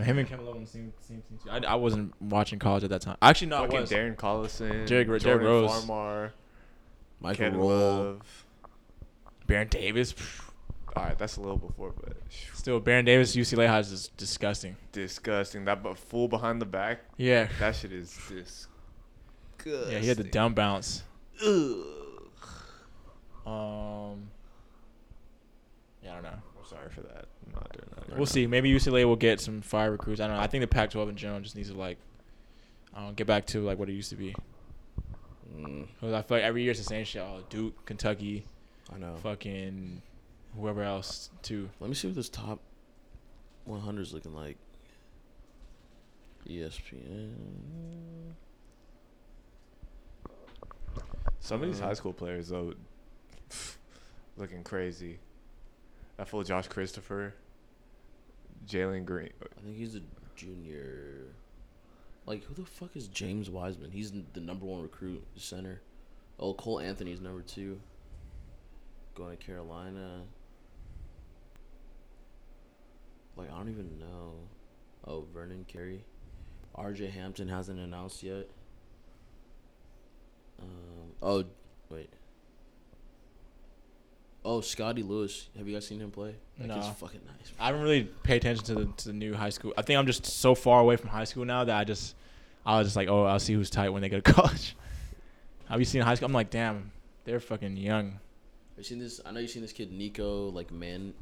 [0.00, 1.50] mean, him and Kevin Love on the same same team too.
[1.50, 3.16] I, I wasn't watching college at that time.
[3.22, 3.90] Actually, no, I fucking was.
[3.90, 5.70] Darren Collison, Derrick Ro- Derrick Jordan Rose.
[5.70, 6.30] Farmar,
[7.20, 7.68] Michael Kevin Roll.
[7.68, 8.44] Love.
[9.46, 10.14] Baron Davis.
[10.96, 12.16] All right, that's a little before, but
[12.54, 14.76] Still, Baron Davis UCLA has is disgusting.
[14.92, 15.66] disgusting.
[15.66, 17.00] That but full behind the back.
[17.18, 17.48] Yeah.
[17.60, 19.92] That shit is disgusting.
[19.92, 21.02] Yeah, he had the dumb bounce.
[23.46, 24.28] Um.
[26.02, 26.28] Yeah, I don't know.
[26.30, 27.26] I'm sorry for that.
[27.46, 28.00] I'm not doing that.
[28.00, 28.24] right We'll now.
[28.24, 28.46] see.
[28.46, 30.20] Maybe UCLA will get some fire recruits.
[30.20, 30.42] I don't know.
[30.42, 31.98] I think the Pac-12 in general just needs to like,
[32.94, 34.34] I don't get back to like what it used to be.
[35.56, 37.22] Mm, 'Cause I feel like every year it's the same shit.
[37.22, 38.44] Oh, Duke, Kentucky,
[38.94, 39.16] I know.
[39.16, 40.02] fucking
[40.56, 41.70] whoever else too.
[41.80, 42.60] Let me see what this top
[43.64, 44.56] 100 is looking like.
[46.48, 47.32] ESPN.
[51.40, 52.74] Some of these Uh, high school players though,
[54.36, 55.18] looking crazy.
[56.16, 57.34] That fool Josh Christopher,
[58.66, 59.30] Jalen Green.
[59.42, 60.00] I think he's a
[60.34, 61.26] junior.
[62.24, 63.90] Like, who the fuck is James Wiseman?
[63.90, 65.80] He's the number one recruit center.
[66.38, 67.80] Oh, Cole Anthony's number two.
[69.14, 70.22] Going to Carolina.
[73.36, 74.32] Like, I don't even know.
[75.06, 76.04] Oh, Vernon Carey.
[76.76, 78.48] RJ Hampton hasn't announced yet.
[80.60, 81.44] Um, oh,
[81.90, 82.10] wait.
[84.48, 85.48] Oh, Scottie Lewis.
[85.58, 86.36] Have you guys seen him play?
[86.58, 86.92] That kid's No.
[86.92, 87.52] fucking nice.
[87.58, 89.74] I don't really pay attention to the to the new high school.
[89.76, 92.14] I think I'm just so far away from high school now that I just
[92.64, 94.76] I was just like, oh, I'll see who's tight when they go to college.
[95.68, 96.26] Have you seen high school?
[96.26, 96.92] I'm like, damn,
[97.24, 98.12] they're fucking young.
[98.12, 99.20] Have you seen this?
[99.26, 101.12] I know you've seen this kid Nico, like man,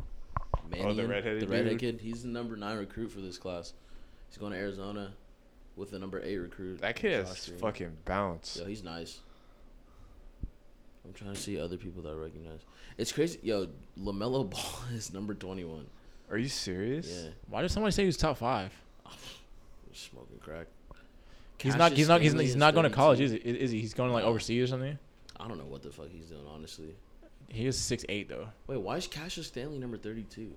[0.54, 1.80] Oh, the Mannion, redheaded the redhead dude?
[1.80, 2.00] kid.
[2.02, 3.72] He's the number nine recruit for this class.
[4.28, 5.12] He's going to Arizona
[5.76, 6.80] with the number eight recruit.
[6.82, 8.58] That kid Josh has fucking bounce.
[8.60, 9.20] Yo, he's nice.
[11.04, 12.60] I'm trying to see other people that I recognize.
[12.96, 13.38] It's crazy.
[13.42, 13.68] Yo,
[14.00, 14.62] LaMelo Ball
[14.92, 15.86] is number 21.
[16.30, 17.08] Are you serious?
[17.08, 18.72] Yeah, Why did somebody say he was top five?
[19.92, 20.66] smoking crack.
[21.58, 21.92] He's not.
[21.92, 22.20] He's not.
[22.20, 23.38] He's, Cassius he's not going to college, is he?
[23.38, 23.80] Is he?
[23.80, 24.98] He's going like overseas or something.
[25.38, 26.94] I don't know what the fuck he's doing, honestly.
[27.48, 28.48] He is six eight though.
[28.66, 30.52] Wait, why is Cassius Stanley number 32?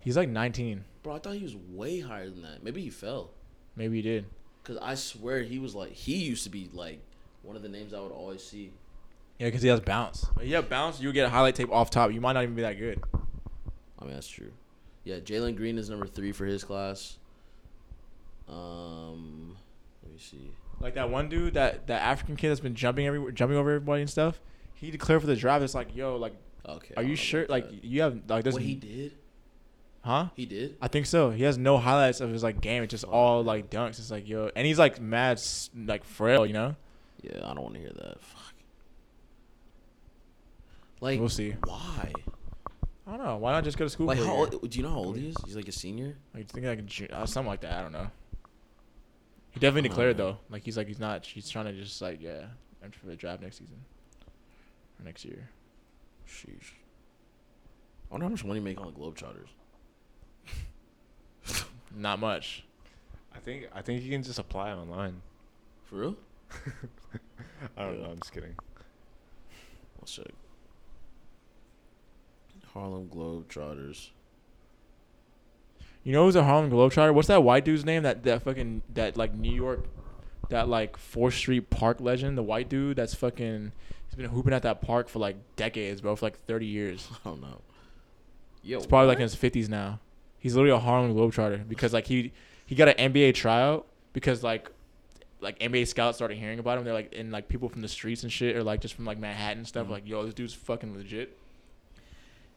[0.00, 0.84] He's like 19.
[1.02, 2.62] Bro, I thought he was way higher than that.
[2.62, 3.30] Maybe he fell.
[3.76, 4.24] Maybe he did.
[4.64, 7.00] Cause I swear he was like he used to be like
[7.42, 8.72] one of the names I would always see.
[9.38, 10.26] Yeah, because he has bounce.
[10.40, 12.12] If you bounce, you get a highlight tape off top.
[12.12, 13.02] You might not even be that good.
[13.98, 14.52] I mean that's true.
[15.04, 17.18] Yeah, Jalen Green is number three for his class.
[18.48, 19.56] Um,
[20.02, 20.50] let me see.
[20.80, 24.02] Like that one dude, that that African kid that's been jumping everywhere, jumping over everybody
[24.02, 24.40] and stuff.
[24.74, 25.62] He declared for the draft.
[25.62, 26.34] It's like, yo, like,
[26.68, 26.94] Okay.
[26.96, 27.46] are you sure?
[27.48, 27.84] Like, that.
[27.84, 28.54] you have like this.
[28.54, 29.12] what he did?
[30.04, 30.28] Huh?
[30.34, 30.76] He did.
[30.82, 31.30] I think so.
[31.30, 32.82] He has no highlights of his like game.
[32.82, 34.00] It's just all like dunks.
[34.00, 35.40] It's like yo, and he's like mad,
[35.86, 36.44] like frail.
[36.44, 36.76] You know.
[37.22, 38.20] Yeah, I don't want to hear that.
[38.20, 38.51] Fuck.
[41.02, 41.50] Like, We'll see.
[41.64, 42.12] Why?
[43.06, 43.36] I don't know.
[43.36, 44.06] Why not just go to school?
[44.06, 44.48] Like, for a how year?
[44.52, 45.36] old, do you know how old he is?
[45.44, 46.16] He's like a senior.
[46.32, 47.72] Like, think like a ju- uh, something like that.
[47.76, 48.08] I don't know.
[49.50, 50.38] He definitely declared though.
[50.48, 51.26] Like he's like he's not.
[51.26, 52.44] He's trying to just like yeah,
[52.82, 53.76] enter for the draft next season
[54.98, 55.50] or next year.
[56.26, 56.72] Sheesh.
[58.08, 59.48] I wonder how much money you make on the Globetrotters.
[61.96, 62.64] Not much.
[63.34, 65.20] I think I think you can just apply online.
[65.84, 66.16] For real?
[67.76, 68.04] I don't Yeah.
[68.06, 68.10] know.
[68.12, 68.54] I'm just kidding.
[70.00, 70.26] Let's check.
[72.72, 74.10] Harlem Globetrotters.
[76.04, 77.14] You know who's a Harlem Globetrotter?
[77.14, 78.02] What's that white dude's name?
[78.02, 79.84] That that fucking that like New York,
[80.48, 82.36] that like Fourth Street Park legend.
[82.36, 83.72] The white dude that's fucking.
[84.08, 86.16] He's been hooping at that park for like decades, bro.
[86.16, 87.08] For like thirty years.
[87.24, 87.60] I don't know.
[88.64, 90.00] Yo, It's probably like in his fifties now.
[90.38, 92.32] He's literally a Harlem Globetrotter because like he
[92.66, 94.70] he got an NBA tryout because like
[95.40, 96.84] like NBA scouts started hearing about him.
[96.84, 99.18] They're like and like people from the streets and shit or like just from like
[99.18, 99.86] Manhattan and stuff.
[99.86, 99.90] Mhm.
[99.90, 101.36] Like yo, this dude's fucking legit.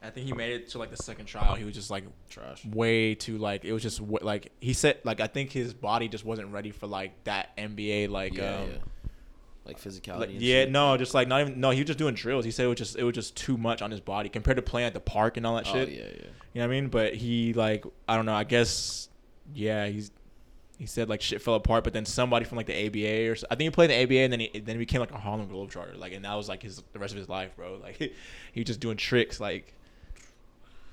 [0.06, 1.56] I think he made it to like the second trial.
[1.56, 2.64] He was just like trash.
[2.65, 6.07] way too like it was just wa- like he said like I think his body
[6.07, 8.77] just wasn't ready for like that NBA like Yeah, um yeah.
[9.65, 10.19] Like physicality.
[10.19, 10.72] like, yeah, shit.
[10.72, 11.72] no, just like not even no.
[11.72, 12.45] He was just doing drills.
[12.45, 14.61] He said it was just it was just too much on his body compared to
[14.61, 15.90] playing at the park and all that Oh, shit.
[15.90, 16.27] yeah, yeah.
[16.53, 16.88] You know what I mean?
[16.90, 18.36] But he like I don't know.
[18.36, 19.10] I guess
[19.56, 19.88] yeah.
[19.88, 20.11] He's
[20.77, 21.84] he said like shit fell apart.
[21.84, 24.19] But then somebody from like the ABA or I think he played in the ABA
[24.26, 25.98] and then he then he became like a Harlem Globetrotter.
[25.98, 27.80] Like and that was like his the rest of his life, bro.
[27.82, 27.95] Like
[28.53, 29.73] he was just doing tricks like.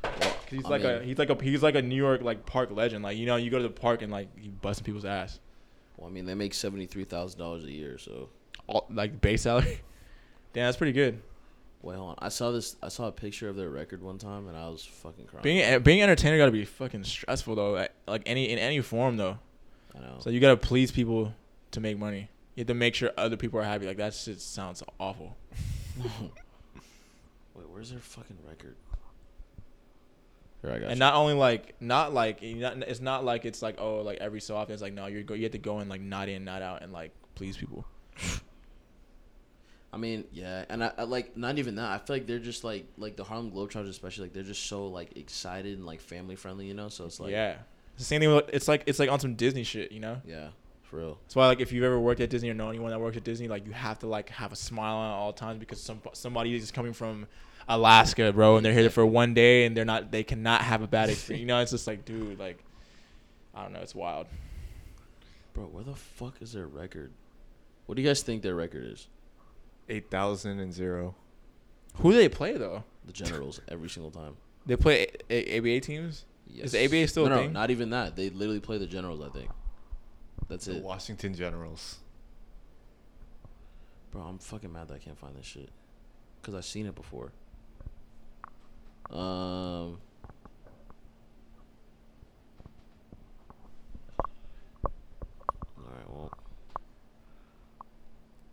[0.02, 2.70] 'Cause he's I like a he's like a he's like a New York like park
[2.70, 3.02] legend.
[3.04, 5.38] Like you know you go to the park and like you busting people's ass.
[5.96, 8.28] Well, I mean, they make seventy three thousand dollars a year, so.
[8.66, 9.80] All, like base salary.
[10.52, 11.20] Damn, that's pretty good.
[11.82, 12.16] Wait, hold on.
[12.20, 12.76] I saw this.
[12.82, 15.42] I saw a picture of their record one time, and I was fucking crying.
[15.42, 17.72] Being being entertainer gotta be fucking stressful though.
[17.72, 19.38] Like- Like any in any form though.
[19.94, 20.16] I know.
[20.20, 21.34] So you gotta please people
[21.72, 22.30] to make money.
[22.54, 23.86] You have to make sure other people are happy.
[23.86, 25.36] Like that shit sounds awful.
[27.54, 28.76] Wait, where's their fucking record?
[30.62, 30.98] Here, I got And you.
[31.00, 34.72] not only like not like it's not like it's like oh like every so often
[34.72, 36.82] it's like no you go you have to go and like not in not out
[36.82, 37.84] and like please people.
[39.94, 41.90] I mean, yeah, and I, I like not even that.
[41.90, 44.86] I feel like they're just like like the Harlem Globetrotters, especially like they're just so
[44.86, 46.88] like excited and like family friendly, you know.
[46.88, 47.56] So it's like yeah,
[47.94, 48.34] it's the same thing.
[48.34, 50.22] With, it's like it's like on some Disney shit, you know.
[50.24, 50.48] yeah,
[50.84, 51.18] for real.
[51.24, 53.24] That's why like if you've ever worked at Disney or know anyone that works at
[53.24, 56.00] Disney, like you have to like have a smile on at all times because some
[56.14, 57.26] somebody is coming from
[57.68, 60.86] Alaska, bro, and they're here for one day and they're not they cannot have a
[60.86, 61.40] bad experience.
[61.40, 62.62] you know, it's just like dude, like
[63.54, 64.26] I don't know, it's wild.
[65.54, 67.12] Bro, where the fuck is their record?
[67.86, 69.06] What do you guys think their record is?
[69.88, 71.14] Eight thousand and zero.
[71.96, 72.84] Who do they play though?
[73.04, 74.36] The Generals every single time.
[74.64, 76.24] They play a- a- ABA teams.
[76.54, 77.52] Is the ABA still no, a no, thing?
[77.52, 78.14] not even that.
[78.16, 79.20] They literally play the Generals.
[79.20, 79.50] I think.
[80.48, 81.96] That's The it, Washington Generals.
[84.10, 84.22] bro.
[84.22, 85.70] I'm fucking mad that I can't find this shit,
[86.42, 87.32] cause I've seen it before.
[89.12, 89.98] Um.
[95.78, 96.30] All right, well,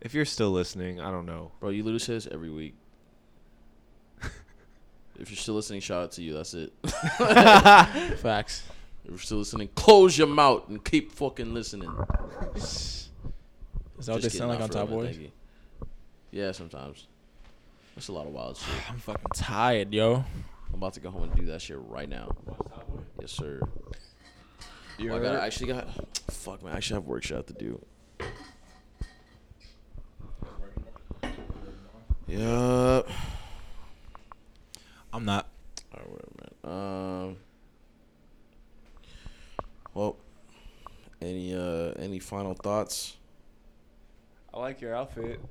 [0.02, 1.52] If you're still listening, I don't know.
[1.60, 2.76] bro, you literally say this every week.
[5.19, 6.34] if you're still listening, shout out to you.
[6.34, 6.73] That's it.
[8.19, 8.64] Facts.
[9.03, 11.90] If you're still listening, close your mouth and keep fucking listening.
[12.56, 13.10] Is
[14.06, 15.10] that what Just they sound like kidding, on not Top for Boys?
[15.15, 15.31] thank you.
[16.31, 17.07] Yeah, sometimes.
[17.99, 18.89] That's a lot of wild shit.
[18.89, 20.23] I'm fucking tired, yo.
[20.69, 22.31] I'm about to go home and do that shit right now.
[23.19, 23.59] Yes, sir.
[24.97, 25.35] You Well, I got.
[25.35, 25.85] I actually got.
[26.31, 26.71] Fuck, man.
[26.71, 27.85] I actually have work shit I have to do.
[32.27, 33.09] Yup.
[35.11, 35.49] I'm not.
[35.93, 36.31] All right, whatever,
[36.63, 37.27] man.
[37.27, 37.38] Um.
[39.93, 40.15] Well,
[41.21, 43.17] any uh any final thoughts?
[44.53, 45.41] I like your outfit.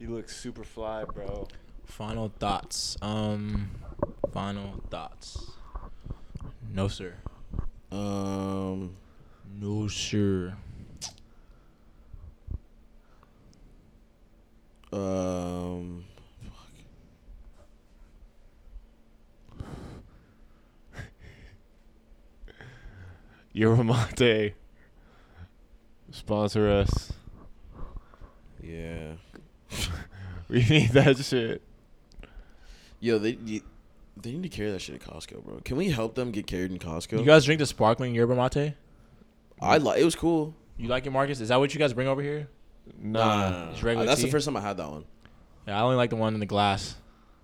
[0.00, 1.46] You look super fly, bro.
[1.84, 2.96] Final thoughts.
[3.02, 3.70] Um,
[4.32, 5.50] final thoughts.
[6.72, 7.16] No sir.
[7.92, 8.96] Um.
[9.60, 10.56] No sir.
[14.90, 16.06] Um.
[23.52, 24.54] Yerba mate.
[26.10, 27.12] Sponsor us.
[28.62, 29.16] Yeah.
[30.48, 31.62] We need that shit.
[32.98, 33.34] Yo, they
[34.20, 35.60] they need to carry that shit at Costco, bro.
[35.64, 37.18] Can we help them get carried in Costco?
[37.20, 38.74] You guys drink the sparkling yerba mate?
[39.60, 40.00] I like.
[40.00, 40.54] It was cool.
[40.76, 41.40] You like it, Marcus?
[41.40, 42.48] Is that what you guys bring over here?
[43.00, 43.18] Nah.
[43.18, 43.86] Nah, nah, nah, It's nah.
[43.86, 45.04] regular uh, That's the first time I had that one.
[45.68, 46.96] Yeah, I only like the one in the glass.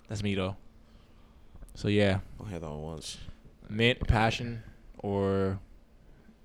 [0.09, 0.57] That's me though.
[1.75, 3.17] So yeah, I had that one once.
[3.69, 4.63] mint, passion,
[4.99, 5.59] or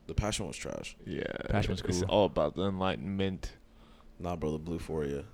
[0.06, 0.94] The passion was trash.
[1.06, 1.24] Yeah.
[1.48, 1.90] passion was cool.
[1.90, 3.52] It's all about the enlightenment.
[4.20, 5.24] Nah, bro, the blue for you.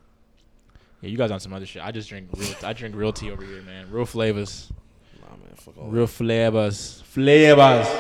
[1.01, 1.83] Yeah, you guys on some other shit.
[1.83, 2.55] I just drink real.
[2.63, 3.91] I drink real tea over here, man.
[3.91, 4.73] Real flavors.
[5.21, 7.03] Nah, man, fuck all Real flavors.
[7.07, 7.87] Flavors.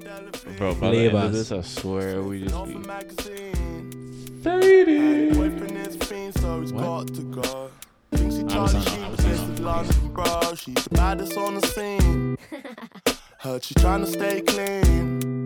[0.00, 0.36] that.
[0.36, 0.56] Flavors.
[0.58, 1.48] Bro, by the end of Flavors.
[1.48, 2.74] this, I swear we just be
[5.34, 7.70] Boyfriend is a fiend, so he's got to go.
[8.12, 10.54] I was on- I was on- is London, bro.
[10.56, 12.36] She's the baddest on the scene.
[13.38, 15.39] Heard she tryna stay clean.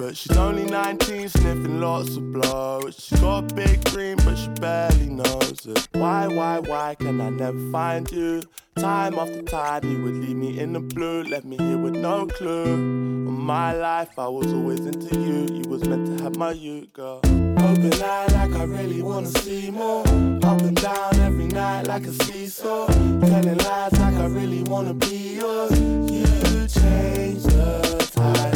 [0.00, 2.80] But she's only 19, sniffing lots of blow.
[2.90, 5.88] She's got a big dream, but she barely knows it.
[5.92, 8.40] Why, why, why can I never find you?
[8.76, 12.26] Time after time, you would leave me in the blue, left me here with no
[12.26, 12.72] clue.
[12.72, 15.58] On my life, I was always into you.
[15.58, 17.18] You was meant to have my you, girl.
[17.18, 20.00] Open eye like I really wanna see more.
[20.00, 22.86] Up and down every night like a seesaw.
[22.86, 25.78] Telling lies like I really wanna be yours.
[25.78, 28.49] You change the tide.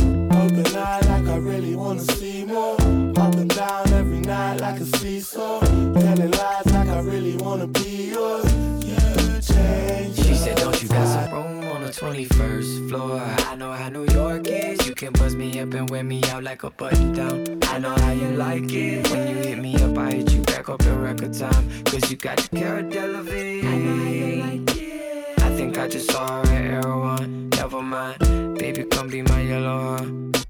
[0.56, 2.74] Like I really wanna see more.
[2.74, 5.58] Up and down every night like a seesaw.
[5.60, 8.44] Telling lies like I really wanna be yours.
[8.84, 13.20] You change She said, Don't you got some room on the 21st floor?
[13.20, 14.86] I know how New York is.
[14.86, 17.58] You can buzz me up and wear me out like a button down.
[17.64, 19.10] I know how you like it.
[19.10, 21.84] When you hit me up, I hit you back up in record time.
[21.84, 23.64] Cause you got the Cara Delevingne.
[23.64, 25.42] I know how you like it.
[25.42, 27.48] I think I just saw her at Erewhon.
[27.50, 28.18] Never mind.
[28.56, 30.43] Baby, come be my yellow heart.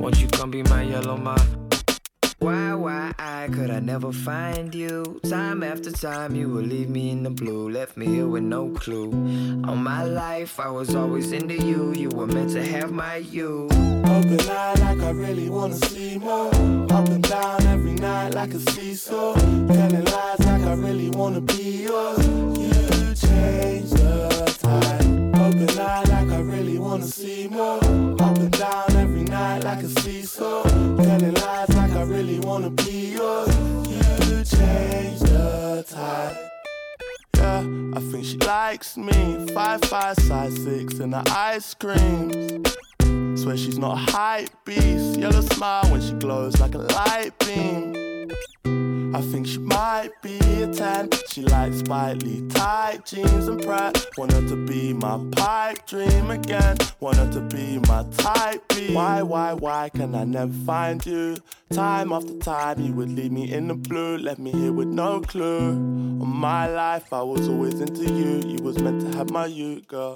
[0.00, 1.36] Won't you come be my yellow ma?
[2.38, 5.20] Why, why, I could I never find you?
[5.28, 8.70] Time after time, you would leave me in the blue, left me here with no
[8.70, 9.10] clue.
[9.68, 11.92] All my life, I was always into you.
[11.92, 13.66] You were meant to have my you.
[13.66, 16.48] Open eye like I really wanna see more.
[16.48, 19.34] Up and down every night like a seesaw.
[19.34, 22.26] Telling lies like I really wanna be yours.
[22.26, 24.99] You change the tide.
[25.60, 27.76] Open eye like I really wanna see more.
[27.76, 30.62] Up and down every night like a seesaw.
[30.62, 33.54] Telling lies like I really wanna be yours.
[33.86, 36.34] You change the tide.
[37.36, 37.58] Yeah,
[37.94, 39.48] I think she likes me.
[39.52, 42.74] Five, five, size six, and her ice creams.
[43.34, 45.18] Swear she's not a hype beast.
[45.18, 48.30] Yellow smile when she glows like a light beam.
[49.12, 51.10] I think she might be a 10.
[51.28, 53.96] She likes spikely tight jeans and prep.
[54.16, 56.76] Want her to be my pipe dream again.
[57.00, 58.94] Want her to be my type B.
[58.94, 61.36] Why, why, why can I never find you?
[61.70, 64.16] Time after time, you would leave me in the blue.
[64.16, 65.70] Left me here with no clue.
[65.70, 68.48] On my life, I was always into you.
[68.48, 70.14] You was meant to have my you, girl.